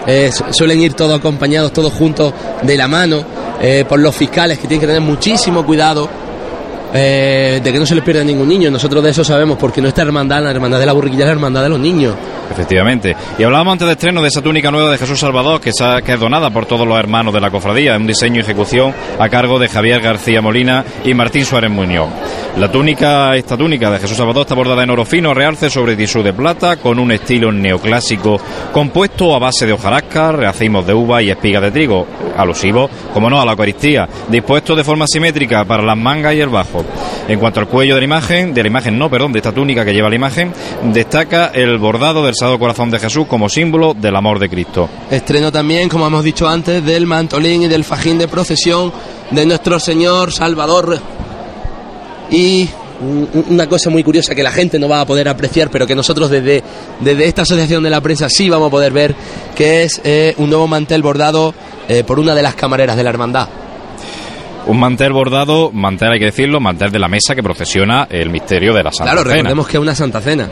Eh, 0.07 0.31
su- 0.33 0.45
suelen 0.53 0.81
ir 0.81 0.95
todos 0.95 1.19
acompañados, 1.19 1.73
todos 1.73 1.93
juntos 1.93 2.33
de 2.63 2.77
la 2.79 2.89
mano, 2.89 3.23
eh, 3.61 3.85
por 3.87 3.99
los 3.99 4.15
fiscales 4.15 4.59
que 4.59 4.67
tienen 4.69 4.81
que 4.81 4.87
tener 4.87 5.03
muchísimo 5.03 5.67
cuidado 5.67 6.09
eh, 6.93 7.61
de 7.63 7.73
que 7.73 7.79
no 7.79 7.87
se 7.87 7.95
les 7.95 8.05
pierda 8.05 8.25
ningún 8.25 8.49
niño. 8.49 8.71
Nosotros 8.71 9.03
de 9.03 9.11
eso 9.11 9.25
sabemos 9.25 9.59
porque 9.59 9.81
nuestra 9.81 10.05
hermandad, 10.05 10.43
la 10.43 10.51
hermandad 10.51 10.81
de 10.81 10.87
la 10.87 10.93
burriquilla, 10.93 11.25
es 11.25 11.29
la 11.29 11.33
hermandad 11.33 11.63
de 11.63 11.69
los 11.69 11.81
niños. 11.81 12.15
Efectivamente. 12.51 13.15
Y 13.39 13.43
hablábamos 13.43 13.73
antes 13.73 13.87
de 13.87 13.93
estreno 13.93 14.23
de 14.23 14.29
esa 14.29 14.43
túnica 14.43 14.71
nueva 14.71 14.91
de 14.91 14.99
Jesús 14.99 15.19
Salvador, 15.19 15.61
que, 15.61 15.71
que 16.05 16.13
es 16.13 16.21
donada 16.21 16.51
por 16.51 16.67
todos 16.67 16.87
los 16.87 16.99
hermanos 16.99 17.35
de 17.35 17.41
la 17.41 17.51
cofradía, 17.51 17.95
en 17.95 18.03
un 18.03 18.07
diseño 18.07 18.37
y 18.37 18.41
ejecución 18.41 18.95
a 19.19 19.29
cargo 19.29 19.59
de 19.59 19.69
Javier 19.69 20.01
García 20.01 20.41
Molina 20.41 20.85
y 21.05 21.15
Martín 21.15 21.45
Suárez 21.45 21.71
Muñoz. 21.71 22.09
La 22.57 22.71
túnica, 22.71 23.37
esta 23.37 23.57
túnica 23.57 23.91
de 23.91 23.99
Jesús 23.99 24.17
Salvador 24.17 24.43
está 24.43 24.55
bordada 24.55 24.83
en 24.83 24.91
oro 24.91 25.05
fino, 25.05 25.33
realce 25.33 25.71
sobre 25.71 25.95
tisú 25.95 26.23
de 26.23 26.33
plata, 26.33 26.77
con 26.77 26.99
un 26.99 27.13
estilo 27.13 27.53
neoclásico 27.53 28.41
compuesto 28.73 29.35
a 29.35 29.39
base 29.39 29.67
de 29.67 29.73
hojarasca, 29.73 30.33
racimos 30.33 30.87
de 30.87 30.95
uva 30.95 31.23
y 31.23 31.31
espigas 31.31 31.63
de 31.63 31.71
trigo, 31.71 32.07
alusivo, 32.37 32.91
como 33.13 33.31
no, 33.31 33.41
a 33.41 33.45
la 33.45 33.53
Eucaristía, 33.53 34.09
dispuesto 34.29 34.75
de 34.75 34.85
forma 34.85 35.07
simétrica 35.07 35.65
para 35.65 35.83
las 35.83 35.97
mangas 35.97 36.35
y 36.35 36.41
el 36.41 36.49
bajo. 36.49 36.85
En 37.29 37.39
cuanto 37.39 37.61
al 37.61 37.69
cuello 37.69 37.95
de 37.95 38.01
la 38.01 38.07
imagen, 38.07 38.55
de 38.55 38.63
la 38.63 38.69
imagen 38.69 38.99
no, 38.99 39.09
perdón, 39.09 39.33
de 39.33 39.39
esta 39.39 39.53
túnica 39.53 39.85
que 39.85 39.93
lleva 39.93 40.09
la 40.09 40.17
imagen, 40.17 40.53
destaca 40.85 41.53
el 41.55 41.79
bordado 41.79 42.25
del 42.25 42.35
Sagrado 42.39 42.59
Corazón 42.59 42.91
de 42.91 42.99
Jesús 42.99 43.27
como 43.27 43.49
símbolo 43.49 43.95
del 43.95 44.15
amor 44.17 44.39
de 44.39 44.49
Cristo. 44.49 44.89
Estreno 45.11 45.51
también, 45.53 45.89
como 45.89 46.07
hemos 46.07 46.23
dicho 46.25 46.47
antes, 46.49 46.85
del 46.85 47.07
mantolín 47.07 47.63
y 47.63 47.69
del 47.69 47.85
fajín 47.85 48.17
de 48.19 48.29
procesión 48.29 48.93
de 49.31 49.45
nuestro 49.45 49.79
Señor 49.81 50.33
Salvador. 50.33 50.99
Y 52.31 52.69
un- 53.01 53.29
una 53.51 53.67
cosa 53.69 53.91
muy 53.91 54.03
curiosa 54.03 54.35
que 54.35 54.43
la 54.43 54.51
gente 54.53 54.79
no 54.79 54.89
va 54.89 55.01
a 55.01 55.07
poder 55.07 55.29
apreciar, 55.29 55.71
pero 55.71 55.87
que 55.87 55.95
nosotros 55.95 56.31
desde, 56.31 56.63
desde 57.01 57.27
esta 57.27 57.43
asociación 57.43 57.83
de 57.83 57.91
la 57.91 58.01
prensa 58.01 58.29
sí 58.29 58.49
vamos 58.51 58.69
a 58.69 58.71
poder 58.71 58.93
ver, 58.93 59.15
que 59.57 59.85
es 59.85 60.01
eh, 60.05 60.35
un 60.39 60.51
nuevo 60.51 60.67
mantel 60.67 61.03
bordado 61.03 61.55
eh, 61.89 62.05
por 62.05 62.19
una 62.19 62.35
de 62.35 62.43
las 62.43 62.55
camareras 62.55 62.97
de 62.97 63.05
la 63.05 63.11
hermandad. 63.11 63.49
Un 64.69 64.79
mantel 64.79 65.13
bordado, 65.15 65.71
mantel 65.73 66.13
hay 66.13 66.19
que 66.19 66.27
decirlo, 66.27 66.61
mantel 66.61 66.91
de 66.93 66.99
la 66.99 67.09
mesa 67.09 67.35
que 67.35 67.43
procesiona 67.43 68.07
el 68.11 68.29
misterio 68.29 68.75
de 68.75 68.85
la 68.85 68.93
Santa 68.93 69.13
claro, 69.13 69.23
Cena. 69.23 69.35
recordemos 69.37 69.67
que 69.67 69.77
es 69.79 69.81
una 69.81 69.95
Santa 69.95 70.21
Cena. 70.21 70.49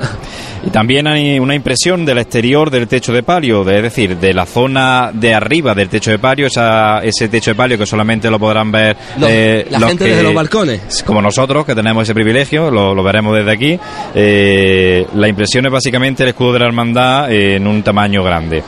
Y 0.67 0.71
también 0.71 1.07
hay 1.07 1.39
una 1.39 1.55
impresión 1.55 2.07
del 2.07 2.17
exterior 2.19 2.71
del 2.71 2.89
techo 2.89 3.13
de 3.13 3.23
palio, 3.23 3.63
de- 3.63 3.77
es 3.77 3.83
decir, 3.83 4.17
de 4.17 4.33
la 4.33 4.47
zona 4.47 5.11
de 5.13 5.35
arriba 5.35 5.75
del 5.75 5.91
techo 5.91 6.11
de 6.11 6.19
palio, 6.19 6.47
esa, 6.47 7.01
ese 7.05 7.29
techo 7.29 7.51
de 7.51 7.55
palio 7.57 7.77
que 7.77 7.85
solamente 7.85 8.31
lo 8.31 8.39
podrán 8.39 8.73
ver 8.73 8.97
Los- 9.19 9.29
eh, 9.31 9.67
la 9.71 9.79
los 9.81 9.89
gente 9.91 10.05
que- 10.05 10.11
desde 10.11 10.23
los 10.23 10.35
balcones. 10.35 11.03
como 11.07 11.21
nosotros, 11.21 11.67
que 11.67 11.75
tenemos 11.75 12.03
ese 12.05 12.15
privilegio, 12.15 12.71
lo, 12.71 12.95
lo 12.95 13.03
veremos 13.05 13.37
desde 13.37 13.53
aquí. 13.53 13.79
Eh, 14.15 15.07
la 15.15 15.29
impresión 15.29 15.67
es 15.67 15.73
básicamente 15.73 16.23
el 16.23 16.31
escudo 16.31 16.55
de 16.55 16.59
la 16.61 16.67
hermandad 16.67 17.31
en 17.31 17.67
un 17.67 17.83
tamaño 17.83 18.25
grande. 18.25 18.63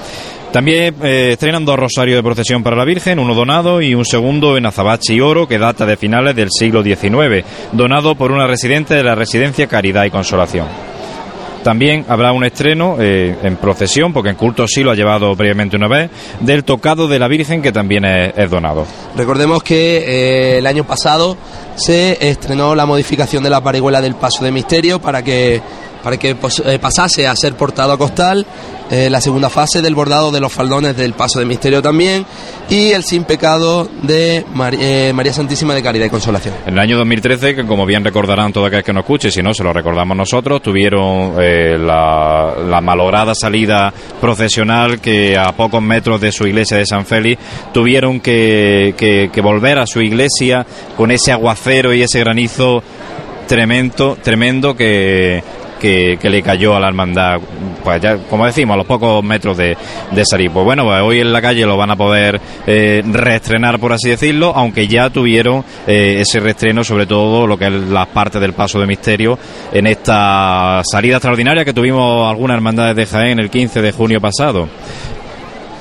También 0.53 0.95
eh, 1.03 1.31
estrenan 1.33 1.65
dos 1.65 1.79
rosarios 1.79 2.17
de 2.17 2.23
procesión 2.23 2.63
para 2.63 2.77
la 2.77 2.85
Virgen, 2.85 3.19
uno 3.19 3.35
donado 3.35 3.83
y 3.83 3.95
un 3.95 4.07
segundo 4.07 4.57
en 4.57 4.65
azabache 4.65 5.15
y 5.15 5.21
oro 5.21 5.47
que 5.47 5.59
data 5.59 5.85
de 5.85 5.97
finales 5.97 6.35
del 6.35 6.49
siglo 6.51 6.83
XIX, 6.83 7.45
donado 7.73 8.15
por 8.15 8.33
una 8.33 8.47
residente 8.47 8.95
de 8.95 9.03
la 9.03 9.15
residencia 9.15 9.67
Caridad 9.67 10.05
y 10.05 10.11
Consolación. 10.11 10.67
También 11.63 12.07
habrá 12.09 12.33
un 12.33 12.45
estreno 12.45 12.97
eh, 12.99 13.37
en 13.43 13.57
procesión, 13.57 14.13
porque 14.13 14.31
en 14.31 14.37
culto 14.37 14.67
sí 14.67 14.83
lo 14.83 14.91
ha 14.91 14.95
llevado 14.95 15.37
previamente 15.37 15.77
una 15.77 15.89
vez, 15.89 16.11
del 16.41 16.65
tocado 16.65 17.09
de 17.09 17.19
la 17.19 17.29
Virgen 17.29 17.61
que 17.61 17.73
también 17.73 18.05
es, 18.07 18.51
donado. 18.51 18.87
Recordemos 19.17 19.63
que 19.63 19.99
eh, 19.99 20.59
el 20.59 20.67
año 20.67 20.85
pasado 20.85 21.37
se 21.75 22.17
estrenó 22.27 22.75
la 22.75 22.87
modificación 22.87 23.43
de 23.43 23.51
la 23.51 23.63
parihuela 23.63 24.01
del 24.01 24.15
paso 24.15 24.45
de 24.45 24.53
misterio 24.53 25.01
para 25.01 25.23
que 25.23 25.61
para 26.03 26.17
que 26.17 26.31
eh, 26.31 26.79
pasase 26.81 27.27
a 27.27 27.35
ser 27.37 27.55
portado 27.55 27.93
a 27.93 27.99
costal, 27.99 28.47
eh, 28.91 29.11
la 29.11 29.21
segunda 29.21 29.51
fase 29.51 29.83
del 29.83 29.95
bordado 29.95 30.31
de 30.31 30.41
los 30.41 30.53
faldones 30.53 30.97
del 30.97 31.13
paso 31.13 31.39
de 31.41 31.45
misterio 31.45 31.83
también 31.83 32.25
y 32.71 32.93
el 32.93 33.05
sin 33.05 33.25
pecado 33.25 33.89
de 34.03 34.45
eh, 34.81 35.13
María 35.15 35.33
Santísima 35.33 35.75
de 35.75 35.83
Caridad 35.83 36.07
y 36.07 36.11
Consolación. 36.11 36.55
En 36.67 36.75
el 36.75 36.79
año 36.79 36.97
2013, 36.97 37.55
que 37.55 37.67
como 37.67 37.85
bien 37.85 38.03
recordarán 38.05 38.53
todo 38.53 38.65
aquel 38.67 38.83
que 38.83 38.93
nos 38.93 39.03
escuche, 39.03 39.31
si 39.31 39.43
no 39.43 39.53
se 39.53 39.63
lo 39.63 39.73
recordamos 39.73 40.17
nosotros, 40.17 40.63
tuvieron 40.63 41.35
la, 41.87 42.81
malograda 42.83 43.35
salida 43.35 43.93
procesional 44.21 45.01
que 45.01 45.37
a 45.37 45.53
pocos 45.53 45.83
metros 45.83 46.21
de 46.21 46.33
su 46.33 46.47
iglesia 46.47 46.77
de 46.79 46.87
San 46.87 47.05
Félix 47.05 47.41
tuvieron 47.73 48.21
que- 48.21 48.95
que 49.33 49.41
volver 49.41 49.79
a 49.79 49.87
su 49.87 50.01
iglesia 50.01 50.65
con 50.97 51.11
ese 51.11 51.33
aguacero 51.33 51.93
y 51.93 52.03
ese 52.03 52.21
granizo 52.21 52.83
tremendo, 53.47 54.17
tremendo 54.23 54.77
que, 54.77 55.43
que, 55.79 56.19
que 56.21 56.29
le 56.31 56.43
cayó 56.43 56.77
a 56.77 56.81
la 56.81 56.88
hermandad, 56.88 57.38
pues 57.85 58.01
ya, 58.01 58.17
como 58.29 58.45
decimos, 58.47 58.75
a 58.75 58.77
los 58.79 58.87
pocos 58.87 59.23
metros 59.25 59.57
de, 59.57 59.77
de 60.11 60.25
salir. 60.25 60.51
Pues 60.51 60.64
bueno, 60.64 60.85
pues 60.85 61.01
hoy 61.03 61.21
en 61.21 61.33
la 61.33 61.41
calle 61.41 61.64
lo 61.67 61.77
van 61.77 61.91
a 61.91 61.97
poder 61.97 62.41
eh, 62.67 63.03
reestrenar, 63.05 63.79
por 63.79 63.93
así 63.93 64.09
decirlo, 64.11 64.53
aunque 64.55 64.87
ya 64.88 65.11
tuvieron 65.11 65.64
eh, 65.87 66.17
ese 66.21 66.41
reestreno, 66.41 66.85
sobre 66.85 67.07
todo 67.07 67.47
lo 67.47 67.57
que 67.59 67.67
es 67.67 67.73
las 67.73 68.07
partes 68.09 68.41
del 68.41 68.53
paso 68.53 68.79
de 68.81 68.87
misterio, 68.87 69.38
en 69.73 69.87
esta 69.87 70.83
salida 70.85 71.17
extraordinaria 71.17 71.64
que 71.64 71.73
tuvimos 71.73 72.29
algunas 72.29 72.57
hermandades 72.57 72.97
de 72.97 73.07
Jaén 73.07 73.38
el 73.38 73.51
15 73.51 73.81
de 73.83 73.93
junio 73.93 74.21
pasado. 74.21 74.69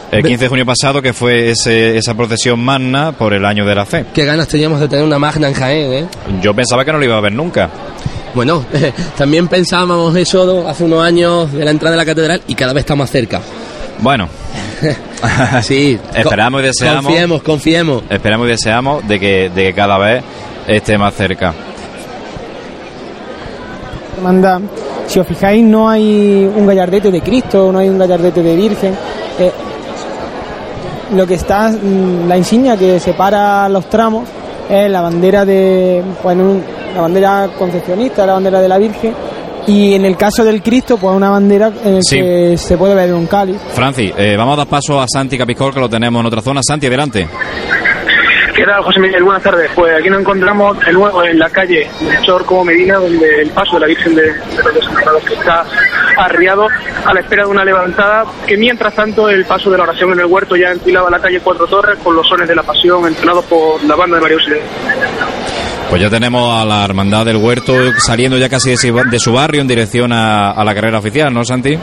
El 0.10 0.24
15 0.24 0.46
de 0.46 0.48
junio 0.48 0.66
pasado, 0.66 1.02
que 1.02 1.12
fue 1.12 1.50
ese- 1.50 1.98
esa 1.98 2.14
procesión 2.16 2.62
magna 2.62 3.12
por 3.12 3.34
el 3.34 3.44
año 3.44 3.66
de 3.66 3.76
la 3.76 3.86
fe. 3.86 4.06
Qué 4.14 4.24
ganas 4.24 4.48
teníamos 4.48 4.80
de 4.80 4.88
tener 4.88 5.04
una 5.04 5.20
magna 5.20 5.50
en 5.50 5.54
Jaén, 5.54 5.94
¿eh? 5.94 6.06
Yo 6.42 6.54
pensaba 6.54 6.86
que 6.86 6.94
no 6.94 6.98
lo 6.98 7.04
iba 7.04 7.18
a 7.18 7.22
ver 7.22 7.34
nunca. 7.34 7.70
Bueno, 8.38 8.64
también 9.18 9.48
pensábamos 9.48 10.16
eso 10.16 10.68
hace 10.68 10.84
unos 10.84 11.04
años 11.04 11.52
de 11.52 11.66
la 11.66 11.72
entrada 11.72 11.96
de 11.96 11.98
la 11.98 12.06
catedral 12.06 12.40
y 12.48 12.54
cada 12.54 12.72
vez 12.72 12.82
está 12.82 12.96
más 12.96 13.10
cerca. 13.10 13.42
Bueno, 14.00 14.30
Sí, 15.64 16.00
Esperamos 16.14 16.62
y 16.62 16.66
deseamos. 16.66 17.06
Confiemos, 17.06 17.42
confiemos. 17.42 18.04
Esperamos 18.12 18.46
y 18.46 18.52
deseamos 18.52 19.08
de 19.08 19.20
que, 19.20 19.50
de 19.50 19.64
que 19.64 19.74
cada 19.74 19.98
vez 19.98 20.24
esté 20.68 21.00
más 21.00 21.16
cerca. 21.16 21.52
hermandad, 24.18 24.62
si 25.08 25.20
os 25.20 25.26
fijáis, 25.28 25.64
no 25.64 25.90
hay 25.90 26.48
un 26.56 26.68
gallardete 26.68 27.10
de 27.10 27.22
Cristo, 27.22 27.72
no 27.72 27.80
hay 27.80 27.90
un 27.90 27.98
gallardete 27.98 28.44
de 28.44 28.56
Virgen. 28.56 28.94
Eh, 29.40 29.52
lo 31.16 31.26
que 31.26 31.34
está, 31.34 31.70
mm, 31.70 32.28
la 32.28 32.38
insignia 32.38 32.78
que 32.78 33.00
separa 33.00 33.68
los 33.70 33.90
tramos 33.90 34.28
es 34.70 34.92
la 34.92 35.02
bandera 35.02 35.44
de, 35.44 36.04
pues, 36.22 36.36
en 36.36 36.42
un- 36.44 36.77
la 36.98 37.02
bandera 37.04 37.50
concepcionista, 37.58 38.26
la 38.26 38.34
bandera 38.34 38.60
de 38.60 38.68
la 38.68 38.78
Virgen, 38.78 39.14
y 39.68 39.94
en 39.94 40.06
el 40.06 40.18
caso 40.18 40.44
del 40.44 40.62
Cristo, 40.64 40.98
pues 40.98 41.16
una 41.16 41.30
bandera 41.30 41.72
en 41.86 41.96
el 41.98 42.04
Sí. 42.04 42.18
que 42.20 42.58
se 42.58 42.78
puede 42.78 42.96
ver 42.96 43.14
un 43.14 43.28
cáliz. 43.28 43.58
Francis, 43.74 44.14
eh, 44.18 44.36
vamos 44.38 44.54
a 44.56 44.58
dar 44.58 44.68
paso 44.68 45.00
a 45.00 45.06
Santi 45.08 45.38
Capiscol, 45.38 45.74
que 45.74 45.80
lo 45.80 45.90
tenemos 45.90 46.20
en 46.22 46.26
otra 46.26 46.42
zona. 46.42 46.62
Santi, 46.64 46.88
adelante. 46.88 47.28
¿Qué 48.56 48.64
tal, 48.66 48.82
José 48.82 49.00
Miguel? 49.00 49.22
Buenas 49.24 49.44
tardes. 49.44 49.70
Pues 49.76 49.94
aquí 50.00 50.10
nos 50.10 50.22
encontramos 50.22 50.80
de 50.84 50.92
nuevo 50.92 51.24
en 51.24 51.38
la 51.38 51.48
calle 51.50 51.88
Néstor 52.02 52.44
como 52.46 52.66
Medina, 52.66 52.96
donde 52.96 53.42
el 53.44 53.52
paso 53.52 53.76
de 53.76 53.82
la 53.82 53.86
Virgen 53.88 54.16
de, 54.16 54.24
de 54.24 54.64
los 54.64 54.74
Desamparados 54.74 55.22
está 55.30 55.64
arriado 56.18 56.68
a 57.06 57.14
la 57.14 57.20
espera 57.20 57.44
de 57.44 57.50
una 57.52 57.64
levantada, 57.64 58.26
que 58.48 58.58
mientras 58.58 58.96
tanto 58.96 59.30
el 59.30 59.46
paso 59.46 59.70
de 59.70 59.78
la 59.78 59.84
oración 59.84 60.12
en 60.14 60.22
el 60.22 60.26
huerto 60.26 60.56
ya 60.56 60.72
enfilaba 60.72 61.08
la 61.12 61.20
calle 61.20 61.40
Cuatro 61.42 61.68
Torres 61.68 62.00
con 62.04 62.16
los 62.16 62.28
sones 62.28 62.48
de 62.48 62.56
la 62.56 62.64
pasión 62.64 63.06
entonados 63.06 63.46
por 63.46 63.84
la 63.84 63.96
banda 63.96 64.16
de 64.16 64.22
María 64.24 64.38
Auxiliadora. 64.38 64.68
Pues 65.90 66.02
ya 66.02 66.10
tenemos 66.10 66.54
a 66.54 66.66
la 66.66 66.84
Hermandad 66.84 67.26
del 67.26 67.38
Huerto 67.38 67.74
saliendo 67.98 68.38
ya 68.38 68.50
casi 68.50 68.72
de 68.72 69.20
su, 69.20 69.32
barrio 69.32 69.62
en 69.62 69.68
dirección 69.68 70.12
a, 70.12 70.52
a 70.52 70.64
la 70.64 70.76
carrera 70.76 71.00
oficial, 71.00 71.34
¿no, 71.34 71.46
Santi? 71.46 71.78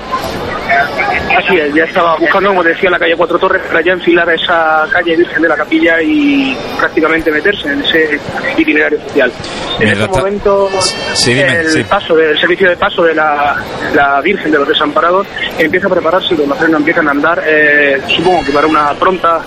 Así 1.37 1.57
es, 1.57 1.75
ya 1.75 1.85
estaba 1.85 2.17
buscando, 2.17 2.51
como 2.51 2.63
decía, 2.63 2.91
la 2.91 2.99
calle 2.99 3.17
Cuatro 3.17 3.39
Torres 3.39 3.63
para 3.67 3.81
ya 3.83 3.93
enfilar 3.93 4.29
a 4.29 4.35
esa 4.35 4.87
calle 4.91 5.17
Virgen 5.17 5.43
de 5.43 5.49
la 5.49 5.57
Capilla 5.57 6.01
y 6.01 6.57
prácticamente 6.79 7.31
meterse 7.31 7.69
en 7.69 7.83
ese 7.83 8.21
itinerario 8.57 8.99
oficial. 8.99 9.33
En 9.81 9.85
Mientras 9.87 10.09
este 10.09 10.19
momento, 10.21 10.69
Sí, 11.15 11.35
dime, 11.35 11.59
el 11.61 11.71
sí. 11.71 11.85
paso 11.85 12.15
del 12.15 12.39
servicio 12.39 12.69
de 12.69 12.77
paso 12.77 13.03
de 13.03 13.15
la, 13.15 13.57
la 13.95 14.21
Virgen 14.21 14.51
de 14.53 14.59
los 14.59 14.69
Desamparados 14.69 15.27
empieza 15.59 15.87
a 15.89 15.91
prepararse 15.91 16.35
y 16.35 16.47
los 16.47 16.57
frenos 16.59 16.79
empiezan 16.81 17.09
a 17.09 17.11
andar, 17.11 17.43
eh, 17.47 18.01
supongo 18.17 18.45
que 18.45 18.53
para 18.53 18.67
una 18.67 18.93
pronta 18.95 19.41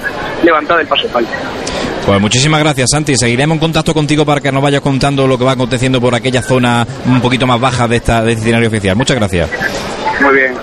levantada 0.44 0.80
del 0.80 0.88
paso 0.88 1.08
palio. 1.08 1.30
Pues 2.06 2.22
muchísimas 2.22 2.62
gracias, 2.62 2.90
Santi. 2.92 3.16
Seguiremos 3.18 3.56
en 3.56 3.60
contacto 3.60 3.94
contigo 3.94 4.26
para 4.26 4.40
que 4.40 4.52
nos 4.52 4.64
vayas 4.64 4.82
contando 4.82 5.28
lo 5.28 5.38
que 5.38 5.44
va 5.44 5.52
aconteciendo 5.54 6.00
por 6.00 6.16
aquella 6.16 6.42
zona 6.42 6.86
un 7.06 7.22
poquito 7.22 7.46
más 7.48 7.60
baja 7.60 7.88
de 7.88 7.98
esta 7.98 8.24
de 8.24 8.32
este 8.32 8.44
itinerario 8.44 8.70
oficial. 8.70 8.96
Muchas 8.96 9.18
gracias. 9.18 9.50
Muy 10.22 10.34
bien. 10.36 10.54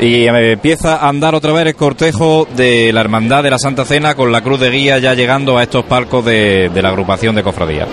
Y 0.00 0.26
empieza 0.26 0.96
a 0.96 1.08
andar 1.08 1.34
otra 1.34 1.52
vez 1.52 1.66
el 1.66 1.74
cortejo 1.74 2.46
de 2.56 2.92
la 2.92 3.00
Hermandad 3.00 3.42
de 3.42 3.50
la 3.50 3.58
Santa 3.58 3.84
Cena 3.84 4.14
con 4.14 4.32
la 4.32 4.42
cruz 4.42 4.60
de 4.60 4.70
guía 4.70 4.98
ya 4.98 5.14
llegando 5.14 5.56
a 5.56 5.62
estos 5.62 5.84
palcos 5.84 6.24
de, 6.24 6.68
de 6.68 6.82
la 6.82 6.88
agrupación 6.88 7.34
de 7.34 7.42
cofradías. 7.42 7.88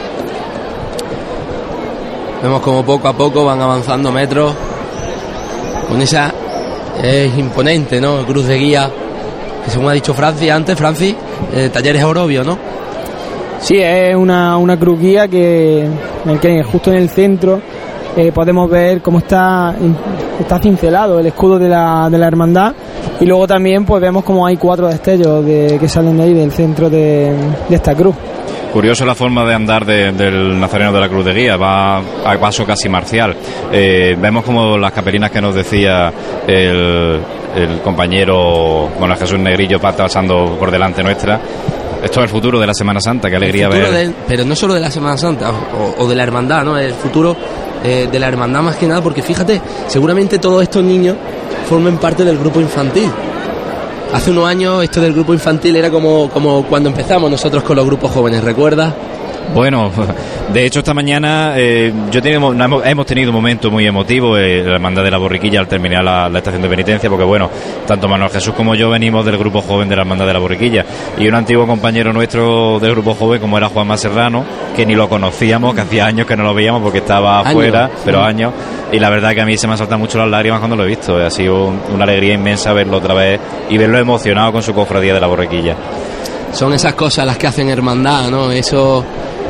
Vemos 2.42 2.62
como 2.62 2.84
poco 2.84 3.08
a 3.08 3.14
poco 3.14 3.46
van 3.46 3.62
avanzando 3.62 4.12
metros 4.12 4.54
con 5.88 6.02
esa 6.02 6.34
es 7.04 7.38
imponente, 7.38 8.02
¿no? 8.02 8.26
Cruz 8.26 8.48
de 8.48 8.58
guía 8.58 8.90
que 9.64 9.72
según 9.72 9.90
ha 9.90 9.94
dicho 9.94 10.14
Francis 10.14 10.50
antes, 10.50 10.78
Francis, 10.78 11.16
eh, 11.54 11.70
Talleres 11.72 12.04
Orobio, 12.04 12.44
¿no? 12.44 12.58
Sí, 13.60 13.78
es 13.78 14.16
una, 14.16 14.58
una 14.58 14.78
cruz 14.78 15.00
guía 15.00 15.28
que, 15.28 15.82
en 15.84 16.30
el 16.30 16.40
que 16.40 16.64
justo 16.64 16.92
en 16.92 16.98
el 16.98 17.10
centro 17.10 17.62
eh, 18.18 18.32
podemos 18.34 18.70
ver 18.70 19.02
cómo 19.02 19.20
está, 19.20 19.74
está 20.40 20.60
cincelado 20.60 21.20
el 21.20 21.28
escudo 21.28 21.58
de 21.60 21.70
la, 21.70 22.10
de 22.10 22.18
la 22.18 22.28
hermandad 22.28 22.74
y 23.20 23.26
luego 23.26 23.48
también 23.48 23.86
pues 23.86 24.02
vemos 24.02 24.24
como 24.24 24.46
hay 24.46 24.58
cuatro 24.58 24.88
destellos 24.88 25.46
de, 25.46 25.78
que 25.80 25.88
salen 25.88 26.18
de 26.18 26.24
ahí 26.24 26.34
del 26.34 26.52
centro 26.52 26.90
de, 26.90 27.34
de 27.70 27.76
esta 27.76 27.96
cruz. 27.96 28.16
Curioso 28.74 29.06
la 29.06 29.16
forma 29.16 29.44
de 29.46 29.54
andar 29.54 29.86
de- 29.86 30.14
del 30.14 30.58
Nazareno 30.58 30.94
de 30.94 31.00
la 31.02 31.10
Cruz 31.10 31.26
de 31.26 31.34
Guía, 31.34 31.58
va 31.58 31.98
a 31.98 32.38
paso 32.40 32.66
casi 32.66 32.88
marcial. 32.88 33.36
Eh, 33.72 34.16
vemos 34.18 34.46
como 34.46 34.78
las 34.78 34.94
capelinas 34.94 35.30
que 35.30 35.42
nos 35.42 35.54
decía 35.54 36.12
el, 36.48 37.20
el 37.56 37.82
compañero, 37.84 38.88
bueno, 38.98 39.14
Jesús 39.18 39.38
Negrillo 39.40 39.78
va 39.80 39.92
pasando 39.92 40.56
por 40.58 40.72
delante 40.72 41.04
nuestra. 41.04 41.40
Esto 42.02 42.20
es 42.22 42.24
el 42.24 42.30
futuro 42.30 42.60
de 42.62 42.68
la 42.68 42.74
Semana 42.74 43.02
Santa, 43.02 43.30
qué 43.30 43.36
alegría 43.36 43.68
ver. 43.68 43.92
del- 43.92 44.16
pero 44.26 44.46
no 44.46 44.56
solo 44.56 44.74
de 44.74 44.80
la 44.80 44.90
Semana 44.90 45.18
Santa 45.18 45.50
o, 45.52 46.04
o 46.04 46.08
de 46.08 46.16
la 46.16 46.24
hermandad, 46.24 46.64
¿no? 46.64 46.78
El 46.78 46.94
futuro 46.94 47.36
eh, 47.84 48.08
de 48.12 48.20
la 48.20 48.28
hermandad 48.28 48.62
más 48.62 48.76
que 48.76 48.88
nada, 48.88 49.02
porque 49.02 49.22
fíjate, 49.22 49.62
seguramente 49.88 50.40
todos 50.40 50.64
estos 50.64 50.84
niños 50.84 51.16
formen 51.68 51.98
parte 51.98 52.24
del 52.24 52.38
grupo 52.38 52.62
infantil. 52.62 53.10
Hace 54.14 54.32
unos 54.32 54.46
años 54.46 54.84
esto 54.84 55.00
del 55.00 55.14
grupo 55.14 55.34
infantil 55.34 55.76
era 55.76 55.90
como, 55.90 56.30
como 56.30 56.64
cuando 56.66 56.90
empezamos 56.90 57.32
nosotros 57.32 57.64
con 57.64 57.78
los 57.78 57.86
grupos 57.86 58.12
jóvenes, 58.12 58.44
¿recuerdas? 58.44 58.94
Bueno, 59.54 59.92
de 60.54 60.66
hecho 60.66 60.80
esta 60.80 60.94
mañana 60.94 61.54
eh, 61.58 61.92
yo 62.10 62.22
tenemos, 62.22 62.56
hemos, 62.58 62.86
hemos 62.86 63.06
tenido 63.06 63.32
un 63.32 63.36
momento 63.36 63.70
muy 63.70 63.86
emotivo 63.86 64.38
eh, 64.38 64.64
la 64.64 64.76
hermandad 64.76 65.04
de 65.04 65.12
la 65.12 65.18
borriquilla 65.18 65.60
al 65.60 65.68
terminar 65.68 66.04
la, 66.04 66.30
la 66.30 66.38
estación 66.38 66.62
de 66.62 66.70
penitencia, 66.70 67.10
porque 67.10 67.26
bueno, 67.26 67.50
tanto 67.86 68.08
Manuel 68.08 68.32
Jesús 68.32 68.54
como 68.56 68.76
yo 68.76 68.90
venimos 68.90 69.26
del 69.26 69.38
grupo 69.38 69.62
joven 69.62 69.90
de 69.90 69.96
la 69.98 70.04
hermandad 70.04 70.26
de 70.26 70.34
la 70.34 70.40
borriquilla 70.40 70.86
y 71.18 71.28
un 71.28 71.36
antiguo 71.36 71.68
compañero 71.68 72.14
nuestro 72.14 72.80
del 72.80 72.92
grupo 72.92 73.14
joven 73.14 73.42
como 73.42 73.58
era 73.58 73.68
Juan 73.68 73.98
Serrano, 73.98 74.46
que 74.76 74.86
ni 74.86 74.96
lo 74.96 75.10
conocíamos, 75.10 75.76
que 75.76 75.82
hacía 75.82 76.06
años 76.06 76.26
que 76.26 76.38
no 76.38 76.44
lo 76.44 76.54
veíamos 76.54 76.82
porque 76.82 77.00
estaba 77.00 77.42
afuera, 77.52 77.90
pero 78.06 78.24
años, 78.24 78.54
y 78.94 79.00
la 79.00 79.10
verdad 79.10 79.34
que 79.34 79.42
a 79.42 79.46
mí 79.46 79.58
se 79.58 79.68
me 79.68 79.74
han 79.74 79.78
saltado 79.80 80.00
mucho 80.00 80.18
las 80.18 80.30
lágrimas 80.30 80.60
cuando 80.60 80.78
lo 80.78 80.86
he 80.86 80.88
visto, 80.88 81.18
ha 81.18 81.30
sido 81.30 81.66
un- 81.66 81.80
una 81.94 82.06
alegría 82.06 82.34
inmensa 82.36 82.72
verlo 82.72 82.98
otra 82.98 83.14
vez 83.14 83.40
y 83.70 83.78
verlo 83.78 83.98
emocionado 83.98 84.54
con 84.54 84.64
su 84.64 84.74
cofradía 84.74 85.14
de 85.14 85.20
la 85.20 85.28
borriquilla. 85.28 85.76
Son 86.54 86.74
esas 86.74 86.94
cosas 86.96 87.26
las 87.26 87.38
que 87.38 87.48
hacen 87.48 87.70
hermandad, 87.70 88.30
¿no? 88.30 88.52
Eso, 88.52 89.04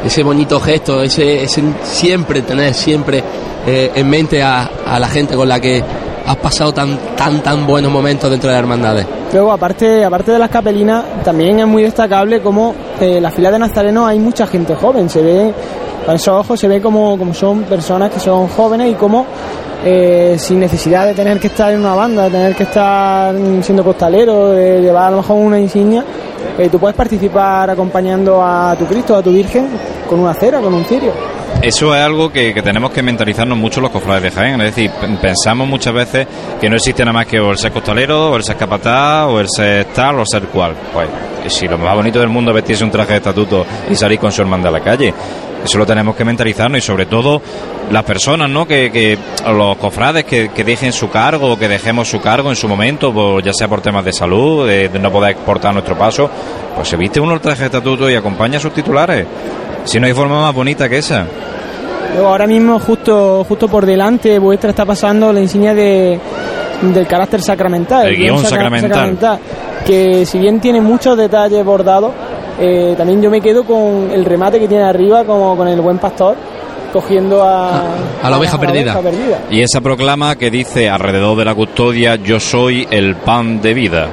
ese 0.06 0.24
bonito 0.24 0.60
gesto, 0.60 1.02
ese, 1.02 1.44
ese 1.44 1.64
siempre 1.84 2.42
tener 2.42 2.74
siempre 2.74 3.24
eh, 3.66 3.92
en 3.96 4.10
mente 4.10 4.42
a, 4.42 4.70
a 4.86 5.00
la 5.00 5.08
gente 5.08 5.36
con 5.36 5.48
la 5.48 5.60
que 5.60 5.84
has 6.26 6.38
pasado 6.38 6.74
tan, 6.74 6.98
tan, 7.16 7.42
tan 7.42 7.66
buenos 7.66 7.92
momentos 7.92 8.30
dentro 8.30 8.50
de 8.50 8.56
las 8.56 8.64
hermandades. 8.64 9.06
Luego, 9.34 9.52
aparte, 9.52 10.04
aparte 10.04 10.32
de 10.32 10.40
las 10.40 10.50
capelinas, 10.50 11.24
también 11.24 11.60
es 11.60 11.68
muy 11.68 11.84
destacable 11.84 12.42
como 12.42 12.76
eh, 13.00 13.20
la 13.22 13.32
fila 13.32 13.52
de 13.52 13.60
Nazareno 13.60 14.06
hay 14.06 14.20
mucha 14.20 14.46
gente 14.48 14.76
joven. 14.76 15.10
Se 15.10 15.22
ve, 15.22 15.54
con 16.06 16.16
esos 16.16 16.36
ojos 16.36 16.60
se 16.60 16.68
ve 16.68 16.82
como, 16.82 17.18
como 17.18 17.34
son 17.34 17.64
personas 17.64 18.12
que 18.12 18.20
son 18.20 18.48
jóvenes 18.50 18.92
y 18.92 18.96
como 18.96 19.26
eh, 19.84 20.36
sin 20.38 20.60
necesidad 20.60 21.08
de 21.08 21.14
tener 21.14 21.40
que 21.40 21.48
estar 21.48 21.72
en 21.74 21.80
una 21.80 21.96
banda, 21.96 22.26
de 22.26 22.32
tener 22.32 22.56
que 22.56 22.64
estar 22.64 23.34
siendo 23.62 23.84
costalero, 23.84 24.50
de 24.50 24.82
llevar 24.82 25.08
a 25.08 25.12
lo 25.12 25.18
mejor 25.18 25.38
una 25.38 25.60
insignia, 25.60 26.04
eh, 26.58 26.70
tú 26.70 26.80
puedes 26.80 26.96
participar 26.96 27.70
acompañando 27.70 28.42
a 28.44 28.76
tu 28.78 28.86
Cristo, 28.86 29.16
a 29.16 29.24
tu 29.24 29.32
Virgen, 29.32 29.68
con 30.10 30.20
una 30.20 30.34
cera, 30.34 30.60
con 30.60 30.74
un 30.74 30.86
cirio. 30.86 31.31
Eso 31.62 31.96
es 31.96 32.02
algo 32.02 32.32
que, 32.32 32.60
tenemos 32.64 32.90
que 32.90 33.04
mentalizarnos 33.04 33.56
mucho 33.56 33.82
los 33.82 33.92
cofrades 33.92 34.24
de 34.24 34.32
Jaén. 34.32 34.60
Es 34.62 34.76
decir, 34.76 34.90
pensamos 35.22 35.68
muchas 35.68 35.94
veces 35.94 36.28
que 36.60 36.68
no 36.68 36.76
existe 36.76 37.04
nada 37.06 37.14
más 37.14 37.28
que 37.28 37.40
o 37.40 37.52
el 37.52 37.58
ser 37.58 37.72
costalero, 37.72 38.32
o 38.32 38.36
el 38.36 38.44
ser 38.44 38.58
capataz, 38.58 39.28
o 39.28 39.40
el 39.40 39.48
ser 39.48 39.86
tal, 39.94 40.20
o 40.20 40.26
ser 40.26 40.44
cual. 40.46 40.74
Pues 40.92 41.54
si 41.54 41.68
lo 41.68 41.78
más 41.78 41.96
bonito 41.96 42.20
del 42.20 42.30
mundo 42.30 42.50
es 42.52 42.56
vestirse 42.56 42.84
un 42.84 42.90
traje 42.90 43.12
de 43.12 43.18
estatuto 43.18 43.66
y 43.92 43.96
salir 43.96 44.18
con 44.18 44.32
su 44.32 44.42
hermandad 44.42 44.70
a 44.76 44.80
la 44.80 44.84
calle. 44.84 45.14
Eso 45.64 45.78
lo 45.78 45.86
tenemos 45.86 46.16
que 46.16 46.26
mentalizarnos 46.26 46.80
y 46.80 46.82
sobre 46.82 47.06
todo 47.06 47.40
las 47.92 48.04
personas, 48.06 48.50
¿no? 48.50 48.68
Que, 48.68 48.92
que 48.92 49.16
los 49.48 49.78
cofrades 49.78 50.24
que, 50.26 50.50
que 50.50 50.64
dejen 50.64 50.92
su 50.92 51.12
cargo, 51.12 51.60
que 51.60 51.68
dejemos 51.68 52.08
su 52.10 52.20
cargo 52.20 52.50
en 52.50 52.56
su 52.56 52.68
momento, 52.68 53.14
por- 53.14 53.44
ya 53.44 53.54
sea 53.54 53.68
por 53.68 53.82
temas 53.82 54.04
de 54.04 54.14
salud, 54.14 54.68
de, 54.68 54.90
de 54.90 54.98
no 55.00 55.12
poder 55.12 55.32
exportar 55.34 55.74
nuestro 55.74 55.96
paso, 55.96 56.28
pues 56.76 56.88
se 56.88 56.98
viste 56.98 57.20
uno 57.20 57.36
el 57.36 57.40
traje 57.42 57.60
de 57.60 57.66
estatuto 57.68 58.10
y 58.10 58.16
acompaña 58.16 58.58
a 58.58 58.62
sus 58.62 58.74
titulares. 58.74 59.28
Si 59.84 60.00
no 60.00 60.06
hay 60.08 60.14
forma 60.14 60.42
más 60.42 60.54
bonita 60.54 60.88
que 60.88 60.98
esa. 60.98 61.26
Luego 62.14 62.28
ahora 62.28 62.46
mismo 62.48 62.80
justo 62.80 63.44
justo 63.48 63.68
por 63.68 63.86
delante 63.86 64.38
vuestra 64.38 64.72
está 64.72 64.86
pasando 64.86 65.32
la 65.32 65.40
insignia 65.40 65.74
de, 65.74 66.20
del 66.82 67.08
carácter 67.08 67.42
sacramental. 67.42 68.08
El 68.08 68.18
guion 68.18 68.40
sacramental. 68.44 69.18
Que 69.86 70.26
si 70.26 70.38
bien 70.38 70.60
tiene 70.60 70.82
muchos 70.82 71.18
detalles 71.18 71.64
bordados, 71.66 72.12
eh, 72.60 72.94
también 72.98 73.22
yo 73.22 73.30
me 73.32 73.42
quedo 73.42 73.64
con 73.64 74.10
el 74.12 74.24
remate 74.26 74.60
que 74.60 74.68
tiene 74.68 74.84
arriba, 74.84 75.24
como 75.24 75.58
con 75.58 75.68
el 75.68 75.82
buen 75.82 75.98
pastor, 75.98 76.36
cogiendo 76.94 77.42
a, 77.44 77.82
A 78.22 78.30
la 78.30 78.38
oveja 78.38 78.60
perdida. 78.60 79.00
oveja 79.00 79.02
perdida. 79.02 79.40
Y 79.50 79.62
esa 79.62 79.82
proclama 79.82 80.36
que 80.36 80.52
dice 80.52 80.90
alrededor 80.90 81.38
de 81.38 81.46
la 81.46 81.56
custodia, 81.56 82.16
yo 82.18 82.40
soy 82.40 82.88
el 82.92 83.16
pan 83.16 83.62
de 83.62 83.74
vida. 83.74 84.08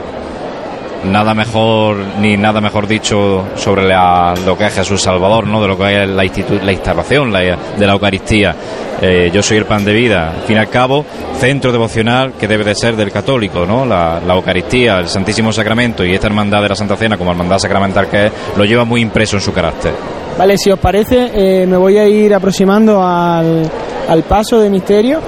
Nada 1.05 1.33
mejor, 1.33 1.97
ni 2.21 2.37
nada 2.37 2.61
mejor 2.61 2.89
dicho 2.89 3.45
sobre 3.55 3.87
la- 3.87 4.35
lo 4.45 4.59
que 4.59 4.67
es 4.67 4.75
Jesús 4.75 5.01
Salvador, 5.01 5.47
¿no? 5.47 5.63
De 5.63 5.69
lo 5.69 5.79
que 5.79 6.03
es 6.03 6.09
la, 6.09 6.25
la 6.65 6.73
instalación 6.73 7.33
la- 7.33 7.41
de 7.41 7.87
la 7.87 7.93
Eucaristía. 7.93 8.55
Eh, 9.01 9.31
yo 9.33 9.41
soy 9.41 9.59
el 9.59 9.65
pan 9.65 9.85
de 9.85 9.93
vida. 9.93 10.33
Al 10.33 10.43
fin 10.43 10.57
y 10.57 10.59
al 10.59 10.69
cabo, 10.69 11.05
centro 11.39 11.71
devocional 11.71 12.33
que 12.33 12.49
debe 12.49 12.65
de 12.65 12.75
ser 12.75 12.97
del 12.97 13.13
católico, 13.13 13.65
¿no? 13.65 13.87
La, 13.87 14.21
la 14.27 14.35
Eucaristía, 14.35 14.99
el 14.99 15.09
Santísimo 15.09 15.53
Sacramento 15.53 16.05
y 16.05 16.13
esta 16.15 16.27
hermandad 16.27 16.63
de 16.63 16.69
la 16.71 16.75
Santa 16.75 16.97
Cena 16.97 17.17
como 17.17 17.31
hermandad 17.31 17.59
sacramental 17.61 18.09
que 18.09 18.27
es, 18.27 18.33
lo 18.57 18.65
lleva 18.65 18.85
muy 18.85 19.01
impreso 19.01 19.37
en 19.37 19.43
su 19.43 19.53
carácter. 19.53 19.93
Vale, 20.37 20.59
si 20.59 20.71
os 20.73 20.81
parece, 20.81 21.31
eh, 21.33 21.67
me 21.67 21.77
voy 21.77 21.97
a 21.97 22.09
ir 22.09 22.35
aproximando 22.35 23.01
al, 23.03 23.71
al 24.09 24.23
paso 24.25 24.59
de 24.59 24.69
misterio 24.69 25.21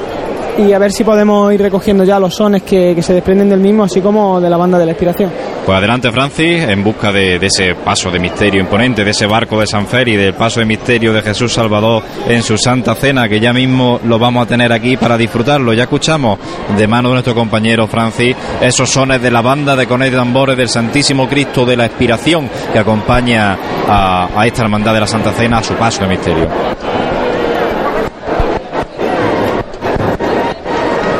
y 0.66 0.72
a 0.72 0.78
ver 0.78 0.92
si 0.92 1.04
podemos 1.04 1.52
ir 1.52 1.60
recogiendo 1.60 2.04
ya 2.04 2.18
los 2.18 2.34
sones 2.34 2.62
que, 2.62 2.94
que 2.94 3.02
se 3.02 3.14
desprenden 3.14 3.48
del 3.48 3.60
mismo, 3.60 3.84
así 3.84 4.00
como 4.00 4.40
de 4.40 4.50
la 4.50 4.56
banda 4.56 4.78
de 4.78 4.84
la 4.84 4.92
inspiración. 4.92 5.30
Pues 5.64 5.78
adelante 5.78 6.10
Francis, 6.10 6.62
en 6.64 6.82
busca 6.82 7.12
de, 7.12 7.36
ese 7.36 7.74
paso 7.74 8.10
de 8.10 8.18
misterio 8.18 8.60
imponente, 8.60 9.04
de 9.04 9.10
ese 9.10 9.26
barco 9.26 9.58
de 9.60 9.66
San 9.66 9.86
Fer 9.86 10.08
y 10.08 10.16
del 10.16 10.34
paso 10.34 10.60
de 10.60 10.66
misterio 10.66 11.12
de 11.12 11.22
Jesús 11.22 11.52
Salvador 11.52 12.02
en 12.28 12.42
su 12.42 12.58
Santa 12.58 12.94
Cena, 12.94 13.28
que 13.28 13.40
ya 13.40 13.52
mismo 13.52 14.00
lo 14.04 14.18
vamos 14.18 14.44
a 14.44 14.48
tener 14.48 14.72
aquí 14.72 14.96
para 14.96 15.16
disfrutarlo. 15.16 15.72
Ya 15.72 15.84
escuchamos 15.84 16.38
de 16.76 16.86
mano 16.86 17.08
de 17.08 17.14
nuestro 17.14 17.34
compañero 17.34 17.86
Francis 17.86 18.36
esos 18.60 18.90
sones 18.90 19.22
de 19.22 19.30
la 19.30 19.42
banda 19.42 19.76
de 19.76 19.86
cones 19.86 20.10
de 20.10 20.20
del 20.56 20.68
Santísimo 20.68 21.28
Cristo 21.28 21.64
de 21.64 21.76
la 21.76 21.86
Expiración 21.86 22.48
que 22.72 22.78
acompaña 22.78 23.56
a, 23.88 24.28
a 24.34 24.46
esta 24.46 24.62
hermandad 24.62 24.94
de 24.94 25.00
la 25.00 25.06
Santa 25.06 25.32
Cena 25.32 25.58
a 25.58 25.62
su 25.62 25.74
paso 25.74 26.02
de 26.02 26.08
misterio. 26.08 26.99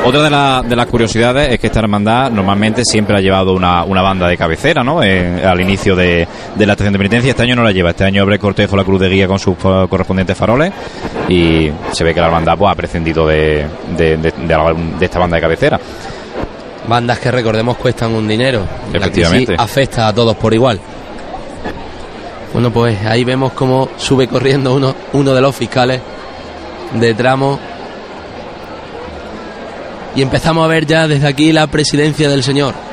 Otra 0.05 0.23
de, 0.23 0.31
la- 0.31 0.63
de 0.67 0.75
las 0.75 0.87
curiosidades 0.87 1.53
es 1.53 1.59
que 1.61 1.67
esta 1.67 1.81
hermandad 1.81 2.31
normalmente 2.31 2.83
siempre 2.85 3.17
ha 3.17 3.21
llevado 3.21 3.53
una, 3.53 3.85
una 3.85 4.01
banda 4.01 4.27
de 4.29 4.37
cabecera, 4.37 4.83
¿no? 4.83 5.03
Eh, 5.03 5.45
al 5.45 5.61
inicio 5.61 5.95
de, 5.95 6.27
de 6.55 6.67
la 6.67 6.73
estación 6.73 6.93
de 6.95 6.99
penitencia. 6.99 7.31
Este 7.31 7.43
año 7.43 7.55
no 7.55 7.63
la 7.63 7.71
lleva. 7.71 7.91
Este 7.91 8.05
año 8.05 8.23
abre 8.23 8.37
el 8.37 8.41
cortejo 8.41 8.77
la 8.77 8.85
cruz 8.85 8.99
de 9.01 9.09
guía 9.11 9.29
con 9.29 9.39
sus 9.39 9.55
eh, 9.63 9.87
correspondientes 9.91 10.37
faroles 10.37 10.73
y 11.29 11.71
se 11.93 12.03
ve 12.03 12.15
que 12.15 12.21
la 12.21 12.27
hermandad 12.27 12.57
pues, 12.57 12.73
ha 12.73 12.75
prescindido 12.75 13.27
de, 13.27 13.67
la- 14.49 14.75
esta 15.01 15.19
banda 15.19 15.37
de 15.37 15.41
cabecera. 15.43 15.79
Bandas 16.89 17.19
que 17.19 17.31
recordemos 17.31 17.77
cuestan 17.77 18.15
un 18.15 18.27
dinero. 18.27 18.63
La 18.93 18.99
Efectivamente. 18.99 19.55
afecta 19.59 20.09
a 20.09 20.15
todos 20.15 20.35
por 20.37 20.55
igual. 20.55 20.81
Bueno, 22.55 22.71
pues 22.73 22.99
ahí 23.07 23.23
vemos 23.23 23.53
cómo 23.53 23.91
sube 23.97 24.27
corriendo 24.27 24.75
uno, 24.75 24.95
uno 25.13 25.35
de 25.35 25.41
los 25.43 25.55
fiscales 25.55 26.01
de 26.95 27.15
tramo. 27.15 27.61
Y 30.15 30.23
empezamos 30.23 30.65
a 30.65 30.69
ver 30.69 30.87
ya 30.87 31.07
desde 31.07 31.27
aquí 31.27 31.53
la 31.53 31.67
presidencia 31.69 32.29
del 32.29 32.43
señor. 32.43 32.90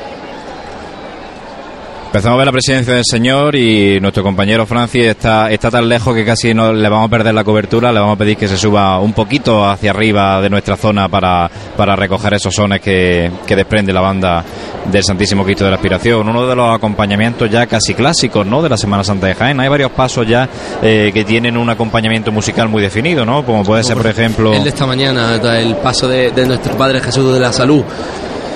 Empezamos 2.08 2.36
a 2.36 2.38
ver 2.38 2.46
la 2.46 2.52
presidencia 2.52 2.94
del 2.94 3.04
señor 3.04 3.54
y 3.54 4.00
nuestro 4.00 4.22
compañero 4.22 4.64
Francis 4.64 5.04
está, 5.04 5.50
está 5.50 5.70
tan 5.70 5.86
lejos 5.86 6.14
que 6.14 6.24
casi 6.24 6.54
no 6.54 6.72
le 6.72 6.88
vamos 6.88 7.08
a 7.08 7.10
perder 7.10 7.34
la 7.34 7.44
cobertura, 7.44 7.92
le 7.92 8.00
vamos 8.00 8.14
a 8.14 8.18
pedir 8.18 8.38
que 8.38 8.48
se 8.48 8.56
suba 8.56 8.98
un 8.98 9.12
poquito 9.12 9.68
hacia 9.68 9.90
arriba 9.90 10.40
de 10.40 10.48
nuestra 10.48 10.78
zona 10.78 11.10
para, 11.10 11.50
para 11.76 11.94
recoger 11.96 12.32
esos 12.32 12.54
sones 12.54 12.80
que, 12.80 13.30
que 13.46 13.54
desprende 13.54 13.92
la 13.92 14.00
banda 14.00 14.42
del 14.90 15.04
Santísimo 15.04 15.44
Cristo 15.44 15.64
de 15.64 15.70
la 15.70 15.76
Aspiración. 15.76 16.26
Uno 16.26 16.46
de 16.46 16.56
los 16.56 16.74
acompañamientos 16.74 17.50
ya 17.50 17.66
casi 17.66 17.92
clásicos 17.92 18.46
¿no? 18.46 18.62
de 18.62 18.70
la 18.70 18.78
Semana 18.78 19.04
Santa 19.04 19.26
de 19.26 19.34
Jaén. 19.34 19.60
Hay 19.60 19.68
varios 19.68 19.90
pasos 19.90 20.26
ya 20.26 20.48
eh, 20.80 21.10
que 21.12 21.26
tienen 21.26 21.58
un 21.58 21.68
acompañamiento 21.68 22.32
musical 22.32 22.70
muy 22.70 22.80
definido, 22.80 23.26
¿no? 23.26 23.44
como 23.44 23.62
puede 23.64 23.84
ser, 23.84 23.98
por 23.98 24.06
ejemplo... 24.06 24.54
El 24.54 24.64
de 24.64 24.70
esta 24.70 24.86
mañana, 24.86 25.34
el 25.34 25.76
paso 25.76 26.08
de, 26.08 26.30
de 26.30 26.46
nuestro 26.46 26.74
Padre 26.74 27.02
Jesús 27.02 27.34
de 27.34 27.38
la 27.38 27.52
Salud. 27.52 27.84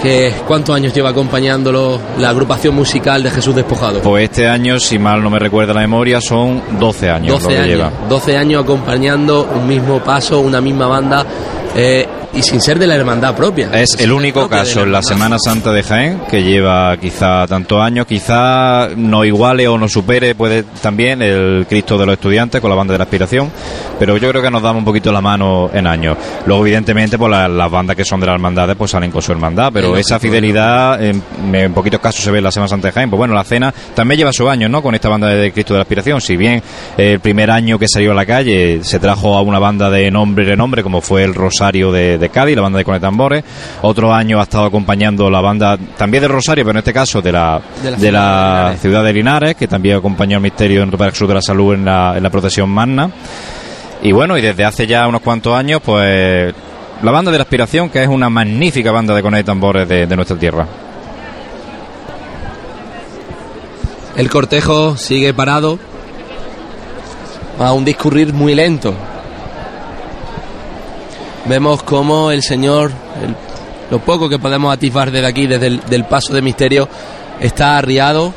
Que, 0.02 0.32
¿Cuántos 0.48 0.74
años 0.74 0.92
lleva 0.92 1.10
acompañándolo 1.10 2.00
la 2.18 2.30
agrupación 2.30 2.74
musical 2.74 3.22
de 3.22 3.30
Jesús 3.30 3.54
Despojado? 3.54 4.00
Pues 4.00 4.24
este 4.24 4.48
año, 4.48 4.80
si 4.80 4.98
mal 4.98 5.22
no 5.22 5.30
me 5.30 5.38
recuerda 5.38 5.72
la 5.72 5.80
memoria, 5.82 6.20
son 6.20 6.60
12 6.80 7.08
años 7.08 7.32
12 7.34 7.44
lo 7.44 7.48
que 7.48 7.56
años, 7.56 7.68
lleva. 7.68 7.92
12 8.08 8.36
años 8.36 8.64
acompañando 8.64 9.48
un 9.54 9.68
mismo 9.68 10.00
paso, 10.00 10.40
una 10.40 10.60
misma 10.60 10.88
banda 10.88 11.24
eh, 11.74 12.06
y 12.34 12.42
sin 12.42 12.60
ser 12.60 12.78
de 12.78 12.86
la 12.86 12.94
hermandad 12.94 13.34
propia. 13.34 13.68
Es 13.72 13.98
el 14.00 14.12
único 14.12 14.48
caso 14.48 14.82
en 14.82 14.92
la 14.92 15.02
Semana 15.02 15.36
Santa 15.38 15.72
de 15.72 15.82
Jaén 15.82 16.20
que 16.30 16.42
lleva 16.42 16.96
quizá 16.98 17.46
tantos 17.46 17.80
años, 17.80 18.06
quizá 18.06 18.88
no 18.96 19.24
iguale 19.24 19.68
o 19.68 19.78
no 19.78 19.88
supere, 19.88 20.34
puede 20.34 20.62
también 20.62 21.22
el 21.22 21.66
Cristo 21.68 21.98
de 21.98 22.06
los 22.06 22.14
Estudiantes 22.14 22.60
con 22.60 22.70
la 22.70 22.76
banda 22.76 22.92
de 22.92 22.98
la 22.98 23.04
aspiración, 23.04 23.50
pero 23.98 24.16
yo 24.16 24.28
creo 24.30 24.42
que 24.42 24.50
nos 24.50 24.62
damos 24.62 24.80
un 24.80 24.84
poquito 24.84 25.12
la 25.12 25.20
mano 25.20 25.70
en 25.72 25.86
años. 25.86 26.16
Luego, 26.46 26.62
evidentemente, 26.62 27.18
pues 27.18 27.30
las 27.30 27.70
bandas 27.70 27.96
que 27.96 28.04
son 28.04 28.20
de 28.20 28.26
las 28.26 28.34
hermandades 28.34 28.76
pues 28.76 28.90
salen 28.90 29.10
con 29.10 29.22
su 29.22 29.32
hermandad, 29.32 29.70
pero 29.72 29.96
esa 29.96 30.18
fidelidad 30.18 31.02
en, 31.02 31.22
en, 31.52 31.72
poquitos 31.72 32.00
casos 32.00 32.24
se 32.24 32.30
ve 32.30 32.38
en 32.38 32.44
la 32.44 32.52
Semana 32.52 32.68
Santa 32.68 32.88
de 32.88 32.92
Jaén. 32.92 33.10
Pues 33.10 33.18
bueno, 33.18 33.34
la 33.34 33.44
cena 33.44 33.72
también 33.94 34.18
lleva 34.18 34.32
su 34.32 34.48
año, 34.48 34.68
¿no? 34.68 34.82
Con 34.82 34.94
esta 34.94 35.08
banda 35.08 35.28
de 35.28 35.52
Cristo 35.52 35.74
de 35.74 35.78
la 35.78 35.82
Aspiración. 35.82 36.20
Si 36.20 36.36
bien 36.36 36.62
el 36.96 37.20
primer 37.20 37.50
año 37.50 37.78
que 37.78 37.88
salió 37.88 38.12
a 38.12 38.14
la 38.14 38.26
calle 38.26 38.80
se 38.82 38.98
trajo 38.98 39.36
a 39.36 39.42
una 39.42 39.58
banda 39.58 39.90
de 39.90 40.10
nombre 40.10 40.44
y 40.44 40.48
renombre, 40.48 40.82
como 40.82 41.00
fue 41.00 41.24
el 41.24 41.34
Rosario 41.34 41.61
de, 41.70 42.18
de 42.18 42.28
Cádiz, 42.28 42.56
la 42.56 42.62
banda 42.62 42.78
de 42.78 42.84
Conetambores. 42.84 43.44
Otro 43.82 44.12
año 44.12 44.40
ha 44.40 44.42
estado 44.42 44.64
acompañando 44.64 45.30
la 45.30 45.40
banda 45.40 45.78
también 45.96 46.22
de 46.22 46.28
Rosario, 46.28 46.64
pero 46.64 46.72
en 46.72 46.78
este 46.78 46.92
caso 46.92 47.22
de 47.22 47.32
la, 47.32 47.60
de 47.82 47.90
la, 47.90 47.96
de 47.96 48.12
la 48.12 48.76
ciudad 48.80 49.04
de 49.04 49.12
Linares, 49.12 49.54
que 49.54 49.68
también 49.68 49.96
acompañó 49.96 50.36
al 50.38 50.42
misterio 50.42 50.82
en 50.82 50.90
Roper 50.90 51.12
de 51.12 51.34
la 51.34 51.42
Salud 51.42 51.74
en 51.74 51.84
la, 51.84 52.16
en 52.16 52.22
la 52.22 52.30
procesión 52.30 52.68
magna. 52.68 53.10
Y 54.02 54.10
bueno, 54.10 54.36
y 54.36 54.40
desde 54.40 54.64
hace 54.64 54.86
ya 54.86 55.06
unos 55.06 55.20
cuantos 55.20 55.54
años, 55.56 55.80
pues 55.84 56.52
la 57.02 57.10
banda 57.10 57.30
de 57.30 57.38
la 57.38 57.42
aspiración, 57.42 57.88
que 57.90 58.02
es 58.02 58.08
una 58.08 58.28
magnífica 58.28 58.90
banda 58.90 59.14
de 59.14 59.22
conet 59.22 59.46
tambores 59.46 59.88
de, 59.88 60.06
de 60.06 60.16
nuestra 60.16 60.36
tierra. 60.36 60.66
El 64.16 64.28
cortejo 64.28 64.96
sigue 64.96 65.32
parado 65.32 65.78
a 67.58 67.72
un 67.72 67.84
discurrir 67.84 68.32
muy 68.32 68.54
lento. 68.54 68.94
Vemos 71.46 71.82
como 71.82 72.30
el 72.30 72.42
Señor, 72.42 72.92
el, 73.22 73.34
lo 73.90 73.98
poco 73.98 74.28
que 74.28 74.38
podemos 74.38 74.72
atisbar 74.72 75.10
desde 75.10 75.26
aquí, 75.26 75.46
desde 75.46 75.66
el 75.66 75.80
del 75.80 76.04
paso 76.04 76.32
de 76.32 76.42
misterio, 76.42 76.88
está 77.40 77.76
arriado. 77.76 78.32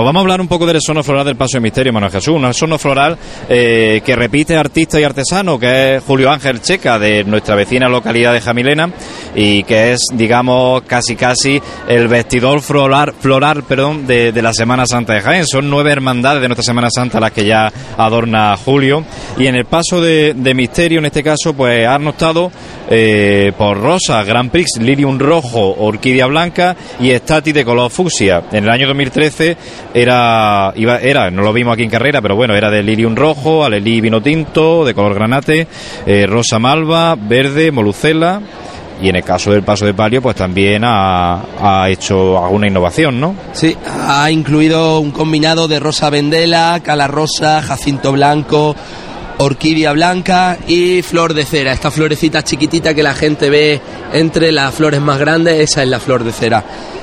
Pues 0.00 0.06
vamos 0.06 0.20
a 0.20 0.22
hablar 0.22 0.40
un 0.40 0.48
poco 0.48 0.64
del 0.64 0.80
sono 0.80 1.02
floral 1.02 1.26
del 1.26 1.36
Paso 1.36 1.58
de 1.58 1.60
Misterio, 1.60 1.92
Manuel 1.92 2.10
Jesús. 2.10 2.34
Un 2.34 2.54
sono 2.54 2.78
floral 2.78 3.18
eh, 3.50 4.00
que 4.02 4.16
repite 4.16 4.56
artista 4.56 4.98
y 4.98 5.04
artesano, 5.04 5.58
que 5.58 5.96
es 5.96 6.02
Julio 6.02 6.30
Ángel 6.30 6.62
Checa, 6.62 6.98
de 6.98 7.22
nuestra 7.22 7.54
vecina 7.54 7.86
localidad 7.86 8.32
de 8.32 8.40
Jamilena, 8.40 8.90
y 9.34 9.62
que 9.64 9.92
es, 9.92 10.00
digamos, 10.14 10.84
casi 10.84 11.16
casi 11.16 11.60
el 11.86 12.08
vestidor 12.08 12.62
floral, 12.62 13.12
floral 13.20 13.62
perdón, 13.64 14.06
de, 14.06 14.32
la 14.40 14.54
Semana 14.54 14.86
Santa 14.86 15.12
de 15.12 15.20
Jaén. 15.20 15.46
Son 15.46 15.68
nueve 15.68 15.92
hermandades 15.92 16.40
de 16.40 16.48
nuestra 16.48 16.64
Semana 16.64 16.88
Santa 16.88 17.20
las 17.20 17.32
que 17.32 17.44
ya 17.44 17.70
adorna 17.98 18.56
Julio. 18.56 19.04
Y 19.36 19.48
en 19.48 19.54
el 19.54 19.66
Paso 19.66 20.00
de, 20.00 20.34
Misterio, 20.54 21.00
en 21.00 21.04
este 21.04 21.22
caso, 21.22 21.52
pues 21.52 21.86
ha 21.86 21.98
notado 21.98 22.50
eh, 22.88 23.52
por 23.54 23.78
rosa, 23.78 24.24
Grand 24.24 24.50
Prix, 24.50 24.78
Lilium 24.80 25.18
rojo, 25.18 25.74
Orquídea 25.78 26.24
blanca 26.24 26.74
y 26.98 27.10
Stati 27.10 27.52
de 27.52 27.66
color 27.66 27.90
fucsia. 27.90 28.44
En 28.50 28.64
el 28.64 28.70
año 28.70 28.86
2013 28.86 29.58
era, 29.94 30.72
iba, 30.76 30.98
era, 30.98 31.30
no 31.30 31.42
lo 31.42 31.52
vimos 31.52 31.74
aquí 31.74 31.82
en 31.82 31.90
carrera, 31.90 32.22
pero 32.22 32.36
bueno, 32.36 32.54
era 32.54 32.70
de 32.70 32.82
Lilium 32.82 33.16
rojo, 33.16 33.64
Alelí 33.64 34.00
vino 34.00 34.20
tinto, 34.22 34.84
de 34.84 34.94
color 34.94 35.14
granate, 35.14 35.66
eh, 36.06 36.26
rosa 36.26 36.58
malva, 36.58 37.16
verde, 37.16 37.70
molucela. 37.72 38.40
Y 39.02 39.08
en 39.08 39.16
el 39.16 39.24
caso 39.24 39.50
del 39.50 39.62
paso 39.62 39.86
de 39.86 39.94
palio, 39.94 40.20
pues 40.20 40.36
también 40.36 40.82
ha, 40.84 41.40
ha, 41.58 41.88
hecho 41.88 42.44
alguna 42.44 42.66
innovación, 42.66 43.18
¿no? 43.18 43.34
Sí, 43.54 43.74
ha 43.88 44.30
incluido 44.30 45.00
un 45.00 45.10
combinado 45.10 45.68
de 45.68 45.80
rosa 45.80 46.10
vendela, 46.10 46.78
cala 46.84 47.06
rosa, 47.06 47.62
jacinto 47.62 48.12
blanco, 48.12 48.76
orquídea 49.38 49.92
blanca 49.92 50.58
y 50.68 51.00
flor 51.00 51.32
de 51.32 51.46
cera. 51.46 51.72
Esta 51.72 51.90
florecita 51.90 52.44
chiquitita 52.44 52.92
que 52.92 53.02
la 53.02 53.14
gente 53.14 53.48
ve 53.48 53.80
entre 54.12 54.52
las 54.52 54.74
flores 54.74 55.00
más 55.00 55.18
grandes, 55.18 55.60
esa 55.60 55.82
es 55.82 55.88
la 55.88 55.98
flor 55.98 56.22
de 56.22 56.32
cera. 56.32 56.62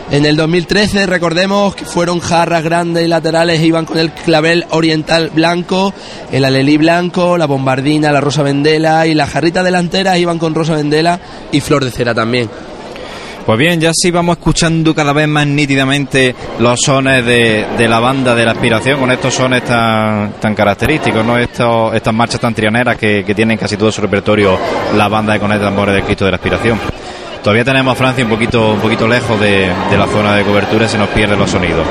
En 0.09 0.25
el 0.25 0.37
2013, 0.37 1.05
recordemos 1.05 1.75
que 1.75 1.83
fueron 1.83 2.19
jarras 2.19 2.63
grandes 2.63 3.03
y 3.03 3.07
laterales, 3.07 3.61
iban 3.61 3.85
con 3.85 3.97
el 3.97 4.11
clavel 4.11 4.65
oriental 4.69 5.31
blanco, 5.33 5.93
el 6.31 6.45
alelí 6.45 6.77
blanco, 6.77 7.37
la 7.37 7.45
bombardina, 7.45 8.13
la 8.13 8.21
rosa 8.21 8.41
vendela 8.41 9.05
y 9.05 9.13
las 9.13 9.29
jarritas 9.29 9.65
delanteras 9.65 10.17
iban 10.17 10.39
con 10.39 10.55
rosa 10.55 10.75
vendela 10.75 11.19
y 11.51 11.59
flor 11.59 11.83
de 11.83 11.91
cera 11.91 12.13
también. 12.13 12.49
Pues 13.47 13.59
bien, 13.59 13.79
ya 13.79 13.91
sí 13.93 14.11
vamos 14.11 14.37
escuchando 14.37 14.93
cada 14.93 15.13
vez 15.13 15.25
más 15.25 15.47
nítidamente 15.47 16.35
los 16.59 16.81
sones 16.81 17.25
de, 17.25 17.65
de 17.77 17.87
la 17.87 17.99
banda 17.99 18.35
de 18.35 18.43
la 18.43 18.51
aspiración, 18.51 18.99
con 18.99 19.09
estos 19.09 19.33
sones 19.33 19.63
tan, 19.63 20.33
tan 20.33 20.53
característicos, 20.53 21.23
¿no? 21.23 21.37
Estos, 21.37 21.95
estas 21.95 22.13
marchas 22.13 22.41
tan 22.41 22.53
trianeras 22.53 22.97
que, 22.97 23.23
tienen 23.33 23.57
casi 23.57 23.77
todo 23.77 23.89
su 23.89 24.01
repertorio 24.01 24.57
la 24.97 25.07
banda 25.07 25.31
de 25.31 25.39
Conecta 25.39 25.65
Tambores 25.65 25.95
del 25.95 26.03
Cristo 26.03 26.25
de 26.25 26.31
la 26.31 26.35
Aspiración. 26.35 26.77
Todavía 27.47 27.63
tenemos 27.63 27.93
a 27.93 27.95
Francia 27.95 28.25
un 28.25 28.29
poquito, 28.29 28.73
un 28.73 28.81
poquito 28.81 29.07
lejos 29.07 29.39
de, 29.39 29.71
la 29.97 30.05
zona 30.07 30.35
de 30.35 30.43
cobertura 30.43 30.85
y 30.85 30.89
se 30.89 30.97
nos 30.97 31.07
pierden 31.07 31.39
los 31.39 31.49
sonidos. 31.49 31.87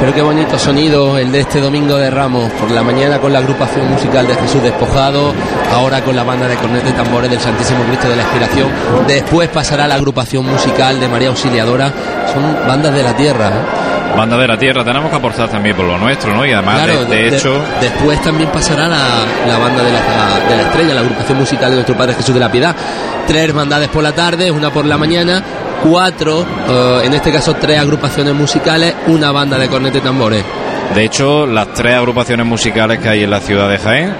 Pero 0.00 0.12
qué 0.12 0.20
bonito 0.20 0.58
sonido 0.58 1.16
el 1.16 1.30
de 1.30 1.38
este 1.42 1.60
domingo 1.60 1.96
de 1.96 2.10
Ramos, 2.10 2.50
por 2.54 2.72
la 2.72 2.82
mañana 2.82 3.20
con 3.20 3.32
la 3.32 3.38
agrupación 3.38 3.88
musical 3.88 4.26
de 4.26 4.34
Jesús 4.34 4.64
Despojado, 4.64 5.32
ahora 5.72 6.02
con 6.02 6.16
la 6.16 6.24
banda 6.24 6.48
de 6.48 6.56
cornetas 6.56 6.90
y 6.90 6.94
tambores 6.94 7.30
del 7.30 7.38
Santísimo 7.38 7.84
Cristo 7.84 8.08
de 8.08 8.16
la 8.16 8.22
Inspiración, 8.22 8.68
después 9.06 9.48
pasará 9.50 9.86
la 9.86 9.94
agrupación 9.94 10.44
musical 10.44 10.98
de 10.98 11.06
María 11.06 11.28
Auxiliadora, 11.28 11.92
son 12.32 12.66
bandas 12.66 12.92
de 12.92 13.02
la 13.04 13.14
tierra. 13.14 13.48
¿eh? 13.48 13.93
Banda 14.16 14.38
de 14.38 14.46
la 14.46 14.56
tierra, 14.56 14.84
tenemos 14.84 15.10
que 15.10 15.16
aportar 15.16 15.48
también 15.48 15.74
por 15.74 15.84
lo 15.84 15.98
nuestro, 15.98 16.32
¿no? 16.32 16.46
Y 16.46 16.52
además, 16.52 16.82
claro, 16.82 17.04
de, 17.04 17.16
de, 17.16 17.30
de, 17.30 17.36
hecho... 17.36 17.60
Después 17.80 18.22
también 18.22 18.48
pasará 18.50 18.86
la, 18.86 19.24
la 19.46 19.58
banda 19.58 19.82
de 19.82 19.90
la, 19.90 20.48
de 20.48 20.56
la 20.56 20.62
estrella, 20.62 20.94
la 20.94 21.00
agrupación 21.00 21.38
musical 21.38 21.70
de 21.70 21.76
nuestro 21.76 21.96
Padre 21.96 22.14
Jesús 22.14 22.32
de 22.32 22.40
la 22.40 22.50
Piedad. 22.50 22.76
Tres 23.26 23.48
hermandades 23.48 23.88
por 23.88 24.02
la 24.02 24.12
tarde, 24.12 24.50
una 24.50 24.70
por 24.70 24.84
la 24.84 24.96
mañana, 24.96 25.42
cuatro, 25.82 26.40
uh, 26.40 27.00
en 27.02 27.12
este 27.12 27.32
caso 27.32 27.54
tres 27.54 27.78
agrupaciones 27.78 28.34
musicales, 28.34 28.94
una 29.08 29.32
banda 29.32 29.58
de 29.58 29.68
cornetas 29.68 30.00
y 30.00 30.04
tambores. 30.04 30.44
De 30.94 31.04
hecho, 31.04 31.46
las 31.46 31.72
tres 31.72 31.96
agrupaciones 31.96 32.46
musicales 32.46 33.00
que 33.00 33.08
hay 33.08 33.24
en 33.24 33.30
la 33.30 33.40
ciudad 33.40 33.68
de 33.68 33.78
Jaén 33.78 34.14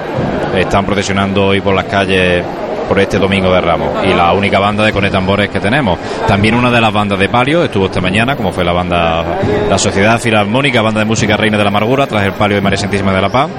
están 0.56 0.84
procesionando 0.86 1.46
hoy 1.46 1.60
por 1.60 1.74
las 1.74 1.84
calles 1.84 2.44
por 2.88 2.98
este 2.98 3.18
domingo 3.18 3.52
de 3.52 3.60
Ramos 3.60 4.04
y 4.04 4.14
la 4.14 4.32
única 4.32 4.58
banda 4.58 4.84
de 4.84 4.92
conetambores 4.92 5.48
que 5.50 5.60
tenemos. 5.60 5.98
También 6.26 6.54
una 6.54 6.70
de 6.70 6.80
las 6.80 6.92
bandas 6.92 7.18
de 7.18 7.28
palio 7.28 7.64
estuvo 7.64 7.86
esta 7.86 8.00
mañana, 8.00 8.36
como 8.36 8.52
fue 8.52 8.64
la 8.64 8.72
banda 8.72 9.24
la 9.68 9.78
Sociedad 9.78 10.20
Filarmónica, 10.20 10.82
banda 10.82 11.00
de 11.00 11.06
música 11.06 11.36
Reina 11.36 11.56
de 11.58 11.64
la 11.64 11.68
Amargura, 11.68 12.06
tras 12.06 12.24
el 12.24 12.32
palio 12.32 12.56
de 12.56 12.60
María 12.60 12.78
Santísima 12.78 13.12
de 13.12 13.20
la 13.20 13.28
Paz. 13.28 13.50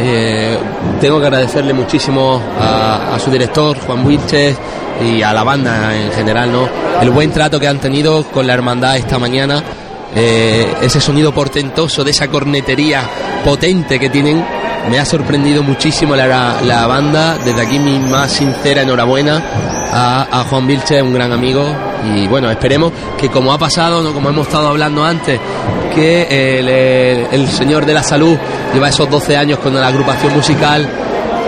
Eh, 0.00 0.56
tengo 1.00 1.18
que 1.20 1.26
agradecerle 1.26 1.72
muchísimo 1.72 2.40
a, 2.60 3.14
a, 3.14 3.18
su 3.18 3.30
director, 3.32 3.76
Juan 3.80 4.06
Wilches, 4.06 4.56
y 5.00 5.22
a 5.22 5.32
la 5.32 5.44
banda 5.44 5.96
en 5.96 6.12
general, 6.12 6.52
¿no? 6.52 6.68
El 7.00 7.10
buen 7.10 7.30
trato 7.30 7.60
que 7.60 7.68
han 7.68 7.78
tenido 7.78 8.24
con 8.24 8.46
la 8.46 8.54
hermandad 8.54 8.96
esta 8.96 9.18
mañana, 9.18 9.62
eh, 10.14 10.74
ese 10.82 11.00
sonido 11.00 11.32
portentoso 11.32 12.02
de 12.02 12.10
esa 12.10 12.28
cornetería 12.28 13.02
potente 13.44 13.98
que 13.98 14.10
tienen, 14.10 14.44
me 14.90 14.98
ha 14.98 15.04
sorprendido 15.04 15.62
muchísimo 15.62 16.16
la, 16.16 16.60
la 16.62 16.86
banda. 16.86 17.36
Desde 17.44 17.60
aquí 17.60 17.78
mi 17.78 17.98
más 17.98 18.32
sincera 18.32 18.82
enhorabuena 18.82 19.42
a, 19.92 20.40
a 20.40 20.44
Juan 20.44 20.66
Vilche, 20.66 21.02
un 21.02 21.12
gran 21.12 21.32
amigo. 21.32 21.64
Y 22.14 22.26
bueno, 22.28 22.50
esperemos 22.50 22.92
que 23.18 23.28
como 23.28 23.52
ha 23.52 23.58
pasado, 23.58 24.02
¿no? 24.02 24.12
como 24.12 24.28
hemos 24.28 24.46
estado 24.46 24.68
hablando 24.68 25.04
antes, 25.04 25.40
que 25.94 26.58
el, 26.58 26.68
el, 26.68 27.26
el 27.32 27.48
Señor 27.48 27.84
de 27.86 27.94
la 27.94 28.02
Salud 28.02 28.36
lleva 28.72 28.88
esos 28.88 29.10
12 29.10 29.36
años 29.36 29.58
con 29.58 29.74
la 29.74 29.88
agrupación 29.88 30.34
musical 30.34 30.88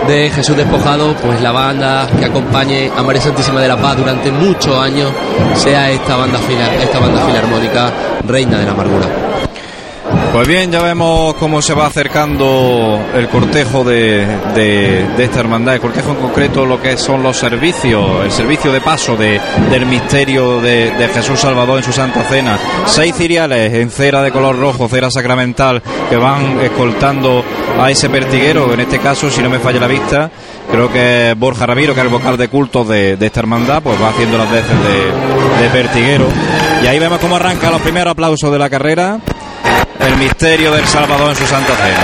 de 0.07 0.29
Jesús 0.29 0.57
Despojado, 0.57 1.13
pues 1.15 1.41
la 1.41 1.51
banda 1.51 2.07
que 2.19 2.25
acompañe 2.25 2.91
a 2.95 3.03
María 3.03 3.21
Santísima 3.21 3.61
de 3.61 3.67
la 3.67 3.77
Paz 3.77 3.97
durante 3.97 4.31
muchos 4.31 4.75
años 4.77 5.11
sea 5.55 5.91
esta 5.91 6.15
banda, 6.15 6.39
esta 6.81 6.99
banda 6.99 7.25
filarmónica 7.25 7.91
Reina 8.27 8.57
de 8.57 8.65
la 8.65 8.71
Amargura. 8.71 9.20
Pues 10.31 10.47
bien, 10.47 10.71
ya 10.71 10.81
vemos 10.81 11.33
cómo 11.33 11.61
se 11.61 11.73
va 11.73 11.87
acercando 11.87 13.01
el 13.13 13.27
cortejo 13.27 13.83
de, 13.83 14.25
de, 14.55 15.05
esta 15.21 15.41
hermandad, 15.41 15.75
el 15.75 15.81
cortejo 15.81 16.11
en 16.11 16.15
concreto, 16.15 16.65
lo 16.65 16.81
que 16.81 16.95
son 16.95 17.21
los 17.21 17.35
servicios, 17.35 18.23
el 18.23 18.31
servicio 18.31 18.71
de 18.71 18.79
paso 18.79 19.17
de, 19.17 19.41
del 19.69 19.85
misterio 19.85 20.61
de, 20.61 20.91
de, 20.91 21.07
Jesús 21.09 21.37
Salvador 21.37 21.79
en 21.79 21.83
su 21.83 21.91
Santa 21.91 22.23
Cena. 22.23 22.57
Seis 22.85 23.13
ciriales 23.13 23.73
en 23.73 23.89
cera 23.89 24.21
de 24.21 24.31
color 24.31 24.57
rojo, 24.57 24.87
cera 24.87 25.11
sacramental, 25.11 25.83
que 26.09 26.15
van 26.15 26.61
escoltando 26.61 27.43
a 27.77 27.91
ese 27.91 28.09
pertiguero, 28.09 28.73
en 28.73 28.79
este 28.79 28.99
caso, 28.99 29.29
si 29.29 29.41
no 29.41 29.49
me 29.49 29.59
falla 29.59 29.81
la 29.81 29.87
vista, 29.87 30.31
creo 30.71 30.89
que 30.89 31.35
Borja 31.37 31.65
Ramiro, 31.65 31.93
que 31.93 31.99
es 31.99 32.05
el 32.05 32.11
vocal 32.11 32.37
de 32.37 32.47
culto 32.47 32.85
de, 32.85 33.17
de 33.17 33.25
esta 33.25 33.41
hermandad, 33.41 33.83
pues 33.83 34.01
va 34.01 34.07
haciendo 34.07 34.37
las 34.37 34.49
veces 34.49 34.77
de, 34.81 35.61
de 35.61 35.69
pertiguero. 35.71 36.25
Y 36.81 36.87
ahí 36.87 36.99
vemos 36.99 37.19
cómo 37.19 37.35
arranca 37.35 37.69
los 37.69 37.81
primeros 37.81 38.13
aplausos 38.13 38.49
de 38.49 38.57
la 38.57 38.69
carrera 38.69 39.19
el 39.99 40.17
misterio 40.17 40.71
del 40.71 40.85
Salvador 40.87 41.29
en 41.31 41.35
su 41.35 41.45
Santa 41.45 41.73
Cena. 41.75 42.01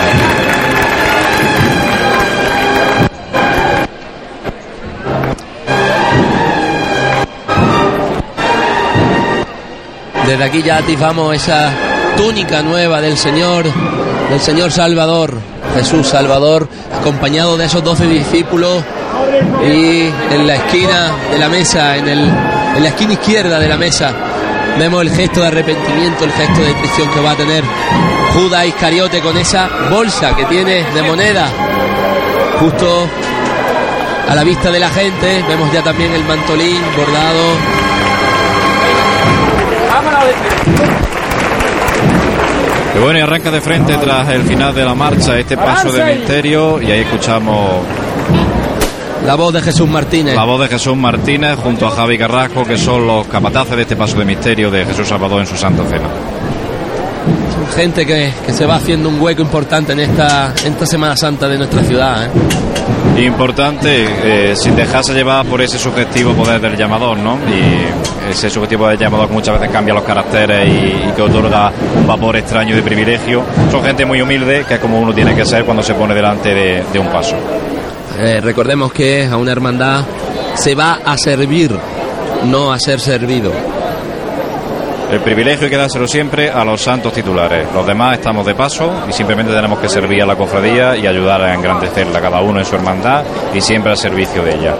Desde 10.25 10.43
aquí 10.43 10.61
ya 10.61 10.77
atisbamos 10.77 11.35
esa 11.35 11.71
túnica 12.17 12.61
nueva 12.61 12.99
del 12.99 13.17
Señor 13.17 13.65
del 14.29 14.41
Señor 14.41 14.71
Salvador, 14.71 15.33
Jesús 15.75 16.07
Salvador, 16.07 16.67
acompañado 16.93 17.55
de 17.57 17.65
esos 17.65 17.83
doce 17.83 18.05
discípulos 18.07 18.83
y 19.63 20.09
en 20.33 20.47
la 20.47 20.55
esquina 20.55 21.11
de 21.31 21.37
la 21.37 21.49
mesa, 21.49 21.95
en, 21.95 22.07
el, 22.09 22.19
en 22.19 22.83
la 22.83 22.89
esquina 22.89 23.13
izquierda 23.13 23.59
de 23.59 23.67
la 23.67 23.77
mesa, 23.77 24.11
vemos 24.77 25.01
el 25.01 25.09
gesto 25.09 25.41
de 25.41 25.47
arrepentimiento, 25.47 26.25
el 26.25 26.31
gesto 26.31 26.61
de 26.61 26.73
traición 26.73 27.09
que 27.11 27.19
va 27.21 27.31
a 27.31 27.35
tener 27.35 27.63
Judas 28.33 28.65
Iscariote 28.65 29.21
con 29.21 29.37
esa 29.37 29.69
bolsa 29.89 30.35
que 30.35 30.45
tiene 30.45 30.83
de 30.83 31.03
moneda 31.03 31.47
justo 32.59 33.07
a 34.27 34.35
la 34.35 34.43
vista 34.43 34.71
de 34.71 34.79
la 34.79 34.89
gente. 34.89 35.43
Vemos 35.47 35.71
ya 35.71 35.83
también 35.83 36.11
el 36.13 36.23
mantolín 36.23 36.81
bordado. 36.95 37.77
Y 42.95 42.99
bueno, 42.99 43.19
y 43.19 43.21
arranca 43.21 43.51
de 43.51 43.61
frente 43.61 43.95
tras 43.97 44.29
el 44.29 44.43
final 44.43 44.73
de 44.73 44.83
la 44.83 44.95
marcha 44.95 45.37
este 45.37 45.55
paso 45.55 45.91
de 45.91 46.15
misterio 46.15 46.81
y 46.81 46.91
ahí 46.91 47.01
escuchamos 47.01 47.83
la 49.25 49.35
voz 49.35 49.53
de 49.53 49.61
Jesús 49.61 49.87
Martínez. 49.87 50.35
La 50.35 50.45
voz 50.45 50.61
de 50.61 50.67
Jesús 50.67 50.95
Martínez 50.95 51.57
junto 51.57 51.87
a 51.87 51.91
Javi 51.91 52.17
Carrasco, 52.17 52.63
que 52.63 52.77
son 52.77 53.05
los 53.05 53.27
capataces 53.27 53.75
de 53.75 53.81
este 53.81 53.95
paso 53.95 54.17
de 54.17 54.25
misterio 54.25 54.71
de 54.71 54.85
Jesús 54.85 55.07
Salvador 55.07 55.41
en 55.41 55.47
su 55.47 55.57
Santa 55.57 55.83
Cena. 55.85 56.09
Son 57.53 57.67
gente 57.75 58.05
que, 58.05 58.31
que 58.45 58.53
se 58.53 58.65
va 58.65 58.75
haciendo 58.75 59.09
un 59.09 59.19
hueco 59.19 59.41
importante 59.41 59.93
en 59.93 59.99
esta, 59.99 60.53
en 60.63 60.73
esta 60.73 60.85
Semana 60.85 61.15
Santa 61.17 61.47
de 61.47 61.57
nuestra 61.57 61.83
ciudad. 61.83 62.25
¿eh? 62.25 63.25
Importante, 63.25 64.05
eh, 64.23 64.55
sin 64.55 64.75
dejarse 64.75 65.13
llevar 65.13 65.45
por 65.45 65.61
ese 65.61 65.77
subjetivo 65.79 66.33
poder 66.33 66.61
del 66.61 66.77
llamador, 66.77 67.17
¿no? 67.17 67.37
Y 67.49 68.31
ese 68.31 68.49
subjetivo 68.49 68.87
del 68.87 68.97
llamador 68.97 69.27
que 69.27 69.33
muchas 69.33 69.59
veces 69.59 69.73
cambia 69.73 69.93
los 69.93 70.03
caracteres 70.03 70.67
y, 70.67 71.09
y, 71.09 71.11
que 71.15 71.21
otorga 71.21 71.71
un 71.95 72.05
vapor 72.05 72.37
extraño 72.37 72.75
de 72.75 72.83
privilegio. 72.83 73.43
Son 73.71 73.83
gente 73.83 74.05
muy 74.05 74.21
humilde, 74.21 74.65
que 74.67 74.75
es 74.75 74.79
como 74.79 74.99
uno 74.99 75.13
tiene 75.13 75.35
que 75.35 75.45
ser 75.45 75.65
cuando 75.65 75.81
se 75.81 75.95
pone 75.95 76.13
delante 76.13 76.53
de, 76.53 76.83
de 76.93 76.99
un 76.99 77.07
paso. 77.07 77.35
Eh, 78.19 78.39
recordemos 78.41 78.91
que 78.91 79.25
a 79.25 79.37
una 79.37 79.51
hermandad 79.51 80.03
se 80.55 80.75
va 80.75 80.99
a 81.05 81.17
servir, 81.17 81.71
no 82.45 82.71
a 82.71 82.79
ser 82.79 82.99
servido. 82.99 83.51
El 85.11 85.21
privilegio 85.21 85.65
hay 85.65 85.69
que 85.69 85.77
dárselo 85.77 86.05
siempre 86.05 86.49
a 86.49 86.65
los 86.65 86.81
santos 86.81 87.13
titulares. 87.13 87.67
Los 87.73 87.87
demás 87.87 88.17
estamos 88.17 88.45
de 88.45 88.55
paso 88.55 88.91
y 89.07 89.13
simplemente 89.13 89.53
tenemos 89.53 89.79
que 89.79 89.87
servir 89.87 90.21
a 90.21 90.25
la 90.25 90.35
cofradía 90.35 90.97
y 90.97 91.07
ayudar 91.07 91.41
a 91.41 91.53
engrandecerla, 91.53 92.19
cada 92.19 92.41
uno 92.41 92.59
en 92.59 92.65
su 92.65 92.75
hermandad 92.75 93.23
y 93.53 93.61
siempre 93.61 93.91
al 93.91 93.97
servicio 93.97 94.43
de 94.43 94.55
ella. 94.55 94.75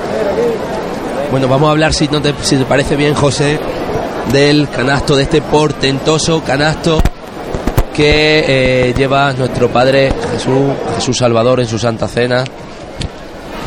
Bueno, 1.32 1.48
vamos 1.48 1.70
a 1.70 1.72
hablar, 1.72 1.94
si, 1.94 2.10
no 2.10 2.22
te, 2.22 2.34
si 2.42 2.58
te 2.58 2.66
parece 2.66 2.98
bien, 2.98 3.14
José, 3.14 3.58
del 4.34 4.68
canasto, 4.70 5.16
de 5.16 5.24
este 5.24 5.42
portentoso 5.42 6.44
canasto 6.44 7.02
que 7.94 8.90
eh, 8.90 8.94
lleva 8.96 9.32
nuestro 9.34 9.70
Padre 9.70 10.12
Jesús, 10.34 10.74
Jesús 10.96 11.18
Salvador 11.18 11.62
en 11.62 11.68
su 11.68 11.80
Santa 11.80 12.08
Cena. 12.08 12.44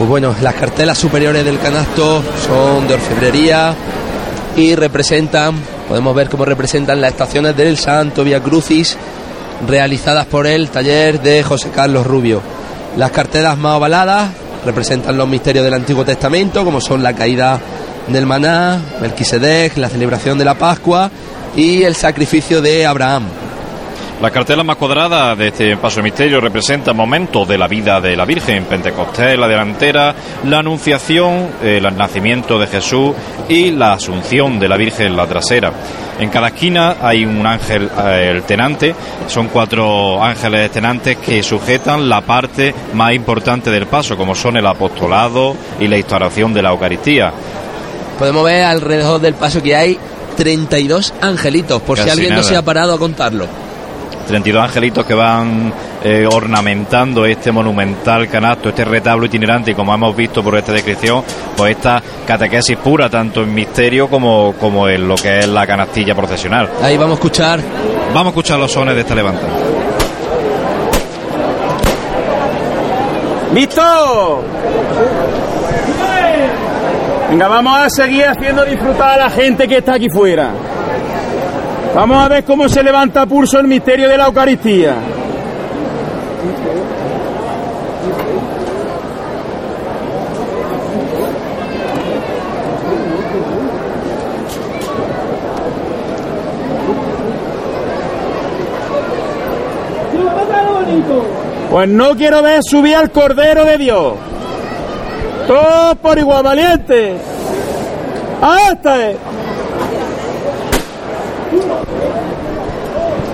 Pues 0.00 0.08
bueno, 0.08 0.34
las 0.40 0.54
cartelas 0.54 0.96
superiores 0.96 1.44
del 1.44 1.58
canasto 1.58 2.22
son 2.46 2.88
de 2.88 2.94
orfebrería 2.94 3.74
y 4.56 4.74
representan, 4.74 5.54
podemos 5.86 6.14
ver 6.14 6.30
cómo 6.30 6.46
representan 6.46 7.02
las 7.02 7.10
estaciones 7.10 7.54
del 7.54 7.76
Santo 7.76 8.24
Via 8.24 8.40
Crucis 8.42 8.96
realizadas 9.68 10.24
por 10.24 10.46
el 10.46 10.70
taller 10.70 11.20
de 11.20 11.42
José 11.42 11.68
Carlos 11.68 12.06
Rubio. 12.06 12.40
Las 12.96 13.10
cartelas 13.10 13.58
más 13.58 13.76
ovaladas 13.76 14.30
representan 14.64 15.18
los 15.18 15.28
misterios 15.28 15.66
del 15.66 15.74
Antiguo 15.74 16.02
Testamento, 16.02 16.64
como 16.64 16.80
son 16.80 17.02
la 17.02 17.12
caída 17.12 17.60
del 18.08 18.24
maná, 18.24 18.80
Melquisedec, 19.02 19.76
la 19.76 19.90
celebración 19.90 20.38
de 20.38 20.46
la 20.46 20.54
Pascua 20.54 21.10
y 21.54 21.82
el 21.82 21.94
sacrificio 21.94 22.62
de 22.62 22.86
Abraham. 22.86 23.24
La 24.20 24.30
cartela 24.30 24.62
más 24.62 24.76
cuadrada 24.76 25.34
de 25.34 25.48
este 25.48 25.78
paso 25.78 25.96
de 25.96 26.02
misterio 26.02 26.42
representa 26.42 26.92
momentos 26.92 27.48
de 27.48 27.56
la 27.56 27.66
vida 27.66 28.02
de 28.02 28.14
la 28.14 28.26
Virgen, 28.26 28.66
Pentecostés, 28.66 29.38
la 29.38 29.48
delantera, 29.48 30.14
la 30.44 30.58
anunciación, 30.58 31.48
el 31.62 31.96
nacimiento 31.96 32.58
de 32.58 32.66
Jesús 32.66 33.14
y 33.48 33.70
la 33.70 33.94
asunción 33.94 34.58
de 34.60 34.68
la 34.68 34.76
Virgen, 34.76 35.16
la 35.16 35.26
trasera. 35.26 35.72
En 36.18 36.28
cada 36.28 36.48
esquina 36.48 36.96
hay 37.00 37.24
un 37.24 37.46
ángel, 37.46 37.88
eh, 37.96 38.32
el 38.34 38.42
tenante, 38.42 38.94
son 39.26 39.48
cuatro 39.48 40.22
ángeles 40.22 40.70
tenantes 40.70 41.16
que 41.16 41.42
sujetan 41.42 42.06
la 42.06 42.20
parte 42.20 42.74
más 42.92 43.14
importante 43.14 43.70
del 43.70 43.86
paso, 43.86 44.18
como 44.18 44.34
son 44.34 44.58
el 44.58 44.66
apostolado 44.66 45.56
y 45.80 45.88
la 45.88 45.96
instauración 45.96 46.52
de 46.52 46.60
la 46.60 46.68
Eucaristía. 46.68 47.32
Podemos 48.18 48.44
ver 48.44 48.64
alrededor 48.64 49.18
del 49.18 49.32
paso 49.32 49.62
que 49.62 49.74
hay 49.74 49.98
32 50.36 51.14
angelitos, 51.22 51.80
por 51.80 51.96
Casi 51.96 52.10
si 52.10 52.12
alguien 52.12 52.30
nada. 52.30 52.42
no 52.42 52.48
se 52.48 52.54
ha 52.54 52.62
parado 52.62 52.92
a 52.92 52.98
contarlo. 52.98 53.69
32 54.30 54.62
angelitos 54.62 55.04
que 55.04 55.14
van 55.14 55.72
eh, 56.04 56.24
ornamentando 56.30 57.26
este 57.26 57.50
monumental 57.50 58.28
canasto, 58.28 58.68
este 58.68 58.84
retablo 58.84 59.26
itinerante 59.26 59.72
y 59.72 59.74
como 59.74 59.92
hemos 59.92 60.14
visto 60.14 60.42
por 60.42 60.56
esta 60.56 60.72
descripción, 60.72 61.24
pues 61.56 61.76
esta 61.76 62.00
catequesis 62.26 62.76
pura, 62.76 63.10
tanto 63.10 63.42
en 63.42 63.52
misterio 63.52 64.08
como, 64.08 64.54
como 64.58 64.88
en 64.88 65.08
lo 65.08 65.16
que 65.16 65.40
es 65.40 65.48
la 65.48 65.66
canastilla 65.66 66.14
procesional. 66.14 66.70
Ahí 66.80 66.96
vamos 66.96 67.12
a 67.12 67.14
escuchar. 67.14 67.60
Vamos 68.14 68.26
a 68.26 68.28
escuchar 68.28 68.58
los 68.60 68.70
sones 68.70 68.94
de 68.94 69.00
esta 69.00 69.14
levantada. 69.16 69.48
¡Listo! 73.52 74.44
Venga, 77.30 77.48
vamos 77.48 77.78
a 77.78 77.90
seguir 77.90 78.26
haciendo 78.26 78.64
disfrutar 78.64 79.18
a 79.20 79.24
la 79.24 79.30
gente 79.30 79.66
que 79.66 79.78
está 79.78 79.94
aquí 79.94 80.08
fuera. 80.08 80.52
Vamos 81.94 82.24
a 82.24 82.28
ver 82.28 82.44
cómo 82.44 82.68
se 82.68 82.82
levanta 82.82 83.26
pulso 83.26 83.58
el 83.58 83.66
misterio 83.66 84.08
de 84.08 84.16
la 84.16 84.26
Eucaristía. 84.26 84.94
Pues 101.70 101.88
no 101.88 102.16
quiero 102.16 102.42
ver 102.42 102.60
subir 102.62 102.96
al 102.96 103.10
Cordero 103.10 103.64
de 103.64 103.78
Dios. 103.78 104.14
Todos 105.46 105.96
por 105.98 106.18
igual 106.18 106.42
valiente. 106.42 107.16
¡Hasta! 108.40 109.12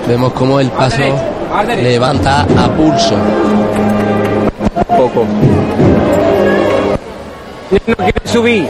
Vemos 0.08 0.32
cómo 0.34 0.60
el 0.60 0.70
paso 0.70 1.02
levanta 1.82 2.42
a 2.42 2.68
pulso. 2.76 3.16
Poco. 4.96 5.26
No 7.70 7.96
quiere 7.96 8.20
subir. 8.24 8.68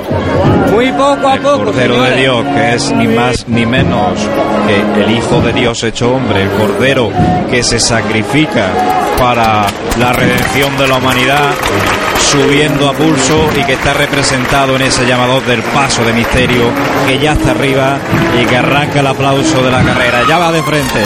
Muy 0.72 0.90
poco 0.92 1.28
a 1.28 1.34
El 1.34 1.40
poco. 1.40 1.64
Cordero 1.64 2.02
de. 2.02 2.16
Dios, 2.16 2.44
que 2.46 2.74
es 2.74 2.92
ni 2.92 3.06
más 3.08 3.46
ni 3.48 3.66
menos 3.66 4.18
que 4.66 5.02
el 5.02 5.10
Hijo 5.10 5.40
de 5.40 5.52
Dios 5.52 5.82
hecho 5.84 6.14
hombre, 6.14 6.42
el 6.42 6.50
Cordero 6.50 7.10
que 7.50 7.62
se 7.62 7.78
sacrifica 7.78 8.68
para 9.18 9.66
la 9.98 10.12
redención 10.12 10.76
de 10.78 10.88
la 10.88 10.96
humanidad, 10.96 11.50
subiendo 12.18 12.88
a 12.88 12.92
pulso 12.92 13.48
y 13.58 13.64
que 13.64 13.74
está 13.74 13.92
representado 13.94 14.76
en 14.76 14.82
ese 14.82 15.06
llamador 15.06 15.44
del 15.44 15.62
paso 15.62 16.04
de 16.04 16.12
misterio, 16.12 16.70
que 17.06 17.18
ya 17.18 17.32
está 17.32 17.50
arriba 17.50 17.98
y 18.40 18.44
que 18.46 18.56
arranca 18.56 19.00
el 19.00 19.06
aplauso 19.06 19.62
de 19.62 19.70
la 19.70 19.82
carrera. 19.82 20.22
Ya 20.28 20.38
va 20.38 20.52
de 20.52 20.62
frente. 20.62 21.00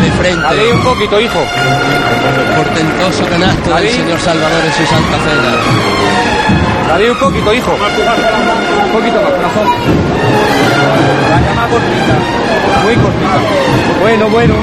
De 0.00 0.10
frente. 0.12 0.42
Dale 0.42 0.72
un 0.72 0.80
poquito, 0.82 1.20
hijo. 1.20 1.38
Portentoso 2.56 3.24
canasto 3.26 3.74
del. 3.74 3.90
Señor 3.90 4.20
Salvador 4.20 4.64
en 4.64 4.72
su 4.72 4.86
Santa 4.86 5.18
Cena. 5.18 5.52
Dale 6.88 7.10
un 7.10 7.18
poquito, 7.18 7.54
hijo. 7.54 7.72
Un 7.72 8.92
poquito 8.92 9.22
más, 9.22 9.32
corazón. 9.32 9.68
Vaya 11.30 11.54
más 11.54 11.68
cortita. 11.68 12.14
Muy 12.84 12.94
cortita. 12.96 13.38
Bueno, 14.00 14.28
bueno. 14.30 14.54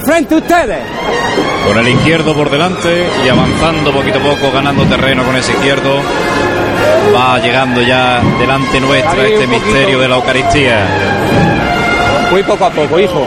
Frente 0.00 0.34
ustedes. 0.36 0.78
Con 1.66 1.78
el 1.78 1.88
izquierdo 1.88 2.34
por 2.34 2.50
delante 2.50 3.06
y 3.24 3.28
avanzando 3.28 3.92
poquito 3.92 4.18
a 4.18 4.22
poco, 4.22 4.52
ganando 4.52 4.84
terreno 4.84 5.24
con 5.24 5.36
ese 5.36 5.52
izquierdo. 5.52 6.00
Va 7.14 7.38
llegando 7.38 7.82
ya 7.82 8.20
delante 8.38 8.80
nuestra 8.80 9.22
Ahí, 9.22 9.32
este 9.32 9.46
misterio 9.46 9.98
de 9.98 10.08
la 10.08 10.16
Eucaristía. 10.16 10.86
Muy 12.30 12.42
poco 12.42 12.64
a 12.66 12.70
poco, 12.70 12.98
hijo. 12.98 13.26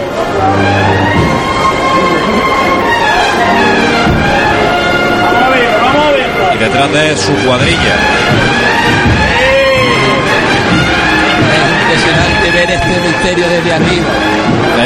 Y 6.54 6.58
detrás 6.58 6.92
de 6.92 7.18
su 7.18 7.34
cuadrilla. 7.46 7.96
Es 11.92 12.02
impresionante 12.02 12.52
ver 12.52 12.72
este 12.72 13.08
misterio 13.08 13.50
desde 13.50 13.74
arriba. 13.74 14.29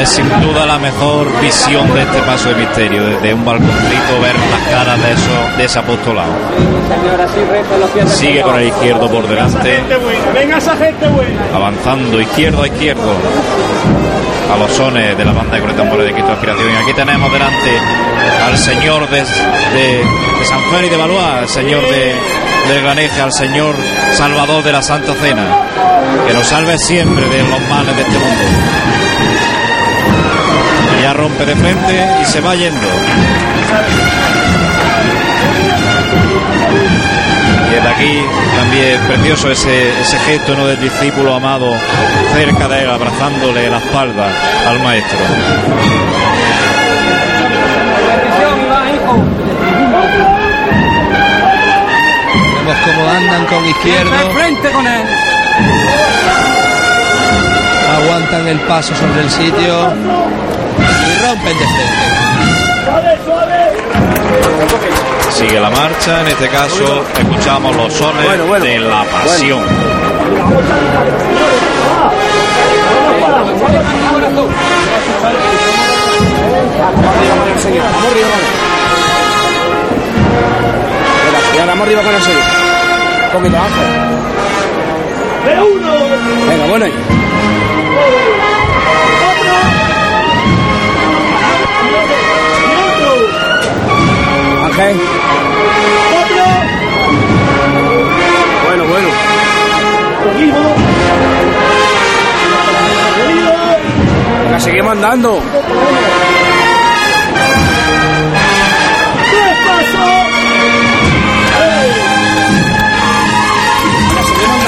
Es 0.00 0.08
sin 0.08 0.28
duda 0.40 0.66
la 0.66 0.78
mejor 0.78 1.28
visión 1.40 1.92
de 1.94 2.02
este 2.02 2.18
paso 2.22 2.48
de 2.48 2.56
misterio. 2.56 3.04
Desde 3.04 3.32
un 3.32 3.44
balconcito 3.44 4.20
ver 4.20 4.34
las 4.34 4.68
caras 4.70 5.00
de, 5.02 5.12
eso, 5.12 5.56
de 5.56 5.64
ese 5.64 5.78
apostolado. 5.78 6.32
Sigue 8.06 8.42
con 8.42 8.56
el 8.56 8.68
izquierdo 8.68 9.08
por 9.08 9.26
delante. 9.28 9.82
Venga 10.34 10.58
esa 10.58 10.76
gente 10.76 11.06
buena. 11.08 11.40
avanzando 11.54 12.20
izquierdo 12.20 12.62
a 12.62 12.66
izquierdo 12.66 13.12
a 14.52 14.56
los 14.58 14.70
sones 14.72 15.16
de 15.16 15.24
la 15.24 15.32
banda 15.32 15.54
de 15.54 15.60
Corre 15.60 15.74
Tambores 15.74 16.06
de 16.06 16.12
Cristo 16.12 16.32
Aspiración. 16.32 16.72
Y 16.72 16.76
aquí 16.76 16.92
tenemos 16.94 17.32
delante 17.32 17.70
al 18.44 18.58
señor 18.58 19.08
de 19.08 19.24
San 20.44 20.60
Juan 20.70 20.84
y 20.84 20.88
de 20.88 20.96
Valois, 20.96 21.24
al 21.24 21.48
señor 21.48 21.82
de, 21.82 22.14
del 22.68 22.82
Graneje, 22.82 23.20
al 23.20 23.32
señor 23.32 23.74
Salvador 24.12 24.62
de 24.62 24.72
la 24.72 24.82
Santa 24.82 25.14
Cena, 25.14 25.46
que 26.26 26.34
nos 26.34 26.46
salve 26.46 26.78
siempre 26.78 27.24
de 27.24 27.48
los 27.48 27.60
males 27.68 27.96
de 27.96 28.02
este 28.02 28.18
mundo. 28.18 29.53
Y 30.98 31.02
ya 31.02 31.12
rompe 31.12 31.44
de 31.44 31.56
frente 31.56 32.08
y 32.22 32.24
se 32.24 32.40
va 32.40 32.54
yendo. 32.54 32.88
Y 37.66 37.74
desde 37.74 37.88
aquí 37.88 38.20
también 38.56 39.00
precioso 39.06 39.50
ese, 39.50 40.00
ese 40.00 40.18
gesto 40.20 40.54
¿no? 40.56 40.66
del 40.66 40.80
discípulo 40.80 41.34
amado 41.34 41.72
cerca 42.32 42.68
de 42.68 42.82
él, 42.82 42.90
abrazándole 42.90 43.68
la 43.68 43.78
espalda 43.78 44.28
al 44.68 44.80
maestro. 44.80 45.18
Vemos 52.54 52.76
cómo 52.84 53.10
andan 53.10 53.46
con 53.46 53.66
izquierdo, 53.66 54.30
frente 54.34 54.70
con 54.70 54.86
él. 54.86 55.02
aguantan 57.96 58.48
el 58.48 58.60
paso 58.60 58.94
sobre 58.94 59.22
el 59.22 59.30
sitio 59.30 60.23
Sigue 65.30 65.60
la 65.60 65.70
marcha, 65.70 66.20
en 66.20 66.26
este 66.28 66.48
caso 66.48 67.04
escuchamos 67.18 67.76
los 67.76 67.92
sones 67.92 68.24
Bueno, 68.24 68.46
bueno. 68.46 68.64
de 68.64 68.78
la 68.78 69.04
pasión. 69.04 69.64
Vamos 76.84 78.12
arriba 78.12 78.28
con 78.28 78.38
él. 78.38 78.46
Venga, 81.52 81.66
vamos 81.66 81.86
arriba 81.86 82.02
con 82.02 82.14
el 82.14 82.22
señor. 82.22 82.42
Un 83.26 83.32
poquito 83.32 83.56
Ángel. 83.58 83.86
Venga, 86.48 86.66
bueno. 86.66 86.84
ahí. 86.84 86.94
Ángel. 94.74 94.96
Bueno, 98.64 98.84
bueno. 98.86 99.08
Venga, 104.42 104.58
seguimos 104.58 104.92
andando. 104.92 105.40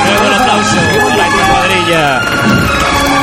Luego 0.04 0.24
el 0.24 0.34
aplauso 0.34 0.76
para 1.08 1.26
esta 1.26 1.42
cuadrilla 1.48 2.04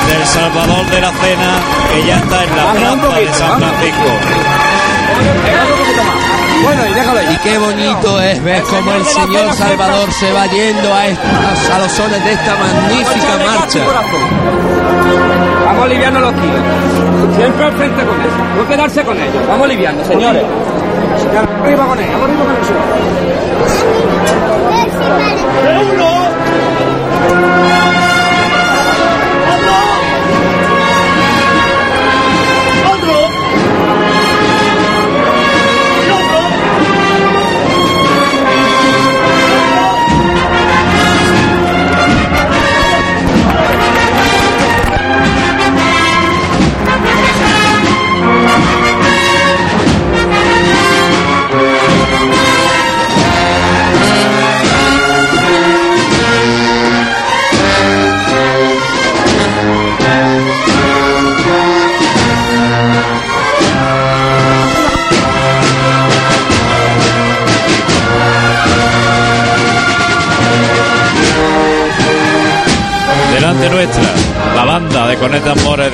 del 0.09 0.25
Salvador 0.27 0.85
de 0.89 0.99
la 1.01 1.11
Cena 1.11 1.59
que 1.93 2.03
ya 2.05 2.17
está 2.17 2.43
en 2.43 2.57
la 2.57 2.73
plaza 2.73 3.19
de 3.19 3.33
San. 3.33 3.57
Francisco. 3.57 4.09
Bueno, 6.63 6.85
y 6.89 6.93
déjalo 6.93 7.19
ahí. 7.19 7.33
Y 7.33 7.37
qué 7.37 7.57
bonito 7.57 8.21
es 8.21 8.43
ver 8.43 8.63
cómo 8.63 8.93
el 8.93 9.05
Señor 9.05 9.53
Salvador 9.53 10.11
se 10.11 10.31
va 10.31 10.45
yendo 10.47 10.93
a, 10.93 11.07
estos, 11.07 11.69
a 11.73 11.79
los 11.79 11.91
sones 11.91 12.23
de 12.23 12.33
esta 12.33 12.55
magnífica 12.55 13.37
marcha. 13.45 13.79
Vamos 15.65 15.85
aliviando 15.85 16.19
los 16.19 16.33
kilos. 16.33 16.61
Siempre 17.35 17.65
al 17.65 17.73
frente 17.73 18.05
con 18.05 18.21
ellos. 18.21 18.33
No 18.57 18.67
quedarse 18.67 19.03
con 19.03 19.17
ellos. 19.19 19.47
Vamos 19.47 19.65
aliviando, 19.65 20.05
señores. 20.05 20.43
Señor, 21.17 21.49
arriba 21.63 21.85
con 21.85 21.99
ellos. 21.99 22.15
Arriba 22.15 22.43
con 22.43 22.51
ellos. 22.51 23.73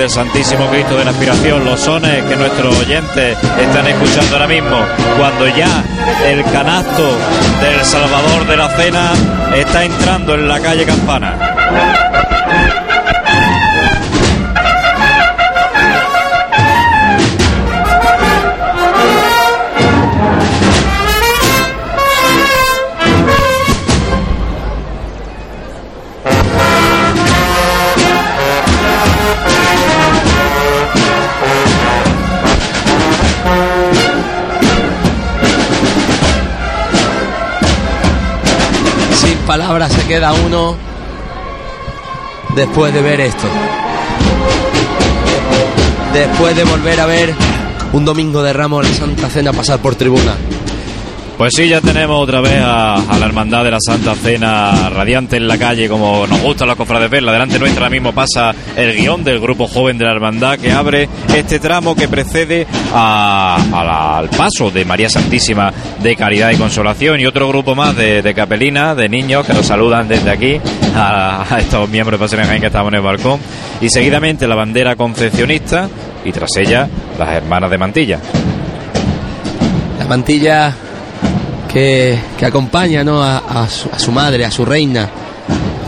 Santísimo 0.09 0.67
Cristo 0.71 0.97
de 0.97 1.05
la 1.05 1.11
Aspiración, 1.11 1.63
los 1.63 1.79
sones 1.79 2.23
que 2.23 2.35
nuestros 2.35 2.75
oyentes 2.79 3.37
están 3.61 3.87
escuchando 3.87 4.37
ahora 4.37 4.47
mismo, 4.47 4.77
cuando 5.19 5.47
ya 5.47 5.83
el 6.25 6.43
canasto 6.45 7.15
del 7.61 7.85
Salvador 7.85 8.47
de 8.47 8.57
la 8.57 8.69
Cena 8.69 9.13
está 9.55 9.85
entrando 9.85 10.33
en 10.33 10.47
la 10.47 10.59
calle 10.59 10.83
Campana. 10.85 11.48
Queda 40.09 40.33
uno 40.33 40.75
después 42.55 42.91
de 42.91 43.01
ver 43.03 43.21
esto. 43.21 43.47
Después 46.11 46.55
de 46.55 46.63
volver 46.63 46.99
a 46.99 47.05
ver 47.05 47.35
un 47.93 48.05
domingo 48.05 48.41
de 48.41 48.51
Ramos 48.51 48.89
la 48.89 48.95
Santa 48.95 49.29
Cena 49.29 49.53
pasar 49.53 49.77
por 49.77 49.93
tribuna. 49.93 50.33
Pues 51.37 51.53
sí, 51.55 51.69
ya 51.69 51.79
tenemos 51.79 52.21
otra 52.21 52.41
vez 52.41 52.59
a, 52.59 53.01
la 53.19 53.25
Hermandad 53.25 53.63
de 53.63 53.71
la 53.71 53.77
Santa 53.79 54.15
Cena 54.15 54.89
radiante 54.89 55.37
en 55.37 55.47
la 55.47 55.59
calle, 55.59 55.87
como 55.87 56.25
nos 56.25 56.41
gusta 56.41 56.65
la 56.65 56.75
cofrades 56.75 57.11
verla. 57.11 57.31
Delante 57.31 57.59
nuestra 57.59 57.83
ahora 57.83 57.91
mismo 57.91 58.11
pasa 58.11 58.53
el 58.75 58.93
guion 58.97 59.23
del 59.23 59.39
grupo 59.39 59.67
joven 59.67 59.99
de 59.99 60.05
la 60.05 60.11
Hermandad 60.11 60.57
que 60.57 60.71
abre 60.71 61.07
este 61.33 61.59
tramo 61.59 61.95
que 61.95 62.07
precede 62.07 62.65
a- 62.93 64.17
al 64.19 64.29
paso 64.29 64.71
de 64.71 64.85
María 64.85 65.09
Santísima 65.09 65.71
de 66.01 66.15
Caridad 66.15 66.51
y 66.51 66.57
Consolación 66.57 67.19
y 67.19 67.25
otro 67.25 67.47
grupo 67.49 67.75
más 67.75 67.95
de, 67.95 68.21
de 68.21 68.33
capelinas, 68.33 68.95
de 68.97 69.09
niños 69.09 69.45
que 69.45 69.53
nos 69.53 69.65
saludan 69.65 70.07
desde 70.07 70.29
aquí 70.31 70.59
a, 70.95 71.45
estos 71.59 71.87
miembros 71.89 72.19
de 72.19 72.25
Pasión 72.25 72.45
Jaén 72.45 72.61
que 72.61 72.67
estamos 72.67 72.91
en 72.91 72.97
el 72.97 73.01
balcón. 73.03 73.39
Y 73.81 73.89
seguidamente 73.89 74.47
la 74.47 74.55
bandera 74.55 74.95
concepcionista 74.95 75.87
y 76.25 76.31
tras 76.31 76.49
ella 76.57 76.87
las 77.17 77.29
hermanas 77.29 77.69
de 77.71 77.77
Mantilla. 77.77 78.19
La 79.99 80.05
mantilla 80.05 80.73
que, 81.71 82.17
que 82.37 82.45
acompaña 82.45 83.01
a 83.01 83.67
su, 83.69 83.89
a 83.91 83.99
su 83.99 84.11
madre, 84.11 84.45
a 84.45 84.51
su 84.51 84.65
reina, 84.65 85.07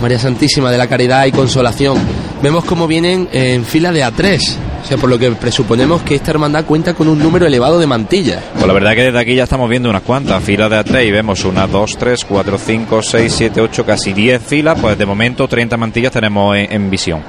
María 0.02 0.20
Santísima 0.20 0.70
de 0.72 0.78
la 0.78 0.88
Caridad 0.88 1.26
y 1.26 1.32
Consolación. 1.32 1.98
Vemos 2.42 2.66
cómo 2.66 2.88
vienen 2.88 3.30
en 3.32 3.66
fila 3.66 3.92
de 3.92 4.04
A3, 4.04 4.40
o 4.82 4.86
sea, 4.86 4.98
por 4.98 5.10
lo 5.10 5.20
que 5.20 5.32
presuponemos 5.32 6.02
que 6.02 6.16
esta 6.16 6.32
hermandad 6.32 6.66
cuenta 6.66 6.94
con 6.94 7.08
un 7.08 7.20
número 7.20 7.46
elevado 7.46 7.80
de 7.80 7.88
mantillas. 7.88 8.44
Pues 8.54 8.66
la 8.66 8.74
verdad 8.74 8.96
que 8.96 9.04
desde 9.04 9.20
aquí 9.20 9.36
ya 9.36 9.44
estamos 9.44 9.70
viendo 9.70 9.90
unas 9.90 10.02
cuantas 10.02 10.44
filas 10.44 10.70
de 10.70 10.78
A3 10.78 11.08
y 11.08 11.12
vemos 11.12 11.46
una, 11.46 11.68
dos, 11.68 11.98
tres, 11.98 12.26
cuatro, 12.26 12.58
cinco, 12.58 13.02
seis, 13.02 13.34
siete, 13.36 13.62
ocho, 13.62 13.86
casi 13.86 14.14
10 14.14 14.42
filas. 14.42 14.80
Pues 14.80 14.98
de 14.98 15.06
momento 15.06 15.48
30 15.48 15.78
mantillas 15.78 16.12
tenemos 16.12 16.56
en, 16.56 16.72
en 16.72 16.90
visión. 16.90 17.22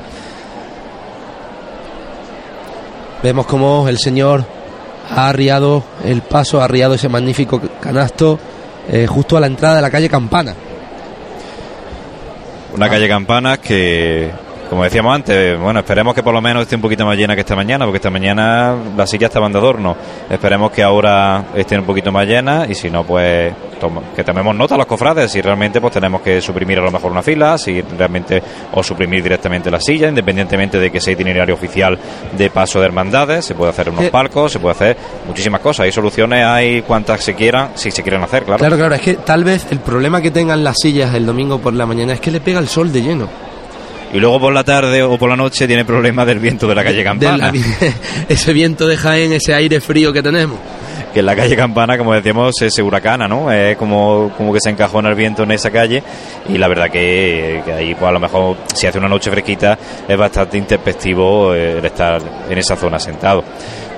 Vemos 3.23 3.47
cómo 3.47 3.89
el 3.89 3.99
Señor 3.99 4.45
ha 5.11 5.29
arriado 5.29 5.85
el 6.05 6.23
paso, 6.23 6.61
ha 6.61 6.65
arriado 6.65 6.95
ese 6.95 7.09
magnífico 7.09 7.61
canasto 7.81 8.39
eh, 8.91 9.07
justo 9.07 9.37
a 9.37 9.41
la 9.41 9.47
entrada 9.47 9.77
de 9.77 9.83
la 9.83 9.91
calle 9.91 10.09
Campana. 10.09 10.55
Una 12.75 12.89
calle 12.89 13.07
Campanas 13.07 13.59
que, 13.59 14.31
como 14.73 14.85
decíamos 14.85 15.15
antes, 15.15 15.61
bueno, 15.61 15.81
esperemos 15.81 16.15
que 16.15 16.23
por 16.23 16.33
lo 16.33 16.41
menos 16.41 16.63
esté 16.63 16.77
un 16.77 16.81
poquito 16.81 17.05
más 17.05 17.15
llena 17.15 17.35
que 17.35 17.43
esta 17.43 17.55
mañana, 17.55 17.85
porque 17.85 17.99
esta 17.99 18.09
mañana 18.09 18.75
las 18.97 19.11
sillas 19.11 19.29
estaban 19.29 19.53
de 19.53 19.59
adorno. 19.59 19.95
Esperemos 20.31 20.71
que 20.71 20.83
ahora 20.83 21.45
estén 21.55 21.81
un 21.81 21.85
poquito 21.85 22.11
más 22.11 22.27
llenas 22.27 22.71
y 22.71 22.75
si 22.75 22.89
no, 22.89 23.05
pues 23.05 23.53
que 24.17 24.25
tomemos 24.25 24.57
nota 24.57 24.79
los 24.79 24.87
cofrades, 24.87 25.31
si 25.31 25.43
realmente 25.43 25.79
pues 25.79 25.93
tenemos 25.93 26.23
que 26.23 26.41
suprimir 26.41 26.79
a 26.79 26.83
lo 26.85 26.91
mejor 26.91 27.11
una 27.11 27.21
fila, 27.21 27.59
si 27.59 27.83
realmente 27.83 28.43
o 28.73 28.83
suprimir 28.83 29.23
directamente 29.23 29.71
la 29.71 29.79
silla, 29.79 30.09
independientemente 30.09 30.79
de 30.79 30.91
que 30.91 31.03
sea 31.03 31.13
itinerario 31.13 31.55
oficial 31.55 31.99
de 32.35 32.49
paso 32.49 32.81
de 32.81 32.87
hermandades, 32.87 33.45
se 33.45 33.55
puede 33.55 33.73
hacer 33.73 33.91
unos 33.91 34.07
palcos, 34.07 34.53
se 34.53 34.59
puede 34.59 34.75
hacer 34.75 34.97
muchísimas 35.27 35.61
cosas. 35.61 35.85
Hay 35.85 35.93
soluciones, 35.93 36.47
hay 36.47 36.81
cuantas 36.81 37.23
se 37.23 37.35
quieran, 37.35 37.73
si 37.75 37.91
se 37.91 38.03
quieren 38.03 38.23
hacer, 38.23 38.45
claro. 38.45 38.59
Claro, 38.59 38.79
claro, 38.79 38.95
es 38.95 39.03
que 39.03 39.15
tal 39.17 39.45
vez 39.45 39.67
el 39.71 39.81
problema 39.81 40.23
que 40.23 40.31
tengan 40.31 40.65
las 40.65 40.77
sillas 40.81 41.15
el 41.15 41.27
domingo 41.27 41.59
por 41.59 41.75
la 41.75 41.85
mañana 41.85 42.15
es 42.15 42.21
que 42.21 42.31
le 42.31 42.41
pega 42.41 42.59
el 42.59 42.69
sol 42.69 42.91
de 42.91 43.03
lleno. 43.03 43.52
Y 44.13 44.19
luego 44.21 44.39
por 44.41 44.53
la 44.53 44.63
tarde 44.65 45.03
o 45.03 45.17
por 45.19 45.31
la 45.31 45.37
noche 45.37 45.67
tiene 45.67 45.85
problemas 45.85 46.27
del 46.27 46.39
viento 46.39 46.67
de 46.69 46.75
la 46.75 46.85
calle 46.85 47.03
Campana. 47.03 47.51
la- 47.51 47.53
ese 48.29 48.53
viento 48.53 48.87
de 48.87 48.97
Jaén, 48.97 49.33
ese 49.33 49.55
aire 49.55 49.81
frío 49.81 50.13
que 50.13 50.23
tenemos. 50.23 50.59
que 51.15 51.21
en 51.21 51.27
la 51.27 51.35
calle 51.37 51.57
Campana, 51.57 51.97
como 51.99 52.13
decíamos, 52.15 52.55
se, 52.59 52.83
huracana, 52.83 53.27
¿no? 53.29 53.51
Es 53.53 53.77
como, 53.77 54.33
como 54.37 54.53
que 54.53 54.61
se 54.61 54.71
encajona 54.71 55.09
el 55.11 55.15
viento 55.15 55.43
en 55.45 55.51
esa 55.53 55.71
calle 55.71 56.03
y 56.49 56.57
la 56.59 56.69
verdad 56.69 56.91
que, 56.91 57.63
que 57.65 57.73
ahí, 57.73 57.95
pues 57.95 58.09
a 58.09 58.13
lo 58.13 58.21
mejor, 58.21 58.57
si 58.75 58.87
hace 58.87 58.99
una 58.99 59.09
noche 59.09 59.31
fresquita, 59.31 59.79
es 60.09 60.17
bastante 60.17 60.57
intempestivo 60.59 61.55
eh, 61.55 61.79
el 61.79 61.85
estar 61.85 62.21
en 62.51 62.59
esa 62.59 62.77
zona 62.77 62.99
sentado. 62.99 63.43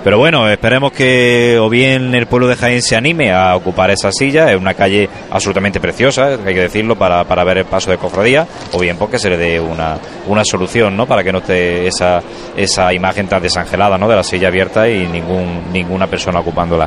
Pero 0.04 0.18
bueno, 0.18 0.46
esperemos 0.50 0.92
que 0.92 1.58
o 1.58 1.70
bien 1.70 2.14
el 2.14 2.26
pueblo 2.26 2.46
de 2.46 2.56
Jaén 2.56 2.82
se 2.82 2.94
anime 2.94 3.32
a 3.32 3.56
ocupar 3.56 3.90
esa 3.90 4.12
silla, 4.12 4.52
es 4.52 4.60
una 4.60 4.74
calle 4.74 5.08
absolutamente 5.30 5.80
preciosa, 5.80 6.34
hay 6.44 6.52
que 6.52 6.60
decirlo, 6.60 6.94
para, 6.94 7.24
para 7.24 7.42
ver 7.42 7.56
el 7.56 7.64
paso 7.64 7.90
de 7.90 7.96
cofradía, 7.96 8.46
o 8.72 8.78
bien 8.80 8.98
porque 8.98 9.18
se 9.18 9.30
le 9.30 9.38
dé 9.38 9.58
una, 9.58 9.96
una 10.26 10.44
solución, 10.44 10.94
¿no? 10.94 11.06
Para 11.06 11.24
que 11.24 11.32
no 11.32 11.38
esté 11.38 11.86
esa, 11.86 12.22
esa 12.54 12.92
imagen 12.92 13.28
tan 13.28 13.42
desangelada, 13.42 13.96
¿no? 13.96 14.06
De 14.06 14.16
la 14.16 14.22
silla 14.22 14.48
abierta 14.48 14.86
y 14.90 15.06
ningún, 15.06 15.72
ninguna 15.72 16.06
persona 16.06 16.40
ocupándola. 16.40 16.86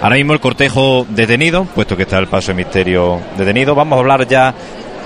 Ahora 0.00 0.14
mismo 0.14 0.32
el 0.32 0.38
cortejo 0.38 1.04
detenido, 1.08 1.64
puesto 1.64 1.96
que 1.96 2.04
está 2.04 2.18
el 2.18 2.28
paso 2.28 2.52
de 2.52 2.54
misterio 2.54 3.20
detenido. 3.36 3.74
Vamos 3.74 3.96
a 3.96 4.00
hablar 4.00 4.24
ya, 4.28 4.54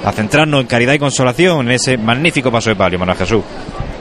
a 0.05 0.13
centrarnos 0.13 0.61
en 0.61 0.67
caridad 0.67 0.93
y 0.93 0.99
consolación, 0.99 1.69
en 1.69 1.73
ese 1.73 1.97
magnífico 1.97 2.53
paso 2.53 2.69
de 2.69 2.77
palio, 2.77 2.99
Manuel 2.99 3.17
Jesús. 3.17 3.43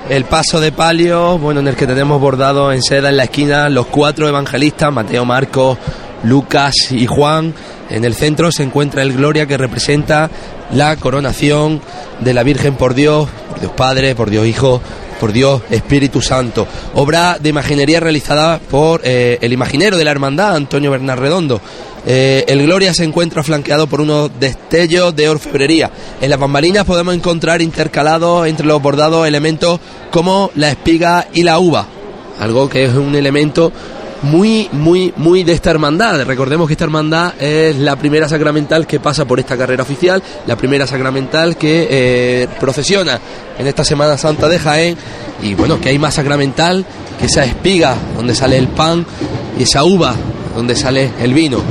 El 0.07 0.25
paso 0.25 0.59
de 0.59 0.71
palio, 0.71 1.37
bueno, 1.37 1.59
en 1.59 1.67
el 1.67 1.75
que 1.75 1.85
tenemos 1.85 2.19
bordado 2.19 2.71
en 2.71 2.81
seda 2.81 3.09
en 3.09 3.17
la 3.17 3.25
esquina 3.25 3.69
los 3.69 3.87
cuatro 3.87 4.27
evangelistas, 4.27 4.91
Mateo, 4.91 5.25
Marcos, 5.25 5.77
Lucas 6.23 6.73
y 6.91 7.05
Juan. 7.05 7.53
En 7.89 8.05
el 8.05 8.15
centro 8.15 8.51
se 8.51 8.63
encuentra 8.63 9.01
el 9.01 9.13
Gloria 9.13 9.45
que 9.45 9.57
representa 9.57 10.29
la 10.73 10.95
coronación 10.95 11.81
de 12.19 12.33
la 12.33 12.43
Virgen 12.43 12.75
por 12.75 12.93
Dios, 12.93 13.27
por 13.49 13.59
Dios 13.59 13.71
Padre, 13.73 14.15
por 14.15 14.29
Dios 14.29 14.45
Hijo, 14.47 14.81
por 15.19 15.31
Dios 15.31 15.61
Espíritu 15.69 16.21
Santo. 16.21 16.67
Obra 16.95 17.37
de 17.39 17.49
imaginería 17.49 17.99
realizada 17.99 18.59
por 18.59 19.01
eh, 19.03 19.37
el 19.41 19.53
imaginero 19.53 19.97
de 19.97 20.05
la 20.05 20.11
hermandad, 20.11 20.55
Antonio 20.55 20.91
Bernal 20.91 21.17
Redondo. 21.17 21.61
Eh, 22.11 22.43
el 22.47 22.63
Gloria 22.63 22.91
se 22.91 23.03
encuentra 23.03 23.43
flanqueado 23.43 23.85
por 23.85 24.01
unos 24.01 24.31
destellos 24.39 25.15
de 25.15 25.29
orfebrería. 25.29 25.91
En 26.19 26.31
las 26.31 26.39
bambalinas 26.39 26.83
podemos 26.83 27.13
encontrar 27.13 27.61
intercalados 27.61 28.47
entre 28.47 28.65
los 28.65 28.81
bordados 28.81 29.27
elementos 29.27 29.79
como 30.09 30.49
la 30.55 30.71
espiga 30.71 31.27
y 31.31 31.43
la 31.43 31.59
uva, 31.59 31.85
algo 32.39 32.67
que 32.67 32.85
es 32.85 32.95
un 32.95 33.13
elemento 33.13 33.71
muy, 34.23 34.69
muy, 34.71 35.13
muy 35.17 35.43
de 35.43 35.53
esta 35.53 35.69
hermandad. 35.69 36.25
Recordemos 36.25 36.65
que 36.65 36.73
esta 36.73 36.85
hermandad 36.85 37.39
es 37.39 37.75
la 37.75 37.95
primera 37.95 38.27
sacramental 38.27 38.87
que 38.87 38.99
pasa 38.99 39.25
por 39.25 39.39
esta 39.39 39.55
carrera 39.55 39.83
oficial, 39.83 40.23
la 40.47 40.55
primera 40.55 40.87
sacramental 40.87 41.57
que 41.57 41.87
eh, 41.91 42.47
procesiona 42.59 43.19
en 43.59 43.67
esta 43.67 43.83
Semana 43.83 44.17
Santa 44.17 44.49
de 44.49 44.57
Jaén. 44.57 44.97
Y 45.43 45.53
bueno, 45.53 45.79
que 45.79 45.89
hay 45.89 45.99
más 45.99 46.15
sacramental 46.15 46.83
que 47.19 47.27
esa 47.27 47.45
espiga 47.45 47.95
donde 48.15 48.33
sale 48.33 48.57
el 48.57 48.67
pan 48.69 49.05
y 49.59 49.61
esa 49.61 49.83
uva 49.83 50.15
donde 50.55 50.75
sale 50.75 51.11
el 51.21 51.35
vino. 51.35 51.61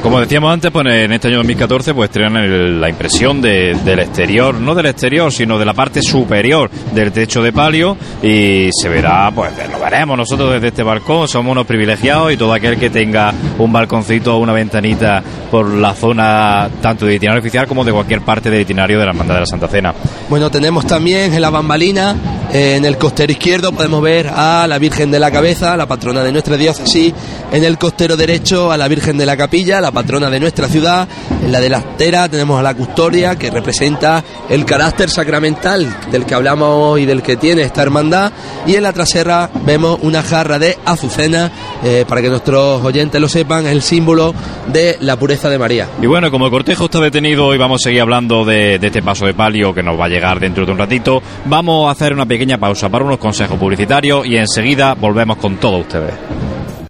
Como 0.00 0.18
decíamos 0.20 0.52
antes, 0.52 0.70
pues 0.72 0.84
en 0.86 1.12
este 1.12 1.28
año 1.28 1.36
2014 1.38 1.94
pues 1.94 2.08
estrenan 2.10 2.80
la 2.80 2.88
impresión 2.88 3.40
de- 3.40 3.76
del 3.84 4.00
exterior, 4.00 4.54
no 4.54 4.74
del 4.74 4.86
exterior, 4.86 5.32
sino 5.32 5.58
de 5.58 5.64
la 5.64 5.74
parte 5.74 6.02
superior 6.02 6.68
del 6.92 7.12
techo 7.12 7.40
de 7.42 7.52
palio 7.52 7.96
y 8.20 8.68
se 8.72 8.88
verá, 8.88 9.30
pues 9.32 9.52
lo 9.70 9.78
veremos 9.78 10.16
nosotros 10.16 10.52
desde 10.54 10.68
este 10.68 10.82
balcón, 10.82 11.28
somos 11.28 11.52
unos 11.52 11.66
privilegiados 11.66 12.32
y 12.32 12.36
todo 12.36 12.52
aquel 12.52 12.78
que 12.78 12.90
tenga 12.90 13.32
un 13.58 13.72
balconcito 13.72 14.34
o 14.34 14.38
una 14.38 14.52
ventanita 14.52 15.22
por 15.50 15.68
la 15.72 15.94
zona 15.94 16.68
tanto 16.80 17.06
de 17.06 17.14
itinerario 17.14 17.40
oficial 17.40 17.68
como 17.68 17.84
de 17.84 17.92
cualquier 17.92 18.22
parte 18.22 18.50
del 18.50 18.62
itinerario 18.62 18.98
de 18.98 19.04
la 19.04 19.10
Hermandad 19.12 19.34
de 19.34 19.40
la 19.40 19.46
Santa 19.46 19.68
Cena. 19.68 19.94
Bueno, 20.28 20.50
tenemos 20.50 20.84
también 20.84 21.32
en 21.32 21.40
la 21.40 21.50
bambalina, 21.50 22.16
eh, 22.52 22.74
en 22.76 22.84
el 22.84 22.96
costero 22.96 23.30
izquierdo, 23.30 23.70
podemos 23.70 24.02
ver 24.02 24.28
a 24.34 24.66
la 24.66 24.78
Virgen 24.78 25.12
de 25.12 25.20
la 25.20 25.30
Cabeza, 25.30 25.76
la 25.76 25.86
patrona 25.86 26.22
de 26.24 26.32
nuestra 26.32 26.56
diócesis. 26.56 27.12
En 27.52 27.62
el 27.64 27.76
costero 27.78 28.16
derecho, 28.16 28.72
a 28.72 28.76
la 28.78 28.88
Virgen 28.88 29.16
de 29.18 29.26
la 29.26 29.36
Capilla, 29.36 29.80
la 29.82 29.90
patrona 29.90 30.30
de 30.30 30.40
nuestra 30.40 30.68
ciudad. 30.68 31.06
En 31.44 31.52
la 31.52 31.60
delantera 31.60 32.28
tenemos 32.28 32.58
a 32.58 32.62
la 32.62 32.74
custodia, 32.74 33.36
que 33.36 33.50
representa 33.50 34.24
el 34.48 34.64
carácter 34.64 35.10
sacramental 35.10 35.94
del 36.10 36.24
que 36.24 36.34
hablamos 36.34 36.98
y 36.98 37.04
del 37.04 37.22
que 37.22 37.36
tiene 37.36 37.62
esta 37.62 37.82
hermandad. 37.82 38.32
Y 38.66 38.76
en 38.76 38.84
la 38.84 38.92
trasera 38.92 39.50
vemos 39.66 39.98
una 40.02 40.22
jarra 40.22 40.58
de 40.58 40.78
azucena, 40.84 41.50
eh, 41.84 42.04
para 42.08 42.22
que 42.22 42.28
nuestros 42.28 42.82
oyentes 42.82 43.20
lo 43.20 43.28
sepan, 43.28 43.66
es 43.66 43.72
el 43.72 43.82
símbolo 43.82 44.34
de 44.72 44.96
la 45.00 45.16
pureza 45.16 45.50
de 45.50 45.58
María. 45.58 45.88
Y 46.00 46.06
bueno, 46.06 46.30
como 46.30 46.46
el 46.46 46.50
cortejo 46.50 46.86
está 46.86 47.00
detenido 47.00 47.54
y 47.54 47.58
vamos 47.58 47.82
a 47.82 47.84
seguir 47.84 48.00
hablando 48.02 48.44
de, 48.44 48.78
de 48.78 48.86
este 48.86 49.02
paso 49.02 49.26
de 49.26 49.34
palio 49.34 49.74
que 49.74 49.82
nos 49.82 49.98
va 49.98 50.06
a 50.06 50.08
llegar 50.08 50.40
dentro 50.40 50.64
de 50.64 50.72
un 50.72 50.78
ratito, 50.78 51.22
vamos 51.46 51.88
a 51.88 51.92
hacer 51.92 52.12
una 52.12 52.26
pequeña 52.26 52.58
pausa 52.58 52.88
para 52.88 53.04
unos 53.04 53.18
consejos 53.18 53.58
publicitarios 53.58 54.26
y 54.26 54.36
enseguida 54.36 54.94
volvemos 54.94 55.36
con 55.38 55.56
todos 55.56 55.80
ustedes. 55.80 56.41